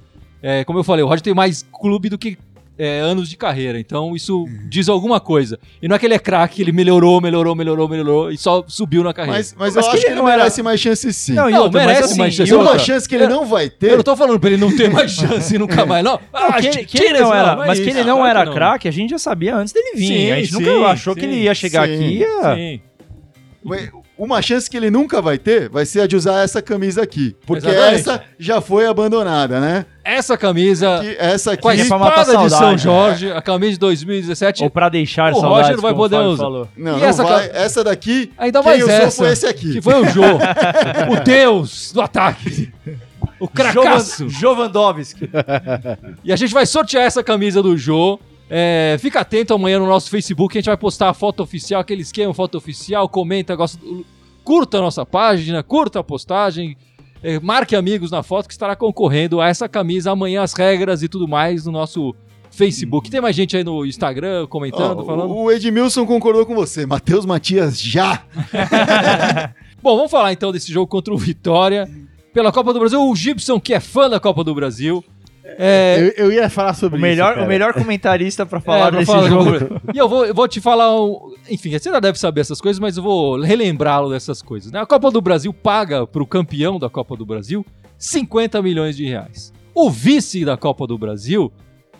É, 0.41 0.63
como 0.63 0.77
eu 0.77 0.83
falei, 0.83 1.03
o 1.03 1.07
Roger 1.07 1.21
tem 1.21 1.33
mais 1.33 1.65
clube 1.71 2.09
do 2.09 2.17
que 2.17 2.37
é, 2.77 2.99
anos 2.99 3.29
de 3.29 3.35
carreira. 3.37 3.79
Então 3.79 4.15
isso 4.15 4.45
diz 4.69 4.87
alguma 4.89 5.19
coisa. 5.19 5.59
E 5.81 5.87
não 5.87 5.95
é 5.95 5.99
que 5.99 6.05
ele 6.05 6.13
é 6.13 6.19
craque, 6.19 6.61
ele 6.61 6.71
melhorou, 6.71 7.19
melhorou, 7.19 7.55
melhorou, 7.55 7.87
melhorou 7.89 8.31
e 8.31 8.37
só 8.37 8.63
subiu 8.67 9.03
na 9.03 9.13
carreira. 9.13 9.37
Mas, 9.37 9.55
mas, 9.57 9.75
Mas 9.75 9.85
eu 9.85 9.91
acho 9.91 9.99
que 9.99 10.05
ele 10.05 10.13
ele 10.13 10.21
não 10.21 10.27
era- 10.29 10.37
merece 10.39 10.61
mais 10.63 10.79
chances 10.79 11.15
sim. 11.15 11.33
Não, 11.33 11.49
Não, 11.49 11.63
outra, 11.63 11.81
merece 11.85 12.03
assim, 12.03 12.17
mais 12.19 12.33
chance. 12.33 12.51
e 12.51 12.55
uma 12.55 12.63
outra, 12.63 12.79
chance 12.79 13.07
que 13.09 13.15
ele 13.15 13.27
não 13.27 13.45
vai 13.45 13.69
ter. 13.69 13.91
Eu 13.91 13.97
não 13.97 14.03
tô 14.03 14.15
falando 14.15 14.39
pra 14.39 14.49
ele 14.49 14.57
não 14.57 14.75
ter 14.75 14.89
mais 14.89 15.11
chance 15.15 15.57
nunca 15.57 15.85
mais, 15.85 16.03
não. 16.03 16.13
Não, 16.33 16.39
Ah, 16.49 16.59
que 16.61 16.67
ele, 16.67 16.77
que 16.85 16.97
tira 16.97 17.09
ele 17.09 17.19
não 17.19 17.33
era, 17.33 17.55
não 17.55 17.63
é 17.63 17.67
mas 17.67 17.79
que 17.79 17.89
ele 17.89 18.03
não 18.03 18.25
era 18.25 18.45
que 18.45 18.53
craque, 18.53 18.87
a 18.87 18.91
gente 18.91 19.09
já 19.11 19.17
sabia 19.17 19.55
antes 19.55 19.73
dele 19.73 19.91
vir. 19.95 20.07
Sim, 20.07 20.31
a 20.31 20.35
gente 20.37 20.53
sim, 20.53 20.63
nunca 20.63 20.87
achou 20.87 21.13
sim, 21.13 21.19
que 21.19 21.25
ele 21.25 21.35
ia 21.41 21.55
chegar 21.55 21.87
sim, 21.87 21.93
aqui 21.95 22.03
e 22.03 22.17
ia... 22.19 22.55
Sim. 22.55 22.81
Uma 24.17 24.41
chance 24.41 24.67
que 24.69 24.75
ele 24.75 24.89
nunca 24.89 25.21
vai 25.21 25.37
ter 25.37 25.69
vai 25.69 25.85
ser 25.85 26.01
a 26.01 26.07
de 26.07 26.15
usar 26.15 26.43
essa 26.43 26.59
camisa 26.61 27.03
aqui. 27.03 27.35
Porque 27.45 27.67
Exatamente. 27.67 27.99
essa 27.99 28.23
já 28.39 28.59
foi 28.59 28.87
abandonada, 28.87 29.59
né? 29.59 29.85
Essa 30.03 30.35
camisa 30.35 30.99
Que 31.01 31.15
essa 31.19 31.55
com 31.55 31.67
a 31.67 31.73
aqui. 31.73 31.81
é 31.81 31.83
espada 31.83 32.23
de 32.25 32.31
São 32.31 32.49
saudade, 32.49 32.81
Jorge, 32.83 33.31
a 33.31 33.41
camisa 33.41 33.73
de 33.73 33.79
2017, 33.79 34.63
Ou 34.63 34.69
pra 34.71 34.89
deixar 34.89 35.33
O 35.33 35.39
saudades, 35.39 35.61
Roger 35.67 35.75
não 35.75 35.83
vai 35.83 35.93
poder 35.93 36.17
usar. 36.17 36.43
falou. 36.43 36.67
Não, 36.75 36.97
E 36.97 37.01
não 37.01 37.07
essa 37.07 37.23
vai. 37.23 37.49
Essa 37.53 37.83
daqui. 37.83 38.31
ainda 38.37 38.59
quem 38.61 38.69
mais 38.71 38.83
usou 38.83 38.93
essa, 38.95 39.17
foi 39.17 39.31
esse 39.31 39.45
aqui. 39.45 39.73
que 39.73 39.81
foi 39.81 39.93
o 40.01 40.05
Jô, 40.09 40.23
o 41.11 41.23
deus 41.23 41.91
do 41.93 42.01
ataque, 42.01 42.71
o 43.39 43.47
cracaço. 43.47 44.27
Jovandovski. 44.29 45.29
E 46.23 46.31
a 46.33 46.35
gente 46.35 46.53
vai 46.53 46.65
sortear 46.65 47.03
essa 47.03 47.21
camisa 47.23 47.61
do 47.61 47.77
Jô. 47.77 48.19
É, 48.49 48.97
fica 48.99 49.19
atento 49.19 49.53
amanhã 49.53 49.79
no 49.79 49.87
nosso 49.87 50.09
Facebook, 50.09 50.57
a 50.57 50.61
gente 50.61 50.67
vai 50.67 50.77
postar 50.77 51.09
a 51.09 51.13
foto 51.13 51.43
oficial, 51.43 51.81
aquele 51.81 52.01
esquema, 52.01 52.33
foto 52.33 52.57
oficial, 52.57 53.09
comenta, 53.09 53.55
gosta, 53.55 53.79
curta 54.43 54.77
a 54.77 54.81
nossa 54.81 55.05
página, 55.05 55.61
curta 55.61 55.99
a 55.99 56.03
postagem, 56.03 56.77
é, 57.21 57.39
marque 57.39 57.75
amigos 57.75 58.09
na 58.09 58.23
foto 58.23 58.47
que 58.47 58.53
estará 58.53 58.75
concorrendo 58.75 59.41
a 59.41 59.49
essa 59.49 59.67
camisa 59.67 60.11
amanhã, 60.11 60.43
as 60.43 60.53
regras 60.53 61.03
e 61.03 61.09
tudo 61.09 61.27
mais 61.27 61.65
no 61.65 61.71
nosso 61.73 62.15
Facebook. 62.49 63.11
Tem 63.11 63.21
mais 63.21 63.35
gente 63.35 63.57
aí 63.57 63.63
no 63.63 63.85
Instagram 63.85 64.47
comentando, 64.47 64.99
Ó, 65.01 65.03
falando. 65.03 65.35
O 65.35 65.51
Edmilson 65.51 66.05
concordou 66.05 66.45
com 66.45 66.55
você. 66.55 66.85
Matheus 66.85 67.25
Matias 67.25 67.79
já. 67.79 68.23
Bom, 69.81 69.95
vamos 69.95 70.11
falar 70.11 70.33
então 70.33 70.51
desse 70.51 70.71
jogo 70.71 70.87
contra 70.87 71.13
o 71.13 71.17
Vitória. 71.17 71.89
Pela 72.33 72.51
Copa 72.51 72.73
do 72.73 72.79
Brasil, 72.79 73.01
o 73.01 73.15
Gibson, 73.15 73.59
que 73.59 73.73
é 73.73 73.79
fã 73.79 74.09
da 74.09 74.19
Copa 74.19 74.43
do 74.43 74.53
Brasil. 74.53 75.03
É, 75.57 76.13
Eu, 76.17 76.25
eu 76.25 76.31
ia 76.31 76.49
falar 76.49 76.73
sobre 76.73 76.97
O 76.97 77.01
melhor, 77.01 77.27
isso. 77.27 77.33
cara. 77.35 77.45
o 77.45 77.49
melhor 77.49 77.73
comentarista 77.73 78.45
pra 78.45 78.59
é, 78.59 78.61
falar 78.61 78.89
pra 78.89 78.99
desse 78.99 79.11
falar 79.11 79.29
jogo. 79.29 79.81
E 79.93 79.97
eu 79.97 80.09
vou, 80.09 80.25
eu 80.25 80.33
vou 80.33 80.47
te 80.47 80.59
falar. 80.59 80.93
um- 80.99 81.33
enfim, 81.49 81.71
você 81.77 81.89
já 81.89 81.99
deve 81.99 82.19
saber 82.19 82.41
essas 82.41 82.59
coisas, 82.59 82.79
mas 82.79 82.97
eu 82.97 83.03
vou 83.03 83.39
relembrá-lo 83.41 84.09
dessas 84.09 84.41
coisas. 84.41 84.71
né? 84.71 84.79
A 84.79 84.85
Copa 84.85 85.09
do 85.11 85.21
Brasil 85.21 85.53
paga 85.53 86.05
para 86.05 86.21
o 86.21 86.27
campeão 86.27 86.77
da 86.79 86.89
Copa 86.89 87.15
do 87.15 87.25
Brasil 87.25 87.65
50 87.97 88.61
milhões 88.61 88.95
de 88.97 89.05
reais. 89.05 89.53
O 89.73 89.89
vice 89.89 90.43
da 90.43 90.57
Copa 90.57 90.85
do 90.87 90.97
Brasil 90.97 91.51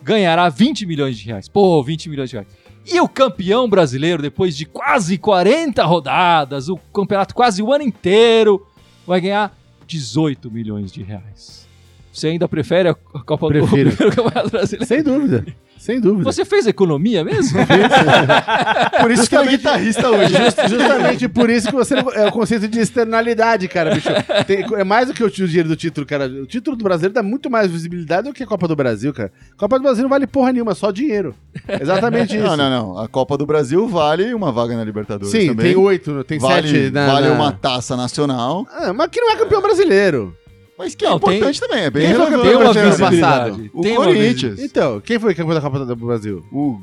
ganhará 0.02 0.48
20 0.48 0.84
milhões 0.86 1.16
de 1.18 1.26
reais. 1.26 1.48
Pô, 1.48 1.82
20 1.82 2.08
milhões 2.08 2.30
de 2.30 2.36
reais. 2.36 2.48
E 2.90 3.00
o 3.00 3.08
campeão 3.08 3.68
brasileiro, 3.68 4.22
depois 4.22 4.56
de 4.56 4.64
quase 4.64 5.18
40 5.18 5.84
rodadas, 5.84 6.68
o 6.68 6.76
campeonato 6.94 7.34
quase 7.34 7.62
o 7.62 7.72
ano 7.72 7.84
inteiro, 7.84 8.66
vai 9.06 9.20
ganhar 9.20 9.54
18 9.86 10.50
milhões 10.50 10.90
de 10.90 11.02
reais. 11.02 11.67
Você 12.12 12.28
ainda 12.28 12.48
prefere 12.48 12.88
a 12.88 12.94
Copa 12.94 13.46
Prefiro. 13.48 13.90
do 13.90 13.96
primeiro 13.96 14.16
campeonato 14.16 14.50
brasileiro? 14.50 14.86
Sem 14.86 15.02
dúvida. 15.02 15.44
Sem 15.78 16.00
dúvida. 16.00 16.24
Você 16.24 16.44
fez 16.44 16.66
economia 16.66 17.24
mesmo? 17.24 17.56
Por 19.00 19.10
isso 19.12 19.28
que 19.28 19.36
é 19.36 19.46
guitarrista 19.46 20.10
hoje. 20.10 20.34
Just- 20.36 20.68
justamente 20.68 21.28
por 21.28 21.48
isso 21.48 21.68
que 21.68 21.74
você 21.74 21.94
não- 21.94 22.10
é 22.12 22.26
o 22.26 22.32
conceito 22.32 22.66
de 22.66 22.80
externalidade, 22.80 23.68
cara, 23.68 23.94
bicho. 23.94 24.08
Tem- 24.46 24.64
é 24.74 24.82
mais 24.84 25.06
do 25.06 25.14
que 25.14 25.22
o 25.22 25.30
dinheiro 25.30 25.68
do 25.68 25.76
título, 25.76 26.04
cara. 26.06 26.26
O 26.26 26.46
título 26.46 26.76
do 26.76 26.82
brasileiro 26.82 27.14
dá 27.14 27.22
muito 27.22 27.48
mais 27.48 27.70
visibilidade 27.70 28.28
do 28.28 28.34
que 28.34 28.42
a 28.42 28.46
Copa 28.46 28.66
do 28.66 28.74
Brasil, 28.74 29.12
cara. 29.14 29.30
Copa 29.56 29.78
do 29.78 29.82
Brasil 29.82 30.02
não 30.02 30.10
vale 30.10 30.26
porra 30.26 30.52
nenhuma, 30.52 30.74
só 30.74 30.90
dinheiro. 30.90 31.34
Exatamente 31.80 32.36
isso. 32.36 32.44
Não, 32.44 32.56
não, 32.56 32.70
não. 32.70 32.98
A 32.98 33.06
Copa 33.08 33.36
do 33.38 33.46
Brasil 33.46 33.86
vale 33.86 34.34
uma 34.34 34.50
vaga 34.50 34.76
na 34.76 34.82
Libertadores 34.84 35.30
Sim, 35.30 35.48
também. 35.48 35.66
tem 35.66 35.76
oito, 35.76 36.24
tem 36.24 36.38
vale, 36.40 36.68
sete 36.68 36.90
na. 36.90 37.06
vale 37.06 37.28
na- 37.28 37.34
uma 37.34 37.52
taça 37.52 37.96
nacional. 37.96 38.66
Ah, 38.72 38.92
mas 38.92 39.08
que 39.10 39.20
não 39.20 39.30
é 39.30 39.36
campeão 39.36 39.62
brasileiro. 39.62 40.34
Mas 40.78 40.94
que 40.94 41.04
é 41.04 41.08
Não, 41.08 41.18
tem- 41.18 41.34
importante 41.36 41.60
também. 41.60 41.84
É 41.84 41.90
bem 41.90 42.06
Quem 42.06 42.14
foi 42.14 42.24
relevante. 42.30 42.48
Tem 42.50 42.58
brasileiro 42.58 42.88
ano 42.88 42.96
visibilidade. 42.96 43.42
passado? 43.50 43.70
O 43.74 43.82
Tem 43.82 43.94
Corinthians. 43.96 44.58
Então, 44.60 45.00
quem 45.00 45.18
foi 45.18 45.34
campeão 45.34 45.54
da 45.54 45.60
Copa 45.60 45.78
do 45.84 45.96
Brasil? 45.96 46.44
O 46.52 46.78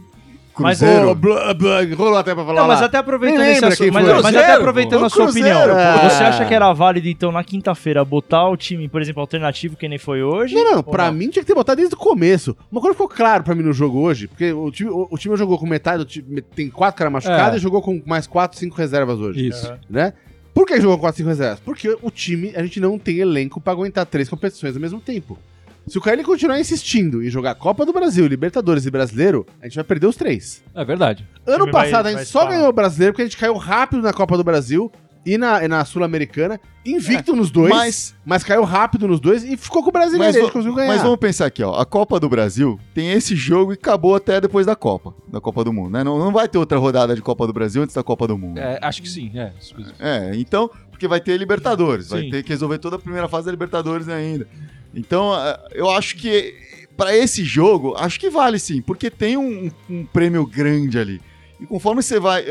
Mas 0.60 0.80
Cruzeiro. 0.80 1.10
Ô, 1.12 1.16
blá, 1.16 1.54
blá, 1.54 1.80
rolou 1.98 2.18
até 2.18 2.34
pra 2.34 2.46
falar 2.46 2.62
Não, 2.62 2.68
mas 2.68 2.82
até 2.82 2.98
aproveitando 2.98 3.42
esse 3.42 3.78
quem 3.78 3.92
mas, 3.92 4.06
mas 4.24 4.36
até 4.36 4.54
aproveitando 4.54 5.00
pô. 5.02 5.06
a 5.06 5.10
sua 5.10 5.24
Cruzeiro, 5.26 5.50
opinião, 5.50 6.00
pô. 6.00 6.10
você 6.10 6.24
acha 6.24 6.46
que 6.46 6.54
era 6.54 6.72
válido, 6.74 7.08
então, 7.10 7.30
na 7.32 7.44
quinta-feira, 7.44 8.04
botar 8.06 8.48
o 8.50 8.56
time, 8.56 8.88
por 8.88 9.02
exemplo, 9.02 9.20
alternativo, 9.22 9.76
que 9.76 9.88
nem 9.88 9.98
foi 9.98 10.24
hoje? 10.24 10.56
Não, 10.56 10.76
não, 10.76 10.84
pra 10.84 11.12
mim 11.12 11.30
tinha 11.30 11.42
que 11.44 11.48
ter 11.48 11.54
botado 11.56 11.78
desde 11.78 11.94
o 11.96 11.98
começo. 11.98 12.56
Uma 12.72 12.80
coisa 12.82 12.94
ficou 12.94 13.08
claro 13.10 13.44
pra 13.44 13.54
mim 13.56 13.64
no 13.64 13.74
jogo 13.74 14.00
hoje, 14.00 14.28
porque 14.30 14.52
o 14.54 14.72
time, 14.72 14.90
o, 14.90 15.08
o 15.12 15.18
time 15.18 15.36
jogou 15.36 15.58
com 15.60 15.66
metade, 15.66 16.00
do 16.00 16.06
time, 16.06 16.42
tem 16.42 16.70
quatro 16.70 16.98
caras 17.00 17.12
machucados 17.12 17.56
É. 17.56 17.58
e 17.58 17.60
jogou 17.62 17.82
com 17.82 18.02
mais 18.06 18.26
quatro, 18.28 18.58
cinco 18.58 18.76
reservas 18.78 19.20
hoje. 19.20 19.48
Isso. 19.48 19.74
Né? 19.90 20.14
Por 20.56 20.66
que 20.66 20.80
jogou 20.82 20.98
com 20.98 21.02
quatro, 21.02 21.18
cinco 21.18 21.30
reservas? 21.30 21.60
Porque 21.60 21.96
o 22.02 22.10
time, 22.10 22.52
a 22.56 22.64
gente 22.64 22.80
não 22.80 22.98
tem 22.98 23.18
elenco 23.20 23.60
pra 23.62 23.74
aguentar 23.74 24.06
três 24.06 24.28
competições 24.30 24.74
ao 24.74 24.82
mesmo 24.82 25.00
tempo. 25.02 25.38
Se 25.86 25.98
o 26.00 26.02
Caio 26.02 26.24
continuar 26.24 26.60
insistindo 26.60 27.22
em 27.24 27.30
jogar 27.30 27.54
Copa 27.54 27.86
do 27.86 27.94
Brasil, 27.94 28.26
Libertadores 28.26 28.86
e 28.88 28.90
Brasileiro, 28.90 29.46
a 29.62 29.66
gente 29.68 29.76
vai 29.76 29.84
perder 29.84 30.08
os 30.08 30.16
três. 30.16 30.64
É 30.74 30.84
verdade. 30.84 31.28
Ano 31.46 31.66
time 31.66 31.72
vai- 31.72 31.84
passado 31.92 32.08
a 32.08 32.12
gente 32.14 32.26
só 32.26 32.40
estar- 32.44 32.52
ganhou 32.54 32.70
o 32.70 32.74
Brasileiro 32.74 33.14
porque 33.14 33.22
a 33.22 33.26
gente 33.26 33.38
caiu 33.38 33.54
rápido 33.56 34.02
na 34.02 34.12
Copa 34.14 34.36
do 34.38 34.44
Brasil 34.44 34.92
e 35.26 35.38
na, 35.38 35.68
na 35.68 35.84
Sul-Americana, 35.84 36.60
invicto 36.86 37.36
nos 37.36 37.50
dois, 37.50 37.70
mas, 37.70 38.16
Mas, 38.24 38.44
caiu 38.44 38.64
rápido 38.64 39.08
nos 39.08 39.20
dois 39.20 39.44
e 39.44 39.58
ficou 39.58 39.82
com 39.82 39.90
o 39.90 39.92
Brasileiro, 39.92 40.40
mas, 40.40 40.52
conseguiu 40.52 40.76
ganhar. 40.76 40.88
mas 40.88 41.02
vamos 41.02 41.18
pensar 41.18 41.48
aqui, 41.48 41.64
ó. 41.64 41.74
A 41.80 41.86
Copa 41.86 42.20
do 42.20 42.30
Brasil 42.30 42.80
tem 42.94 43.12
esse 43.12 43.36
jogo 43.36 43.72
e 43.72 43.76
acabou 43.76 44.16
até 44.16 44.40
depois 44.40 44.66
da 44.66 44.76
Copa, 44.76 45.16
da 45.28 45.42
Copa 45.42 45.64
do 45.64 45.74
Mundo, 45.74 45.92
né? 45.92 46.04
Não, 46.04 46.20
não 46.20 46.32
vai 46.32 46.48
ter 46.48 46.60
outra 46.60 46.78
rodada 46.78 47.16
de 47.16 47.22
Copa 47.22 47.48
do 47.48 47.54
Brasil 47.54 47.82
antes 47.82 47.96
da 47.96 48.04
Copa 48.04 48.28
do 48.28 48.38
Mundo. 48.38 48.60
É, 48.60 48.78
acho 48.82 49.02
que 49.02 49.10
sim. 49.10 49.32
É. 49.34 49.52
É, 50.00 50.36
então, 50.36 50.70
porque 50.92 51.08
vai 51.08 51.20
ter 51.20 51.38
Libertadores, 51.38 52.10
vai 52.10 52.22
Sim. 52.22 52.30
ter 52.30 52.44
que 52.44 52.50
resolver 52.50 52.78
toda 52.78 52.96
a 52.98 53.00
primeira 53.00 53.28
fase 53.28 53.48
da 53.48 53.52
Libertadores 53.52 54.08
ainda. 54.08 54.48
Então, 54.94 55.34
eu 55.74 55.90
acho 55.90 56.16
que 56.16 56.54
pra 56.96 57.16
esse 57.16 57.44
jogo, 57.44 57.96
acho 57.98 58.20
que 58.20 58.30
vale 58.30 58.58
sim, 58.58 58.82
porque 58.82 59.10
tem 59.10 59.36
um, 59.36 59.70
um 59.90 60.06
prêmio 60.06 60.46
grande 60.46 60.98
ali. 60.98 61.22
E 61.60 61.66
conforme 61.66 62.02
você 62.02 62.20
vai. 62.20 62.46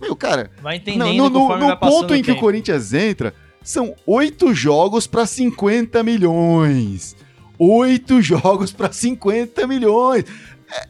Meu, 0.00 0.14
cara, 0.16 0.50
Vai 0.62 0.76
no, 0.76 0.80
entendendo 0.82 1.30
no- 1.30 1.48
no- 1.58 1.68
no 1.68 1.76
ponto 1.76 2.14
em 2.14 2.22
que 2.22 2.30
o 2.30 2.34
tempo. 2.34 2.40
Corinthians 2.40 2.92
entra, 2.92 3.34
são 3.62 3.94
oito 4.06 4.54
jogos 4.54 5.06
pra 5.06 5.26
50 5.26 6.02
milhões. 6.02 7.16
Oito 7.58 8.22
jogos 8.22 8.70
pra 8.72 8.92
50 8.92 9.66
milhões. 9.66 10.24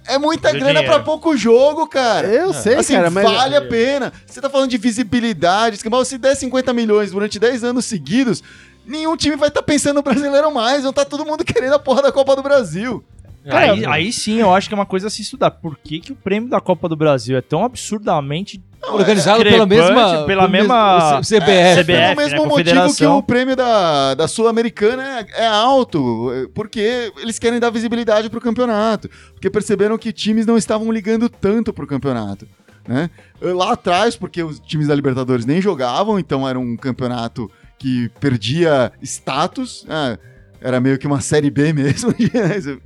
É, 0.06 0.14
é 0.14 0.18
muita 0.18 0.50
Muito 0.50 0.62
grana 0.62 0.82
pra 0.82 1.00
pouco 1.00 1.36
jogo, 1.36 1.86
cara. 1.86 2.26
Eu 2.28 2.52
sei, 2.52 2.74
Assim, 2.74 2.94
cara, 2.94 3.10
mas... 3.10 3.24
vale 3.24 3.56
a 3.56 3.62
pena. 3.62 4.12
Você 4.26 4.40
tá 4.40 4.50
falando 4.50 4.70
de 4.70 4.76
visibilidade, 4.76 5.78
mas 5.88 6.08
se 6.08 6.18
der 6.18 6.34
50 6.36 6.72
milhões 6.72 7.10
durante 7.12 7.38
10 7.38 7.62
anos 7.64 7.84
seguidos, 7.84 8.42
nenhum 8.84 9.16
time 9.16 9.36
vai 9.36 9.48
estar 9.48 9.62
pensando 9.62 9.96
no 9.96 10.02
brasileiro 10.02 10.52
mais. 10.52 10.82
Não 10.84 10.92
tá 10.92 11.04
todo 11.04 11.24
mundo 11.24 11.44
querendo 11.44 11.74
a 11.74 11.78
porra 11.78 12.02
da 12.02 12.12
Copa 12.12 12.34
do 12.36 12.42
Brasil. 12.42 13.02
Aí, 13.46 13.86
aí 13.86 14.12
sim, 14.12 14.40
eu 14.40 14.52
acho 14.52 14.68
que 14.68 14.74
é 14.74 14.76
uma 14.76 14.84
coisa 14.84 15.06
a 15.06 15.10
se 15.10 15.22
estudar. 15.22 15.50
Por 15.52 15.78
que, 15.78 16.00
que 16.00 16.12
o 16.12 16.16
prêmio 16.16 16.50
da 16.50 16.60
Copa 16.60 16.86
do 16.88 16.96
Brasil 16.96 17.34
é 17.38 17.40
tão 17.40 17.64
absurdamente 17.64 18.60
Organizado 18.82 19.42
pela 19.42 19.66
discrepante, 19.66 19.92
mesma. 19.94 20.24
pela 20.24 20.26
pelo 20.26 20.48
mesmo- 20.48 20.68
mesma- 20.68 21.20
CBF. 21.22 21.50
É, 21.50 21.74
Pelo 21.74 21.84
CBF, 21.84 21.92
né, 21.92 22.14
mesmo 22.14 22.46
motivo 22.46 22.94
que 22.94 23.04
o 23.06 23.22
prêmio 23.22 23.56
da, 23.56 24.14
da 24.14 24.28
Sul-Americana 24.28 25.20
é, 25.20 25.42
é 25.44 25.46
alto, 25.46 26.30
é, 26.32 26.46
porque 26.54 27.12
eles 27.20 27.38
querem 27.38 27.58
dar 27.60 27.70
visibilidade 27.70 28.30
pro 28.30 28.40
campeonato, 28.40 29.10
porque 29.34 29.50
perceberam 29.50 29.98
que 29.98 30.12
times 30.12 30.46
não 30.46 30.56
estavam 30.56 30.90
ligando 30.92 31.28
tanto 31.28 31.72
pro 31.72 31.86
campeonato. 31.86 32.46
Né? 32.86 33.10
Lá 33.42 33.72
atrás, 33.72 34.16
porque 34.16 34.42
os 34.42 34.58
times 34.60 34.86
da 34.86 34.94
Libertadores 34.94 35.44
nem 35.44 35.60
jogavam, 35.60 36.18
então 36.18 36.48
era 36.48 36.58
um 36.58 36.74
campeonato 36.76 37.50
que 37.78 38.08
perdia 38.18 38.90
status, 39.02 39.84
né? 39.86 40.16
era 40.60 40.80
meio 40.80 40.98
que 40.98 41.06
uma 41.06 41.20
série 41.20 41.50
B 41.50 41.72
mesmo. 41.74 42.14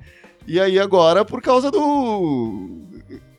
e 0.46 0.59
aí 0.61 0.78
agora, 0.81 1.24
por 1.24 1.40
causa 1.40 1.70
do. 1.70 2.81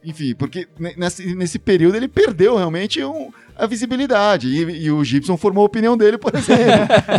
Enfim, 0.04 0.36
porque 0.36 0.68
ne- 0.80 0.94
nesse, 0.98 1.34
nesse 1.36 1.58
período 1.60 1.96
ele 1.96 2.08
perdeu 2.08 2.56
realmente 2.58 3.04
um- 3.04 3.32
a 3.56 3.66
visibilidade. 3.66 4.48
E, 4.48 4.86
e 4.86 4.92
o 4.92 5.04
Gibson 5.04 5.38
formou 5.38 5.64
a 5.64 5.68
opinião 5.68 5.96
dele, 5.96 6.18
por 6.18 6.34
exemplo. 6.36 6.62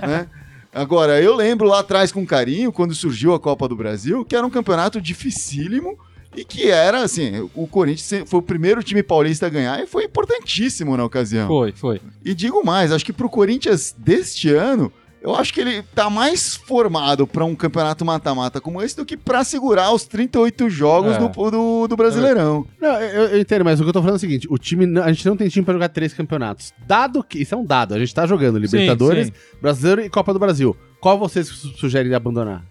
né? 0.06 0.26
Agora, 0.72 1.20
eu 1.22 1.34
lembro 1.36 1.66
lá 1.68 1.80
atrás 1.80 2.10
com 2.10 2.26
carinho, 2.26 2.72
quando 2.72 2.94
surgiu 2.94 3.32
a 3.32 3.38
Copa 3.40 3.68
do 3.68 3.76
Brasil, 3.76 4.24
que 4.24 4.34
era 4.34 4.44
um 4.46 4.50
campeonato 4.50 5.00
dificílimo 5.00 5.96
e 6.36 6.44
que 6.44 6.68
era, 6.68 7.00
assim, 7.02 7.48
o 7.54 7.64
Corinthians 7.68 8.28
foi 8.28 8.40
o 8.40 8.42
primeiro 8.42 8.82
time 8.82 9.00
paulista 9.00 9.46
a 9.46 9.48
ganhar 9.48 9.80
e 9.80 9.86
foi 9.86 10.04
importantíssimo 10.04 10.96
na 10.96 11.04
ocasião. 11.04 11.46
Foi, 11.46 11.70
foi. 11.72 12.00
E 12.24 12.34
digo 12.34 12.64
mais, 12.64 12.90
acho 12.90 13.04
que 13.04 13.12
pro 13.12 13.28
Corinthians 13.30 13.94
deste 13.96 14.50
ano, 14.52 14.92
eu 15.24 15.34
acho 15.34 15.52
que 15.54 15.60
ele 15.60 15.82
tá 15.94 16.08
mais 16.10 16.54
formado 16.54 17.26
pra 17.26 17.44
um 17.44 17.54
campeonato 17.56 18.04
mata-mata 18.04 18.60
como 18.60 18.80
esse 18.82 18.94
do 18.96 19.04
que 19.04 19.16
pra 19.16 19.42
segurar 19.42 19.90
os 19.92 20.04
38 20.04 20.68
jogos 20.68 21.16
É. 21.16 21.18
do, 21.18 21.50
do, 21.50 21.88
do 21.88 21.96
Brasileirão. 21.96 22.66
Não, 22.80 23.00
eu, 23.00 23.24
eu 23.30 23.40
entendo, 23.40 23.64
mas 23.64 23.80
o 23.80 23.82
que 23.82 23.88
eu 23.88 23.92
tô 23.92 24.00
falando 24.00 24.14
é 24.14 24.18
o 24.18 24.20
seguinte: 24.20 24.46
o 24.50 24.58
time, 24.58 25.00
a 25.00 25.10
gente 25.10 25.26
não 25.26 25.36
tem 25.36 25.48
time 25.48 25.64
pra 25.64 25.72
jogar 25.74 25.88
três 25.88 26.12
campeonatos. 26.12 26.72
Dado 26.86 27.24
que. 27.24 27.38
Isso 27.40 27.54
é 27.54 27.58
um 27.58 27.64
dado, 27.64 27.94
a 27.94 27.98
gente 27.98 28.14
tá 28.14 28.26
jogando 28.26 28.58
Libertadores, 28.58 29.28
sim. 29.28 29.32
Brasileiro 29.60 30.02
e 30.02 30.10
Copa 30.10 30.32
do 30.32 30.38
Brasil. 30.38 30.76
Qual 31.00 31.18
vocês 31.18 31.48
su- 31.48 31.68
sugerem 31.76 32.08
de 32.10 32.14
abandonar? 32.14 32.62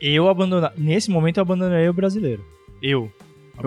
Eu 0.00 0.28
abandonar. 0.28 0.72
Nesse 0.78 1.10
momento 1.10 1.36
eu 1.38 1.42
abandonaria 1.42 1.90
o 1.90 1.94
brasileiro. 1.94 2.44
Eu. 2.80 3.10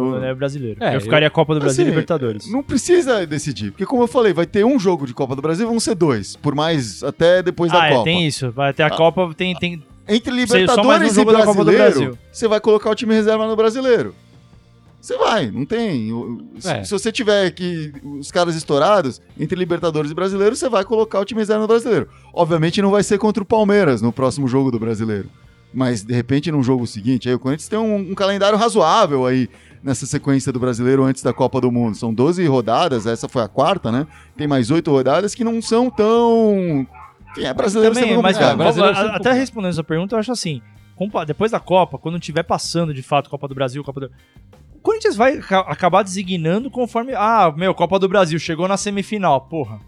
Abandonaria 0.02 0.34
o 0.34 0.36
brasileiro. 0.36 0.84
É, 0.84 0.96
eu 0.96 1.02
ficaria 1.02 1.30
Copa 1.30 1.54
do 1.54 1.60
Brasil 1.60 1.84
Assim, 1.84 1.92
e 1.92 1.94
Libertadores. 1.94 2.52
Não 2.52 2.64
precisa 2.64 3.26
decidir, 3.26 3.72
porque 3.72 3.86
como 3.86 4.04
eu 4.04 4.08
falei, 4.08 4.34
vai 4.34 4.46
ter 4.46 4.66
um 4.66 4.78
jogo 4.80 5.06
de 5.06 5.14
Copa 5.14 5.36
do 5.36 5.42
Brasil, 5.42 5.68
vão 5.68 5.80
ser 5.80 5.96
dois, 5.96 6.36
por 6.36 6.56
mais 6.56 7.04
até 7.04 7.42
depois 7.42 7.72
da 7.72 7.82
ah, 7.82 7.88
é, 7.88 7.92
Copa. 7.92 8.04
tem 8.04 8.28
isso. 8.28 8.52
Vai 8.52 8.74
ter 8.74 8.84
a 8.84 8.90
Copa, 8.90 9.34
tem, 9.36 9.56
tem. 9.56 9.84
Entre 10.08 10.32
mais 10.32 10.52
um 10.52 10.56
Libertadores 10.58 11.12
e 11.12 11.16
jogo 11.16 11.32
da 11.32 11.46
Copa 11.46 11.64
do 11.64 11.72
Brasileiro, 11.72 11.94
Brasil. 11.94 12.18
você 12.32 12.48
vai 12.48 12.60
colocar 12.60 12.90
o 12.90 12.96
time 12.96 13.14
reserva 13.14 13.48
no 13.48 13.56
Brasileiro. 13.56 14.14
Você 15.04 15.18
vai, 15.18 15.52
não 15.52 15.66
tem. 15.66 16.10
Se, 16.60 16.70
É. 16.70 16.84
se 16.86 16.92
você 16.92 17.12
tiver 17.12 17.46
aqui 17.48 17.92
os 18.20 18.32
caras 18.32 18.56
estourados 18.56 19.22
entre 19.38 19.58
Libertadores 19.60 20.10
e 20.10 20.14
Brasileiro, 20.14 20.56
você 20.56 20.70
vai 20.70 20.86
colocar 20.86 21.20
o 21.20 21.26
time 21.26 21.42
reserva 21.42 21.62
no 21.62 21.68
Brasileiro. 21.68 22.08
Obviamente 22.34 22.82
não 22.82 22.90
vai 22.90 23.04
ser 23.04 23.18
contra 23.18 23.44
o 23.44 23.46
Palmeiras 23.46 24.02
no 24.02 24.14
próximo 24.14 24.48
jogo 24.48 24.72
do 24.72 24.80
Brasileiro. 24.80 25.30
Mas, 25.74 26.04
de 26.04 26.14
repente, 26.14 26.52
num 26.52 26.64
jogo 26.64 26.88
seguinte, 26.88 27.28
aí 27.28 27.36
o 27.36 27.40
Corinthians 27.40 27.68
tem 27.68 27.80
um, 27.80 28.12
um 28.12 28.16
calendário 28.16 28.58
razoável 28.58 29.26
aí 29.26 29.50
nessa 29.84 30.06
sequência 30.06 30.52
do 30.52 30.60
Brasileiro 30.60 31.04
antes 31.04 31.22
da 31.22 31.34
Copa 31.34 31.60
do 31.60 31.72
Mundo. 31.72 31.96
São 31.96 32.14
12 32.14 32.46
rodadas, 32.48 33.06
essa 33.06 33.28
foi 33.28 33.42
a 33.44 33.48
quarta, 33.48 33.92
né? 33.92 34.08
Tem 34.38 34.48
mais 34.48 34.72
oito 34.72 34.90
rodadas 34.92 35.36
que 35.36 35.44
não 35.44 35.62
são 35.62 35.90
tão... 35.90 36.88
Enfim, 37.32 37.46
é 37.46 37.54
brasileiro 37.54 37.96
Também, 37.96 38.22
mas. 38.22 38.38
É, 38.40 38.56
brasileiro 38.56 38.96
a- 38.96 39.16
até 39.16 39.34
respondendo 39.34 39.72
essa 39.72 39.84
pergunta, 39.84 40.14
eu 40.16 40.20
acho 40.20 40.32
assim: 40.32 40.62
depois 41.26 41.50
da 41.52 41.60
Copa, 41.60 41.98
quando 41.98 42.20
estiver 42.20 42.44
passando 42.44 42.94
de 42.94 43.02
fato 43.02 43.28
Copa 43.28 43.48
do 43.48 43.56
Brasil, 43.56 43.84
Copa 43.84 44.02
do. 44.02 44.12
O 44.76 44.80
Corinthians 44.84 45.16
vai 45.16 45.38
ca- 45.38 45.62
acabar 45.62 46.04
designando 46.04 46.70
conforme. 46.70 47.14
Ah, 47.16 47.52
meu, 47.58 47.74
Copa 47.74 47.98
do 47.98 48.08
Brasil, 48.08 48.38
chegou 48.38 48.68
na 48.68 48.78
semifinal, 48.78 49.42
porra. 49.42 49.80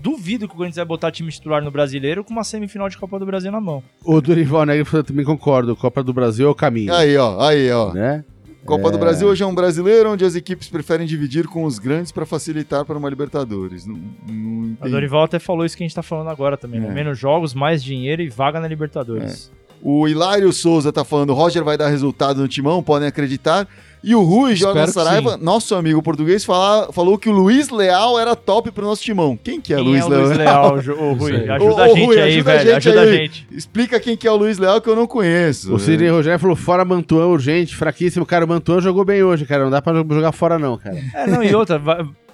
Duvido 0.00 0.46
que 0.46 0.54
o 0.54 0.56
Corinthians 0.56 0.76
vai 0.76 0.84
botar 0.84 1.10
time 1.10 1.32
titular 1.32 1.60
no 1.60 1.70
brasileiro 1.70 2.22
com 2.22 2.30
uma 2.32 2.44
semifinal 2.44 2.88
de 2.88 2.96
Copa 2.96 3.18
do 3.18 3.26
Brasil 3.26 3.50
na 3.50 3.60
mão. 3.60 3.82
O 4.04 4.20
Dorival 4.20 4.64
eu 4.66 5.02
também 5.02 5.24
concordo. 5.24 5.74
Copa 5.74 6.04
do 6.04 6.12
Brasil 6.12 6.46
é 6.46 6.50
o 6.50 6.54
caminho. 6.54 6.94
Aí, 6.94 7.16
ó, 7.16 7.40
aí, 7.40 7.68
ó. 7.72 7.92
Né? 7.92 8.24
Copa 8.64 8.90
do 8.90 8.98
Brasil 8.98 9.26
hoje 9.26 9.42
é 9.42 9.46
um 9.46 9.54
brasileiro 9.54 10.12
onde 10.12 10.24
as 10.24 10.34
equipes 10.34 10.68
preferem 10.68 11.06
dividir 11.06 11.46
com 11.48 11.64
os 11.64 11.78
grandes 11.78 12.12
para 12.12 12.24
facilitar 12.24 12.84
para 12.84 12.96
uma 12.96 13.08
Libertadores. 13.08 13.84
Não, 13.86 13.98
não 14.28 14.76
A. 14.80 14.88
Dorival 14.88 15.24
até 15.24 15.38
falou 15.38 15.64
isso 15.64 15.76
que 15.76 15.82
a 15.82 15.86
gente 15.86 15.94
tá 15.94 16.02
falando 16.02 16.28
agora 16.30 16.56
também. 16.56 16.80
né? 16.80 16.88
É. 16.88 16.92
Menos 16.92 17.18
jogos, 17.18 17.54
mais 17.54 17.82
dinheiro 17.82 18.22
e 18.22 18.28
vaga 18.28 18.60
na 18.60 18.68
Libertadores. 18.68 19.50
O 19.82 20.06
Hilário 20.06 20.52
Souza 20.52 20.92
tá 20.92 21.04
falando, 21.04 21.34
Roger 21.34 21.64
vai 21.64 21.76
dar 21.76 21.88
resultado 21.88 22.40
no 22.40 22.46
timão, 22.46 22.82
podem 22.84 23.08
acreditar. 23.08 23.66
E 24.04 24.14
o 24.16 24.22
Rui 24.22 24.56
Jorge 24.56 24.90
Saraiva, 24.92 25.36
nosso 25.36 25.74
amigo 25.76 26.02
português, 26.02 26.44
fala- 26.44 26.92
falou 26.92 27.16
que 27.16 27.28
o 27.28 27.32
Luiz 27.32 27.70
Leal 27.70 28.18
era 28.18 28.34
top 28.34 28.70
pro 28.72 28.84
nosso 28.84 29.00
timão. 29.02 29.38
Quem 29.42 29.60
que 29.60 29.72
é 29.72 29.76
Quem 29.76 29.84
Luiz 29.86 30.02
é 30.02 30.04
o 30.04 30.08
Leal? 30.08 30.24
Luiz 30.24 30.38
Leal, 30.38 30.74
ô, 30.98 31.12
Rui? 31.14 31.32
Ajuda 31.50 31.64
Ô, 31.64 31.78
a 31.80 31.88
gente 31.88 32.04
Rui, 32.06 32.20
aí, 32.20 32.34
ajuda 32.34 32.50
a 32.52 32.56
velho. 32.56 32.70
gente 32.74 32.88
ajuda 32.88 33.00
a 33.00 33.04
aí. 33.04 33.16
gente. 33.18 33.46
Explica 33.52 34.00
quem 34.00 34.16
que 34.16 34.26
é 34.26 34.30
o 34.32 34.36
Luiz 34.36 34.58
Leal 34.58 34.80
que 34.80 34.88
eu 34.88 34.96
não 34.96 35.06
conheço. 35.06 35.72
O 35.72 35.78
Sidney 35.78 36.08
Rogério 36.10 36.38
falou, 36.40 36.56
fora 36.56 36.84
Mantuan, 36.84 37.26
urgente, 37.26 37.76
fraquíssimo. 37.76 38.26
Cara, 38.26 38.44
o 38.44 38.48
Mantuan 38.48 38.80
jogou 38.80 39.04
bem 39.04 39.22
hoje, 39.22 39.46
cara. 39.46 39.62
Não 39.64 39.70
dá 39.70 39.80
pra 39.80 39.94
jogar 39.94 40.32
fora 40.32 40.58
não, 40.58 40.76
cara. 40.76 40.98
É, 41.14 41.26
não, 41.28 41.42
e 41.42 41.54
outra, 41.54 41.80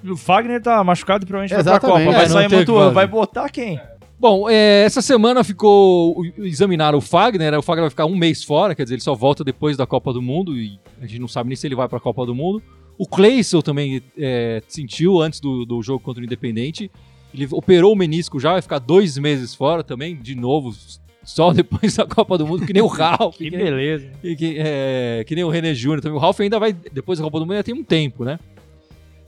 o 0.08 0.16
Fagner 0.16 0.62
tá 0.62 0.82
machucado 0.82 1.24
e 1.24 1.26
provavelmente 1.26 1.54
vai 1.62 1.78
pra. 1.78 1.80
Copa. 1.80 1.98
Vai 2.04 2.24
É, 2.24 2.28
sair 2.28 2.50
Mantuan, 2.50 2.92
vai 2.92 3.06
botar 3.06 3.48
quem? 3.50 3.78
Bom, 4.18 4.50
é, 4.50 4.82
essa 4.82 5.00
semana 5.00 5.44
ficou. 5.44 6.24
Examinaram 6.38 6.98
o 6.98 7.00
Fagner, 7.00 7.52
né? 7.52 7.58
o 7.58 7.62
Fagner 7.62 7.84
vai 7.84 7.90
ficar 7.90 8.06
um 8.06 8.16
mês 8.16 8.42
fora, 8.42 8.74
quer 8.74 8.82
dizer, 8.82 8.96
ele 8.96 9.02
só 9.02 9.14
volta 9.14 9.44
depois 9.44 9.76
da 9.76 9.86
Copa 9.86 10.12
do 10.12 10.20
Mundo 10.20 10.56
e 10.58 10.78
a 11.00 11.06
gente 11.06 11.20
não 11.20 11.28
sabe 11.28 11.48
nem 11.48 11.56
se 11.56 11.66
ele 11.66 11.76
vai 11.76 11.88
pra 11.88 12.00
Copa 12.00 12.26
do 12.26 12.34
Mundo. 12.34 12.60
O 12.98 13.06
Cleison 13.06 13.60
também 13.60 14.02
é, 14.18 14.60
sentiu 14.66 15.20
antes 15.20 15.38
do, 15.38 15.64
do 15.64 15.80
jogo 15.82 16.00
contra 16.00 16.20
o 16.20 16.24
Independente. 16.24 16.90
Ele 17.32 17.46
operou 17.52 17.92
o 17.92 17.96
menisco 17.96 18.40
já, 18.40 18.52
vai 18.52 18.62
ficar 18.62 18.80
dois 18.80 19.16
meses 19.18 19.54
fora 19.54 19.84
também, 19.84 20.16
de 20.16 20.34
novo, 20.34 20.74
só 21.22 21.52
depois 21.54 21.94
da 21.94 22.04
Copa 22.04 22.36
do 22.36 22.44
Mundo, 22.44 22.66
que 22.66 22.72
nem 22.72 22.82
o 22.82 22.88
Ralf. 22.88 23.36
Que 23.36 23.50
que, 23.50 23.56
beleza. 23.56 24.10
e 24.24 24.34
que, 24.34 24.56
é, 24.58 25.24
que 25.24 25.34
nem 25.36 25.44
o 25.44 25.48
René 25.48 25.74
Júnior 25.74 26.00
também. 26.00 26.16
O 26.16 26.20
Ralf 26.20 26.40
ainda 26.40 26.58
vai, 26.58 26.72
depois 26.72 27.20
da 27.20 27.24
Copa 27.24 27.38
do 27.38 27.44
Mundo, 27.44 27.52
ainda 27.52 27.62
tem 27.62 27.74
um 27.74 27.84
tempo, 27.84 28.24
né? 28.24 28.40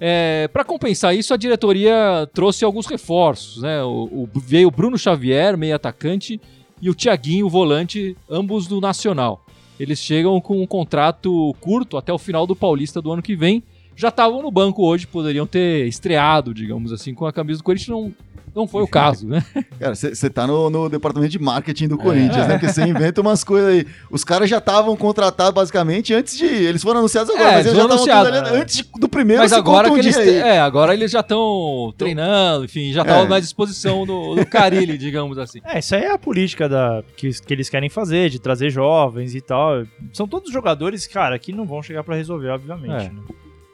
É, 0.02 0.48
para 0.48 0.64
compensar 0.64 1.14
isso, 1.14 1.34
a 1.34 1.36
diretoria 1.36 2.26
trouxe 2.32 2.64
alguns 2.64 2.86
reforços, 2.86 3.60
né? 3.62 3.82
O, 3.84 4.04
o- 4.34 4.40
veio 4.40 4.68
o 4.68 4.70
Bruno 4.70 4.96
Xavier, 4.96 5.58
meio 5.58 5.74
atacante, 5.76 6.40
e 6.80 6.88
o 6.88 6.94
Thiaguinho, 6.94 7.48
volante, 7.50 8.16
ambos 8.28 8.66
do 8.66 8.80
Nacional. 8.80 9.44
Eles 9.78 9.98
chegam 9.98 10.40
com 10.40 10.62
um 10.62 10.66
contrato 10.66 11.54
curto 11.60 11.96
até 11.98 12.12
o 12.12 12.18
final 12.18 12.46
do 12.46 12.56
Paulista 12.56 13.00
do 13.02 13.12
ano 13.12 13.22
que 13.22 13.36
vem. 13.36 13.62
Já 13.94 14.08
estavam 14.08 14.40
no 14.40 14.50
banco 14.50 14.82
hoje, 14.86 15.06
poderiam 15.06 15.46
ter 15.46 15.86
estreado, 15.86 16.54
digamos 16.54 16.90
assim, 16.92 17.12
com 17.12 17.26
a 17.26 17.32
camisa 17.32 17.58
do 17.58 17.64
Corinthians. 17.64 17.88
Não, 17.88 18.14
não 18.54 18.66
foi 18.66 18.82
o 18.82 18.88
caso, 18.88 19.26
né? 19.26 19.44
Cara, 19.78 19.94
você 19.94 20.30
tá 20.30 20.46
no, 20.46 20.68
no 20.70 20.88
departamento 20.88 21.30
de 21.32 21.38
marketing 21.38 21.88
do 21.88 21.98
Corinthians, 21.98 22.46
né? 22.46 22.58
Porque 22.58 22.72
você 22.72 22.82
inventa 22.82 23.20
umas 23.20 23.44
coisas 23.44 23.70
aí. 23.70 23.86
Os 24.10 24.24
caras 24.24 24.48
já 24.48 24.58
estavam 24.58 24.96
contratados 24.96 25.54
basicamente 25.54 26.12
antes 26.14 26.36
de. 26.36 26.46
Eles 26.46 26.82
foram 26.82 27.00
anunciados 27.00 27.34
agora, 27.34 27.50
É, 27.50 27.54
mas 27.56 27.66
eles 27.66 27.78
já 27.78 27.94
estavam 27.94 28.54
antes 28.60 28.90
do 28.98 29.08
primeiro 29.08 29.42
Mas 29.42 29.52
agora 29.52 29.90
que 29.90 29.98
eles, 29.98 30.16
é, 30.16 30.60
agora 30.60 30.94
eles 30.94 31.10
já 31.10 31.20
estão 31.20 31.92
treinando, 31.96 32.64
enfim, 32.64 32.92
já 32.92 33.02
estavam 33.02 33.24
É. 33.24 33.28
mais 33.28 33.42
à 33.42 33.46
disposição 33.46 34.06
do, 34.06 34.34
do 34.34 34.46
Carilli, 34.46 34.96
digamos 34.98 35.38
assim. 35.38 35.60
É, 35.64 35.78
isso 35.78 35.94
aí 35.94 36.02
é 36.02 36.12
a 36.12 36.18
política 36.18 36.68
da, 36.68 37.02
que, 37.16 37.30
que 37.30 37.52
eles 37.54 37.68
querem 37.68 37.88
fazer, 37.88 38.30
de 38.30 38.38
trazer 38.38 38.70
jovens 38.70 39.34
e 39.34 39.40
tal. 39.40 39.84
São 40.12 40.26
todos 40.26 40.52
jogadores, 40.52 41.06
cara, 41.06 41.38
que 41.38 41.52
não 41.52 41.66
vão 41.66 41.82
chegar 41.82 42.04
pra 42.04 42.16
resolver, 42.16 42.48
obviamente. 42.48 43.06
É. 43.06 43.08
né? 43.08 43.20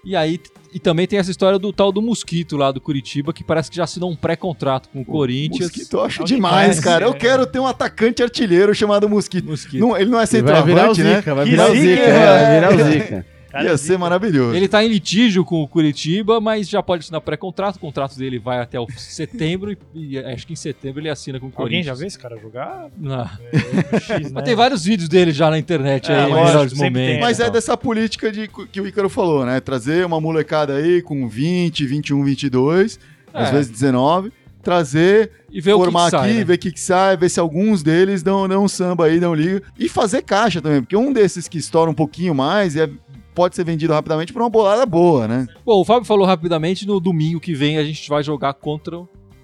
E 0.05 0.15
aí, 0.15 0.41
e 0.77 0.79
também 0.79 1.07
tem 1.07 1.19
essa 1.19 1.31
história 1.31 1.59
do 1.59 1.73
tal 1.73 1.91
do 1.91 2.03
Mosquito 2.03 2.55
lá 2.55 2.71
do 2.71 2.83
Curitiba, 2.83 3.33
que 3.33 3.43
parece 3.43 3.71
que 3.71 3.77
já 3.79 3.85
assinou 3.85 4.11
um 4.11 4.15
pré-contrato 4.15 4.91
com 4.91 5.01
o 5.01 5.05
Corinthians. 5.07 5.71
Mosquito 5.71 5.97
eu 5.97 6.05
acho 6.05 6.21
Alguém 6.21 6.37
demais, 6.37 6.67
conhece, 6.67 6.83
cara. 6.83 7.07
Eu 7.07 7.13
é. 7.13 7.15
quero 7.15 7.47
ter 7.47 7.59
um 7.59 7.67
atacante 7.67 8.23
artilheiro 8.23 8.75
chamado 8.75 9.09
Mosquito. 9.09 9.49
Mosquito. 9.49 9.81
Não, 9.81 9.97
ele 9.97 10.11
não 10.11 10.21
é 10.21 10.25
Ele 10.31 10.43
vai 10.43 10.63
virar 10.63 10.91
o 10.91 10.95
centroavante, 10.95 11.03
né? 11.03 11.17
Zica, 11.17 11.35
vai 11.35 11.45
virar 11.47 11.71
o 11.71 11.75
zica, 11.75 11.81
Zica, 11.81 12.03
é. 12.03 12.43
vai 12.43 12.55
virar 12.55 12.75
o 12.75 12.85
Zica. 12.93 13.27
Cara, 13.57 13.69
Ia 13.71 13.77
ser 13.79 13.99
maravilhoso. 13.99 14.55
Ele 14.57 14.69
tá 14.69 14.85
em 14.85 14.89
litígio 14.89 15.45
com 15.45 15.63
o 15.63 15.69
Curitiba, 15.69 16.41
mas 16.41 16.69
já 16.69 16.83
pode 16.83 17.03
assinar 17.05 17.21
pré-contrato. 17.21 17.77
O 17.77 17.79
contrato 17.81 18.17
dele 18.19 18.39
vai 18.39 18.59
até 18.61 18.79
o 18.79 18.87
setembro 18.97 19.73
e, 19.73 19.79
e 19.95 20.19
acho 20.19 20.47
que 20.47 20.53
em 20.53 20.57
setembro 20.57 21.01
ele 21.01 21.09
assina 21.09 21.41
com 21.41 21.47
o 21.47 21.53
Alguém 21.57 21.83
já 21.83 21.93
Corinthians. 21.93 21.99
vê 22.01 22.07
esse 22.07 22.19
cara 22.19 22.37
jogar? 22.39 22.89
Não. 22.99 23.21
É, 23.23 24.01
X, 24.01 24.09
né? 24.27 24.31
Mas 24.35 24.45
tem 24.45 24.55
vários 24.55 24.85
vídeos 24.85 25.09
dele 25.09 25.33
já 25.33 25.51
na 25.51 25.59
internet 25.59 26.11
É, 26.11 26.15
aí, 26.25 26.31
lógico, 26.31 26.47
melhores 26.47 26.73
sempre 26.73 26.85
tem, 26.93 27.03
momentos. 27.03 27.21
Mas 27.21 27.39
e 27.39 27.43
é 27.43 27.51
dessa 27.51 27.77
política 27.77 28.31
de, 28.33 28.49
que 28.71 28.81
o 28.81 28.87
Ícaro 28.87 29.09
falou, 29.09 29.47
né? 29.47 29.61
Trazer 29.61 30.05
uma 30.05 30.21
molecada 30.21 30.75
aí 30.77 31.01
com 31.03 31.29
20, 31.29 31.87
21, 31.87 32.25
22, 32.25 32.99
às 33.33 33.49
É. 33.49 33.53
vezes 33.53 33.71
19, 33.71 34.33
trazer, 34.63 35.31
E 35.49 35.61
ver 35.61 35.75
o 35.75 35.79
que 35.79 35.85
formar 35.85 36.05
que 36.07 36.11
sai, 36.11 36.29
aqui, 36.31 36.39
né? 36.39 36.45
ver 36.45 36.55
o 36.55 36.59
que, 36.59 36.73
que 36.73 36.81
sai, 36.81 37.17
ver 37.17 37.29
se 37.29 37.39
alguns 37.39 37.85
deles 37.85 38.21
dão, 38.21 38.49
dão 38.49 38.65
um 38.65 38.69
samba 38.69 39.05
aí, 39.07 39.21
dão 39.21 39.33
liga. 39.33 39.63
E 39.79 39.89
fazer 39.89 40.23
caixa 40.23 40.61
também, 40.61 40.81
porque 40.83 40.97
um 40.97 41.13
desses 41.13 41.47
que 41.47 41.57
estoura 41.57 41.89
um 41.89 41.95
pouquinho 41.95 42.35
mais 42.35 42.75
é, 42.75 42.91
pode 43.37 43.55
ser 43.55 43.63
vendido 43.65 43.93
rapidamente 43.93 44.33
por 44.33 44.41
uma 44.43 44.51
bolada 44.51 44.85
boa, 44.87 45.29
né? 45.29 45.47
Bom, 45.65 45.81
o 45.81 45.85
Fábio 45.85 46.05
falou 46.07 46.27
rapidamente, 46.27 46.87
no 46.87 46.99
domingo 46.99 47.39
que 47.39 47.55
vem 47.55 47.79
a 47.79 47.85
gente 47.85 48.09
vai 48.09 48.23
jogar 48.23 48.55
contra 48.55 48.97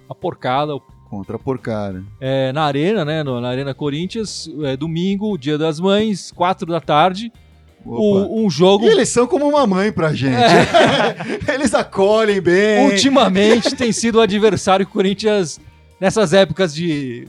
a 0.09 0.15
porcada, 0.15 0.73
Contra 1.09 1.35
a 1.35 1.39
porcada. 1.39 2.03
é, 2.19 2.51
na 2.51 2.63
Arena, 2.63 3.05
né? 3.05 3.21
no- 3.23 3.39
na 3.39 3.49
Arena 3.49 3.73
Corinthians, 3.73 4.49
é, 4.63 4.75
domingo, 4.75 5.37
dia 5.37 5.57
das 5.59 5.79
mães, 5.79 6.31
quatro 6.31 6.67
da 6.67 6.81
tarde. 6.81 7.31
o- 7.85 8.45
um 8.45 8.49
jogo. 8.49 8.85
E 8.85 8.87
eles 8.87 9.09
são 9.09 9.27
como 9.27 9.45
uma 9.47 9.67
mãe 9.67 9.91
pra 9.91 10.13
gente. 10.13 10.33
eles 11.53 11.73
acolhem 11.73 12.39
bem. 12.41 12.85
Ultimamente 12.89 13.75
tem 13.75 13.91
sido 13.91 14.19
o 14.19 14.21
adversário 14.21 14.85
que 14.85 14.91
o 14.91 14.93
Corinthians, 14.93 15.59
nessas 15.99 16.31
épocas 16.33 16.73
de 16.73 17.27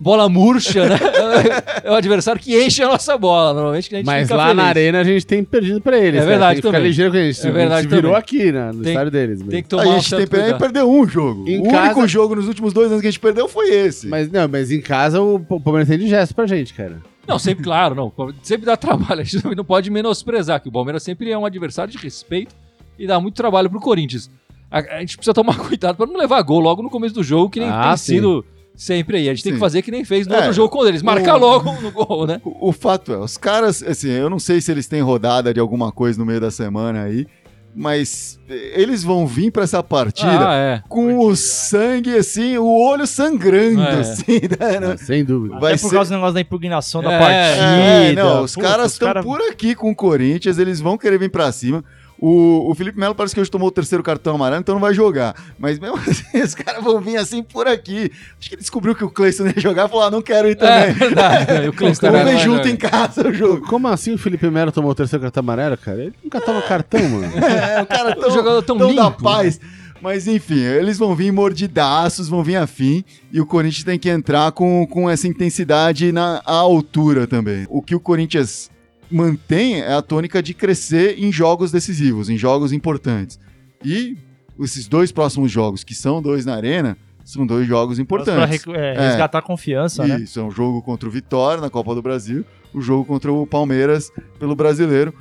bola 0.00 0.28
murcha, 0.28 0.88
né? 0.88 0.96
É 1.84 1.90
o 1.90 1.94
adversário 1.94 2.40
que 2.40 2.54
enche 2.62 2.82
a 2.82 2.88
nossa 2.88 3.16
bola. 3.16 3.54
Normalmente 3.54 3.88
que 3.88 3.94
a 3.94 3.98
gente 3.98 4.06
Mas 4.06 4.22
fica 4.24 4.36
lá 4.36 4.44
feliz. 4.48 4.56
na 4.56 4.64
arena 4.68 5.00
a 5.00 5.04
gente 5.04 5.26
tem 5.26 5.42
perdido 5.44 5.80
pra 5.80 5.96
eles. 5.96 6.14
É 6.14 6.18
cara. 6.18 6.26
verdade 6.26 6.52
Tem 6.54 6.62
que 6.62 6.68
também. 6.76 6.82
ligeiro 6.88 7.10
com 7.12 7.16
a 7.16 7.20
gente. 7.22 7.46
É 7.46 7.50
verdade 7.50 7.72
a 7.78 7.82
gente 7.82 7.90
virou 7.90 8.02
também. 8.12 8.18
aqui 8.18 8.52
né, 8.52 8.72
no 8.72 8.82
Tem- 8.82 8.92
estádio 8.92 9.10
deles. 9.10 9.42
Tem 9.42 9.62
que 9.62 9.66
A 9.66 9.68
tomar 9.78 9.82
um 9.82 9.92
gente 9.94 10.10
tem 10.10 10.18
certo 10.18 10.30
pena 10.30 10.42
de 10.42 10.50
cuidado. 10.50 10.60
perder 10.60 10.84
um 10.84 11.08
jogo. 11.08 11.48
Em 11.48 11.60
o 11.60 11.70
casa- 11.70 11.84
único 11.84 12.08
jogo 12.08 12.34
nos 12.36 12.48
últimos 12.48 12.72
dois 12.72 12.88
anos 12.90 13.00
que 13.00 13.06
a 13.06 13.10
gente 13.10 13.20
perdeu 13.20 13.48
foi 13.48 13.70
esse. 13.70 14.06
Mas 14.06 14.30
não, 14.30 14.46
mas 14.48 14.70
em 14.70 14.80
casa 14.80 15.20
o 15.22 15.38
Palmeiras 15.40 15.88
tem 15.88 15.98
de 15.98 16.08
gesto 16.08 16.34
pra 16.34 16.46
gente, 16.46 16.74
cara. 16.74 17.00
Não, 17.26 17.38
sempre, 17.38 17.62
claro, 17.64 17.94
não. 17.94 18.12
Sempre 18.42 18.66
dá 18.66 18.76
trabalho. 18.76 19.20
A 19.20 19.24
gente 19.24 19.40
também 19.42 19.56
não 19.56 19.64
pode 19.64 19.90
menosprezar, 19.90 20.60
que 20.60 20.68
o 20.68 20.72
Palmeiras 20.72 21.02
sempre 21.02 21.30
é 21.30 21.38
um 21.38 21.44
adversário 21.46 21.90
de 21.92 21.98
respeito 21.98 22.54
e 22.98 23.06
dá 23.06 23.18
muito 23.20 23.34
trabalho 23.34 23.68
pro 23.70 23.80
Corinthians. 23.80 24.30
A, 24.70 24.78
a 24.78 25.00
gente 25.00 25.16
precisa 25.16 25.32
tomar 25.34 25.56
cuidado 25.66 25.96
pra 25.96 26.06
não 26.06 26.16
levar 26.18 26.40
gol 26.42 26.60
logo 26.60 26.82
no 26.82 26.90
começo 26.90 27.14
do 27.14 27.22
jogo, 27.22 27.48
que 27.50 27.60
nem 27.60 27.68
Ah, 27.70 27.88
tem 27.88 27.96
sim. 27.96 28.14
sido 28.16 28.44
sempre 28.78 29.16
aí. 29.18 29.28
A 29.28 29.34
gente 29.34 29.42
tem 29.42 29.52
que 29.52 29.56
Sim. 29.58 29.60
fazer 29.60 29.82
que 29.82 29.90
nem 29.90 30.04
fez 30.04 30.26
no 30.26 30.34
É, 30.34 30.36
outro 30.38 30.52
jogo 30.54 30.68
com 30.70 30.86
eles. 30.86 31.02
Marcar 31.02 31.34
o- 31.36 31.38
logo 31.40 31.72
no 31.82 31.90
gol, 31.90 32.26
né? 32.26 32.40
O, 32.44 32.68
o 32.68 32.72
fato 32.72 33.12
é, 33.12 33.18
os 33.18 33.36
caras, 33.36 33.82
assim, 33.82 34.08
eu 34.10 34.30
não 34.30 34.38
sei 34.38 34.60
se 34.60 34.70
eles 34.70 34.86
têm 34.86 35.02
rodada 35.02 35.52
de 35.52 35.58
alguma 35.60 35.90
coisa 35.90 36.18
no 36.18 36.24
meio 36.24 36.40
da 36.40 36.50
semana 36.50 37.02
aí, 37.02 37.26
mas 37.74 38.40
eles 38.48 39.04
vão 39.04 39.26
vir 39.26 39.50
pra 39.50 39.62
essa 39.62 39.82
partida 39.82 40.48
Ah, 40.48 40.54
é. 40.54 40.82
com 40.88 41.18
o 41.18 41.36
sangue, 41.36 42.16
assim, 42.16 42.56
o 42.56 42.66
olho 42.66 43.06
sangrando, 43.06 43.82
É. 43.82 44.00
assim, 44.00 44.40
né? 44.58 44.80
Não- 44.80 44.96
Sem 44.96 45.24
dúvida. 45.24 45.58
Vai 45.60 45.74
Até 45.74 45.82
por 45.82 45.88
ser- 45.90 45.94
causa 45.96 46.10
do 46.10 46.14
negócio 46.14 46.34
da 46.34 46.40
impugnação 46.40 47.02
da 47.02 47.12
É, 47.12 47.18
partida. 47.18 47.66
É, 47.66 48.12
não, 48.14 48.42
os 48.44 48.54
Puta, 48.54 48.66
caras 48.66 48.92
estão 48.92 49.08
cara- 49.08 49.22
por 49.22 49.40
aqui 49.42 49.74
com 49.74 49.90
o 49.90 49.94
Corinthians, 49.94 50.58
eles 50.58 50.80
vão 50.80 50.96
querer 50.96 51.18
vir 51.18 51.30
pra 51.30 51.52
cima. 51.52 51.84
O, 52.20 52.70
o 52.70 52.74
Felipe 52.74 52.98
Melo 52.98 53.14
parece 53.14 53.32
que 53.34 53.40
hoje 53.40 53.50
tomou 53.50 53.68
o 53.68 53.70
terceiro 53.70 54.02
cartão 54.02 54.34
amarelo, 54.34 54.60
então 54.60 54.74
não 54.74 54.80
vai 54.82 54.92
jogar. 54.92 55.36
Mas 55.58 55.78
mesmo 55.78 55.96
assim, 56.04 56.42
os 56.42 56.54
caras 56.54 56.82
vão 56.82 57.00
vir 57.00 57.16
assim 57.16 57.42
por 57.44 57.68
aqui. 57.68 58.10
Acho 58.40 58.48
que 58.48 58.54
ele 58.56 58.60
descobriu 58.60 58.94
que 58.94 59.04
o 59.04 59.10
Cleison 59.10 59.46
ia 59.46 59.54
jogar 59.60 59.86
e 59.86 59.88
falou: 59.88 60.04
ah, 60.06 60.10
não 60.10 60.20
quero 60.20 60.48
ir 60.48 60.52
É 60.52 60.54
também. 60.56 60.92
verdade. 60.94 61.52
né? 61.52 61.64
E 61.66 61.68
o 61.68 61.72
Cleiton 61.72 62.00
Vamos 62.02 62.18
também 62.20 62.24
vai 62.24 62.38
junto 62.38 62.56
jogar. 62.58 62.70
em 62.70 62.76
casa 62.76 63.28
o 63.28 63.32
jogo. 63.32 63.66
Como 63.68 63.86
assim 63.86 64.14
o 64.14 64.18
Felipe 64.18 64.50
Melo 64.50 64.72
tomou 64.72 64.90
o 64.90 64.94
terceiro 64.94 65.22
cartão 65.22 65.40
amarelo, 65.42 65.76
cara? 65.76 66.02
Ele 66.02 66.12
nunca 66.24 66.40
toma 66.40 66.60
cartão, 66.62 67.00
mano. 67.08 67.32
É, 67.38 67.82
o 67.82 67.86
cara 67.86 68.16
tão, 68.16 68.30
jogador 68.30 68.62
tão 68.62 68.76
tão 68.76 68.94
da 68.94 69.04
limpo, 69.04 69.22
paz. 69.22 69.60
Mas 70.00 70.26
enfim, 70.28 70.60
eles 70.60 70.96
vão 70.98 71.14
vir 71.14 71.32
mordidaços, 71.32 72.28
vão 72.28 72.42
vir 72.42 72.54
afim, 72.56 73.04
e 73.32 73.40
o 73.40 73.46
Corinthians 73.46 73.82
tem 73.84 73.98
que 73.98 74.08
entrar 74.08 74.52
com, 74.52 74.86
com 74.86 75.10
essa 75.10 75.26
intensidade 75.26 76.12
na 76.12 76.40
altura 76.44 77.26
também. 77.26 77.66
O 77.68 77.82
que 77.82 77.96
o 77.96 78.00
Corinthians 78.00 78.70
mantém 79.10 79.80
é 79.80 79.92
a 79.92 80.02
tônica 80.02 80.42
de 80.42 80.54
crescer 80.54 81.18
em 81.18 81.30
jogos 81.32 81.70
decisivos, 81.70 82.28
em 82.28 82.36
jogos 82.36 82.72
importantes. 82.72 83.38
E 83.84 84.16
esses 84.60 84.86
dois 84.88 85.12
próximos 85.12 85.50
jogos, 85.50 85.84
que 85.84 85.94
são 85.94 86.20
dois 86.20 86.44
na 86.44 86.54
arena, 86.54 86.96
são 87.24 87.46
dois 87.46 87.66
jogos 87.66 87.98
importantes. 87.98 88.50
recu- 88.50 88.74
é, 88.74 88.94
resgatar 89.08 89.38
a 89.38 89.42
confiança, 89.42 90.06
né? 90.06 90.18
Isso, 90.20 90.40
é 90.40 90.42
um 90.42 90.50
jogo 90.50 90.82
contra 90.82 91.08
o 91.08 91.12
Vitória 91.12 91.60
na 91.60 91.70
Copa 91.70 91.94
do 91.94 92.02
Brasil, 92.02 92.44
o 92.72 92.80
jogo 92.80 93.04
contra 93.04 93.32
o 93.32 93.46
Palmeiras 93.46 94.10
pelo 94.38 94.54
Brasileiro. 94.56 95.12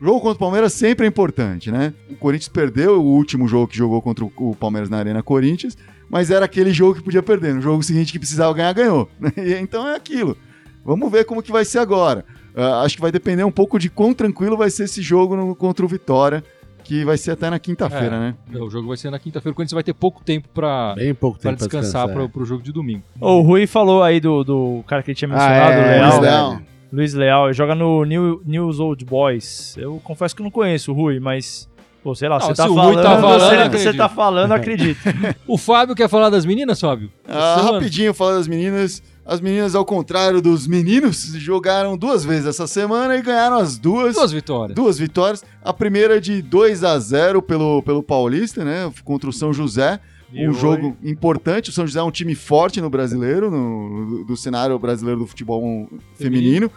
O 0.00 0.04
jogo 0.04 0.20
contra 0.20 0.36
o 0.36 0.38
Palmeiras 0.38 0.72
sempre 0.74 1.06
é 1.06 1.08
importante, 1.08 1.70
né? 1.70 1.94
O 2.10 2.14
Corinthians 2.16 2.48
perdeu 2.48 3.00
o 3.00 3.04
último 3.04 3.48
jogo 3.48 3.68
que 3.68 3.76
jogou 3.76 4.02
contra 4.02 4.24
o- 4.24 4.54
Palmeiras 4.58 4.90
na 4.90 4.98
Arena 4.98 5.22
Corinthians, 5.22 5.76
mas 6.10 6.30
era 6.30 6.44
aquele 6.44 6.72
jogo 6.72 6.96
que 6.96 7.02
podia 7.02 7.22
perder. 7.22 7.54
No 7.54 7.62
jogo 7.62 7.82
seguinte 7.82 8.12
que 8.12 8.18
precisava 8.18 8.52
ganhar, 8.52 8.72
ganhou. 8.74 9.08
Então 9.62 9.88
é 9.88 9.96
aquilo. 9.96 10.36
Vamos 10.84 11.10
ver 11.10 11.24
como 11.24 11.42
que 11.42 11.50
vai 11.50 11.64
ser 11.64 11.78
agora. 11.78 12.24
Ah, 12.56 12.82
acho 12.82 12.96
que 12.96 13.02
vai 13.02 13.10
depender 13.12 13.44
um 13.44 13.50
pouco 13.50 13.78
de 13.78 13.88
quão 13.90 14.14
tranquilo 14.14 14.56
vai 14.56 14.70
ser 14.70 14.84
esse 14.84 15.02
jogo 15.02 15.34
no- 15.36 15.54
contra 15.56 15.84
o 15.84 15.88
Vitória, 15.88 16.42
que 16.84 17.04
vai 17.04 17.16
ser 17.16 17.32
até 17.32 17.48
na 17.50 17.58
quinta-feira, 17.58 18.14
É. 18.16 18.18
né? 18.18 18.34
O 18.60 18.68
jogo 18.70 18.88
vai 18.88 18.96
ser 18.96 19.10
na 19.10 19.18
quinta-feira. 19.18 19.52
O 19.52 19.54
Corinthians 19.56 19.74
vai 19.74 19.82
ter 19.82 19.94
pouco 19.94 20.22
tempo 20.22 20.48
pra 20.54 20.94
descansar 20.94 21.56
descansar. 21.56 22.08
pro, 22.08 22.28
pro 22.28 22.44
jogo 22.44 22.62
de 22.62 22.70
domingo. 22.72 23.02
O 23.20 23.40
Rui 23.40 23.66
falou 23.66 24.02
aí 24.02 24.20
do, 24.20 24.44
do 24.44 24.84
cara 24.86 25.02
que 25.02 25.10
ele 25.10 25.16
tinha 25.16 25.28
Ah, 25.30 25.34
mencionado, 25.34 25.72
é, 25.72 25.78
o 25.78 25.80
Leal. 25.80 26.00
Luiz 26.10 26.14
né? 26.14 26.20
Leal. 26.30 26.58
Luiz 26.92 27.14
Leal, 27.14 27.44
ele 27.46 27.54
joga 27.54 27.74
no 27.74 28.04
New, 28.04 28.40
News 28.44 28.78
Old 28.78 29.04
Boys. 29.04 29.76
Eu 29.76 30.00
confesso 30.04 30.36
que 30.36 30.42
não 30.42 30.50
conheço 30.50 30.92
o 30.92 30.94
Rui, 30.94 31.18
mas. 31.18 31.68
Pô, 32.04 32.14
sei 32.14 32.28
lá, 32.28 32.38
Não, 32.38 32.46
você 32.46 32.52
se 32.54 32.56
tá 32.62 32.68
o 32.70 32.74
falando. 32.74 33.02
Tá 33.02 33.18
falando, 33.18 33.40
você, 33.40 33.54
acredito. 33.56 33.78
você 33.82 33.92
tá 33.94 34.08
falando, 34.10 34.52
acredito. 34.52 35.00
O 35.48 35.56
Fábio 35.56 35.94
quer 35.96 36.06
falar 36.08 36.28
das 36.28 36.44
meninas, 36.44 36.78
Fábio? 36.78 37.10
Ah, 37.26 37.56
Semana. 37.56 37.78
rapidinho 37.78 38.12
falar 38.12 38.34
das 38.34 38.46
meninas. 38.46 39.02
As 39.26 39.40
meninas, 39.40 39.74
ao 39.74 39.84
contrário 39.84 40.42
dos 40.42 40.66
meninos, 40.66 41.32
jogaram 41.36 41.96
duas 41.96 42.24
vezes 42.24 42.46
essa 42.46 42.66
semana 42.66 43.16
e 43.16 43.22
ganharam 43.22 43.56
as 43.56 43.78
duas. 43.78 44.14
Duas 44.14 44.32
vitórias. 44.32 44.76
Duas 44.76 44.98
vitórias. 44.98 45.42
A 45.62 45.72
primeira 45.72 46.20
de 46.20 46.42
2 46.42 46.84
a 46.84 46.98
0 46.98 47.40
pelo, 47.40 47.82
pelo 47.82 48.02
Paulista, 48.02 48.64
né? 48.64 48.92
Contra 49.02 49.30
o 49.30 49.32
São 49.32 49.52
José. 49.52 49.98
E 50.32 50.46
um 50.46 50.50
oi. 50.50 50.58
jogo 50.58 50.96
importante. 51.02 51.70
O 51.70 51.72
São 51.72 51.86
José 51.86 52.00
é 52.00 52.02
um 52.02 52.10
time 52.10 52.34
forte 52.34 52.80
no 52.80 52.90
brasileiro, 52.90 53.50
no, 53.50 54.24
do, 54.24 54.36
cenário 54.36 54.78
brasileiro 54.78 55.20
do 55.20 55.26
futebol 55.26 55.88
feminino. 56.16 56.70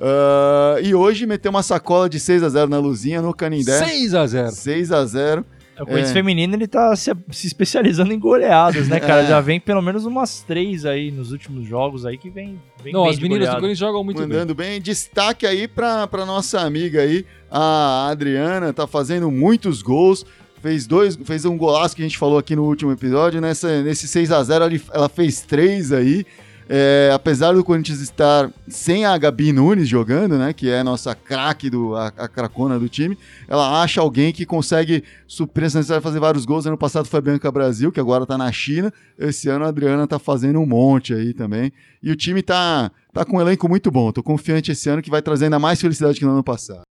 Ah, 0.00 0.76
e 0.82 0.94
hoje 0.94 1.26
meteu 1.26 1.50
uma 1.50 1.62
sacola 1.62 2.08
de 2.08 2.18
6 2.18 2.42
a 2.42 2.48
0 2.48 2.68
na 2.68 2.78
Luzinha, 2.78 3.22
no 3.22 3.32
Canindé. 3.32 3.78
6 3.78 4.14
a 4.14 4.26
0 4.26 4.50
6 4.50 4.92
a 4.92 5.04
0 5.06 5.44
O 5.82 5.84
Corinthians 5.86 6.10
É. 6.10 6.12
feminino, 6.14 6.54
ele 6.54 6.66
tá 6.68 6.94
se, 6.94 7.10
se 7.32 7.46
especializando 7.46 8.12
em 8.12 8.18
goleadas, 8.18 8.86
né, 8.88 9.00
cara? 9.00 9.22
É. 9.22 9.26
Já 9.26 9.40
vem 9.40 9.58
pelo 9.58 9.82
menos 9.82 10.04
umas 10.06 10.40
três 10.42 10.84
aí 10.86 11.10
nos 11.10 11.32
últimos 11.32 11.66
jogos 11.66 12.06
aí 12.06 12.16
que 12.16 12.30
vem, 12.30 12.60
vem 12.82 12.92
Não, 12.92 13.02
bem 13.02 13.10
as 13.10 13.16
de 13.16 13.22
meninas 13.22 13.40
do 13.40 13.50
goleada. 13.50 13.60
Corinthians 13.60 13.78
jogam 13.78 14.04
muito 14.04 14.18
bem. 14.18 14.28
mandando 14.28 14.54
bem. 14.54 14.80
Destaque 14.80 15.46
aí 15.46 15.66
pra, 15.66 16.06
pra 16.06 16.24
nossa 16.24 16.60
amiga 16.60 17.00
aí, 17.00 17.24
a 17.50 18.08
Adriana, 18.10 18.72
tá 18.72 18.86
fazendo 18.86 19.30
muitos 19.30 19.82
gols. 19.82 20.24
Fez 20.62 20.86
dois, 20.86 21.16
fez 21.24 21.44
um 21.44 21.58
golaço 21.58 21.94
que 21.94 22.00
a 22.00 22.06
gente 22.06 22.16
falou 22.16 22.38
aqui 22.38 22.56
no 22.56 22.64
último 22.64 22.90
episódio. 22.92 23.38
Nessa, 23.40 23.82
nesse 23.82 24.08
6 24.08 24.32
a 24.32 24.42
0 24.42 24.64
ela, 24.64 24.72
ela 24.94 25.08
fez 25.10 25.42
três 25.42 25.92
aí. 25.92 26.24
É, 26.68 27.10
apesar 27.12 27.52
do 27.52 27.62
Corinthians 27.62 28.00
estar 28.00 28.50
sem 28.66 29.04
a 29.04 29.16
Gabi 29.18 29.52
Nunes 29.52 29.88
jogando, 29.88 30.38
né? 30.38 30.52
Que 30.52 30.70
é 30.70 30.80
a 30.80 30.84
nossa 30.84 31.14
craque, 31.14 31.68
do, 31.68 31.94
a, 31.94 32.08
a 32.08 32.28
cracona 32.28 32.78
do 32.78 32.88
time, 32.88 33.18
ela 33.46 33.82
acha 33.82 34.00
alguém 34.00 34.32
que 34.32 34.46
consegue 34.46 35.04
suprir 35.26 35.66
essa 35.66 35.78
necessidade 35.78 36.00
de 36.00 36.04
fazer 36.04 36.20
vários 36.20 36.44
gols. 36.44 36.66
Ano 36.66 36.78
passado 36.78 37.06
foi 37.06 37.18
a 37.18 37.22
Bianca 37.22 37.50
Brasil, 37.52 37.92
que 37.92 38.00
agora 38.00 38.26
tá 38.26 38.38
na 38.38 38.50
China. 38.50 38.92
Esse 39.18 39.48
ano 39.48 39.64
a 39.64 39.68
Adriana 39.68 40.06
tá 40.06 40.18
fazendo 40.18 40.58
um 40.58 40.66
monte 40.66 41.12
aí 41.12 41.34
também. 41.34 41.72
E 42.02 42.10
o 42.10 42.16
time 42.16 42.42
tá, 42.42 42.90
tá 43.12 43.24
com 43.24 43.36
um 43.36 43.40
elenco 43.40 43.68
muito 43.68 43.90
bom. 43.90 44.10
Tô 44.12 44.22
confiante 44.22 44.72
esse 44.72 44.88
ano 44.88 45.02
que 45.02 45.10
vai 45.10 45.22
trazer 45.22 45.44
ainda 45.44 45.58
mais 45.58 45.80
felicidade 45.80 46.18
que 46.18 46.24
no 46.24 46.32
ano 46.32 46.44
passado. 46.44 46.82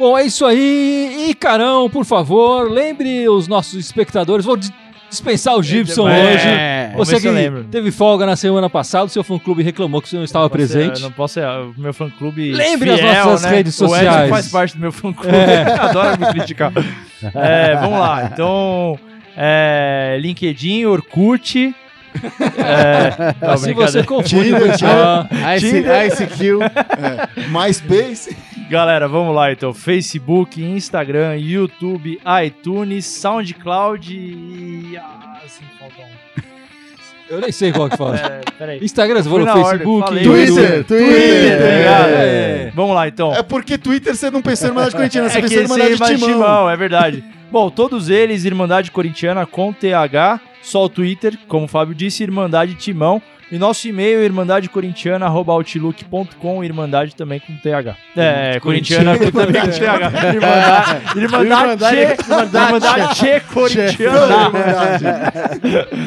Bom, 0.00 0.16
é 0.16 0.24
isso 0.24 0.46
aí. 0.46 1.26
E 1.28 1.34
Carão, 1.34 1.90
por 1.90 2.06
favor, 2.06 2.70
lembre 2.70 3.28
os 3.28 3.46
nossos 3.46 3.74
espectadores. 3.74 4.46
Vou 4.46 4.56
dis- 4.56 4.72
dispensar 5.10 5.54
o 5.56 5.62
Gibson 5.62 6.08
É, 6.08 6.12
hoje. 6.24 6.92
vamos 6.92 7.08
Você 7.10 7.20
que 7.20 7.64
teve 7.70 7.90
folga 7.90 8.24
na 8.24 8.34
semana 8.34 8.70
passada, 8.70 9.04
o 9.04 9.08
seu 9.10 9.22
fã-clube 9.22 9.62
reclamou 9.62 10.00
que 10.00 10.08
você 10.08 10.16
não 10.16 10.24
estava 10.24 10.44
Não 10.46 10.48
posso 10.50 10.66
ser- 10.68 10.72
presente. 10.78 11.02
não 11.02 11.12
posso 11.12 11.34
ser. 11.34 11.44
O 11.46 11.74
meu 11.76 11.92
fã-clube. 11.92 12.50
Lembre 12.52 12.92
as 12.92 13.00
fiel, 13.00 13.24
nossas 13.26 13.42
né? 13.42 13.50
redes 13.56 13.78
O 13.78 13.84
Edson 13.84 13.94
sociais. 13.94 14.30
faz 14.30 14.48
parte 14.48 14.74
do 14.76 14.80
meu 14.80 14.92
fã-clube. 14.92 15.36
Adora 15.80 16.16
me 16.16 16.26
criticar. 16.32 16.72
É, 17.34 17.76
vamos 17.76 17.98
lá. 17.98 18.30
Então, 18.32 18.98
é, 19.36 20.16
LinkedIn, 20.18 20.86
Orkut. 20.86 21.74
É, 22.58 23.34
não, 23.46 23.56
Se 23.56 23.72
você 23.72 24.02
confunde 24.02 24.44
Tinder, 24.50 24.74
ah, 24.84 25.56
ICQ. 25.56 26.58
MySpace. 27.50 28.36
Galera, 28.70 29.08
vamos 29.08 29.34
lá 29.34 29.50
então. 29.50 29.74
Facebook, 29.74 30.62
Instagram, 30.62 31.34
YouTube, 31.38 32.20
iTunes, 32.46 33.04
SoundCloud 33.04 34.14
e. 34.14 34.96
Ah, 34.96 35.40
assim, 35.44 35.64
falta 35.76 35.94
um. 36.02 36.42
eu 37.28 37.40
nem 37.40 37.50
sei 37.50 37.72
qual 37.72 37.90
que 37.90 37.96
fala. 37.96 38.14
É, 38.22 38.40
peraí. 38.56 38.78
Instagram, 38.80 39.24
você 39.24 39.28
falou 39.28 39.44
na 39.44 39.54
ordem, 39.56 39.70
Facebook, 39.70 40.06
falei. 40.06 40.24
YouTube. 40.24 40.46
Twitter, 40.46 40.84
Twitter, 40.84 41.08
Twitter. 41.08 41.58
tá 41.58 41.76
ligado? 41.76 42.08
É. 42.10 42.72
Vamos 42.72 42.94
lá 42.94 43.08
então. 43.08 43.34
É 43.34 43.42
porque 43.42 43.76
Twitter 43.76 44.14
você 44.14 44.30
não 44.30 44.40
pensou 44.40 44.68
em 44.68 44.70
Irmandade 44.70 44.94
Corintiana, 44.96 45.28
você 45.28 45.38
É 45.38 45.40
em 45.40 45.62
Irmandade 45.62 45.96
Timão. 45.96 46.28
Timão, 46.28 46.70
é 46.70 46.76
verdade. 46.76 47.24
Bom, 47.50 47.70
todos 47.70 48.08
eles, 48.08 48.44
Irmandade 48.44 48.92
Corintiana 48.92 49.44
com 49.46 49.72
TH, 49.72 50.40
só 50.62 50.84
o 50.84 50.88
Twitter, 50.88 51.36
como 51.48 51.64
o 51.64 51.68
Fábio 51.68 51.94
disse, 51.94 52.22
Irmandade 52.22 52.74
Timão. 52.74 53.20
E 53.52 53.58
nosso 53.58 53.88
e-mail, 53.88 54.22
irmandadecorintiana.outlook.com, 54.22 56.62
Irmandade 56.64 57.14
também 57.16 57.40
com 57.40 57.52
TH. 57.56 57.96
É, 58.16 58.60
corintiana 58.60 59.18
com- 59.18 59.28
também 59.30 59.60
com 59.60 59.68
TH. 59.70 60.06
Irmandade, 61.18 61.18
Irmandade, 61.18 61.96
Irmandade, 62.56 63.14
Tchê 63.16 63.40
Corintiana. 63.40 64.52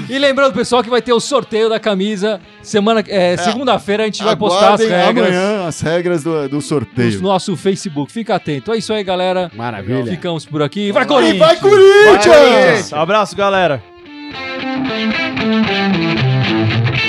E 0.09 0.17
lembrando, 0.17 0.53
pessoal, 0.53 0.81
que 0.83 0.89
vai 0.89 1.01
ter 1.01 1.11
o 1.13 1.19
sorteio 1.19 1.67
da 1.69 1.79
camisa. 1.81 2.39
Semana, 2.61 3.03
é, 3.07 3.35
Segunda-feira 3.37 4.03
a 4.03 4.05
gente 4.05 4.23
vai 4.23 4.35
postar 4.37 4.73
as 4.75 4.79
regras 4.81 5.27
amanhã 5.27 5.67
as 5.67 5.81
regras 5.81 6.23
do, 6.23 6.47
do 6.47 6.55
no 6.55 6.61
sorteio. 6.61 7.21
nosso 7.21 7.57
Facebook. 7.57 8.09
Fica 8.11 8.35
atento. 8.35 8.71
É 8.71 8.77
isso 8.77 8.93
aí, 8.93 9.03
galera. 9.03 9.51
Maravilha. 9.53 10.05
Ficamos 10.05 10.45
por 10.45 10.61
aqui. 10.61 10.91
Vai, 10.93 11.03
E 11.03 11.07
Corinthians! 11.07 11.39
vai 11.39 11.57
Corinthians! 11.57 12.93
Abraço, 12.93 13.35
galera. 13.35 13.83
Thank 14.33 14.57
you. 16.97 17.02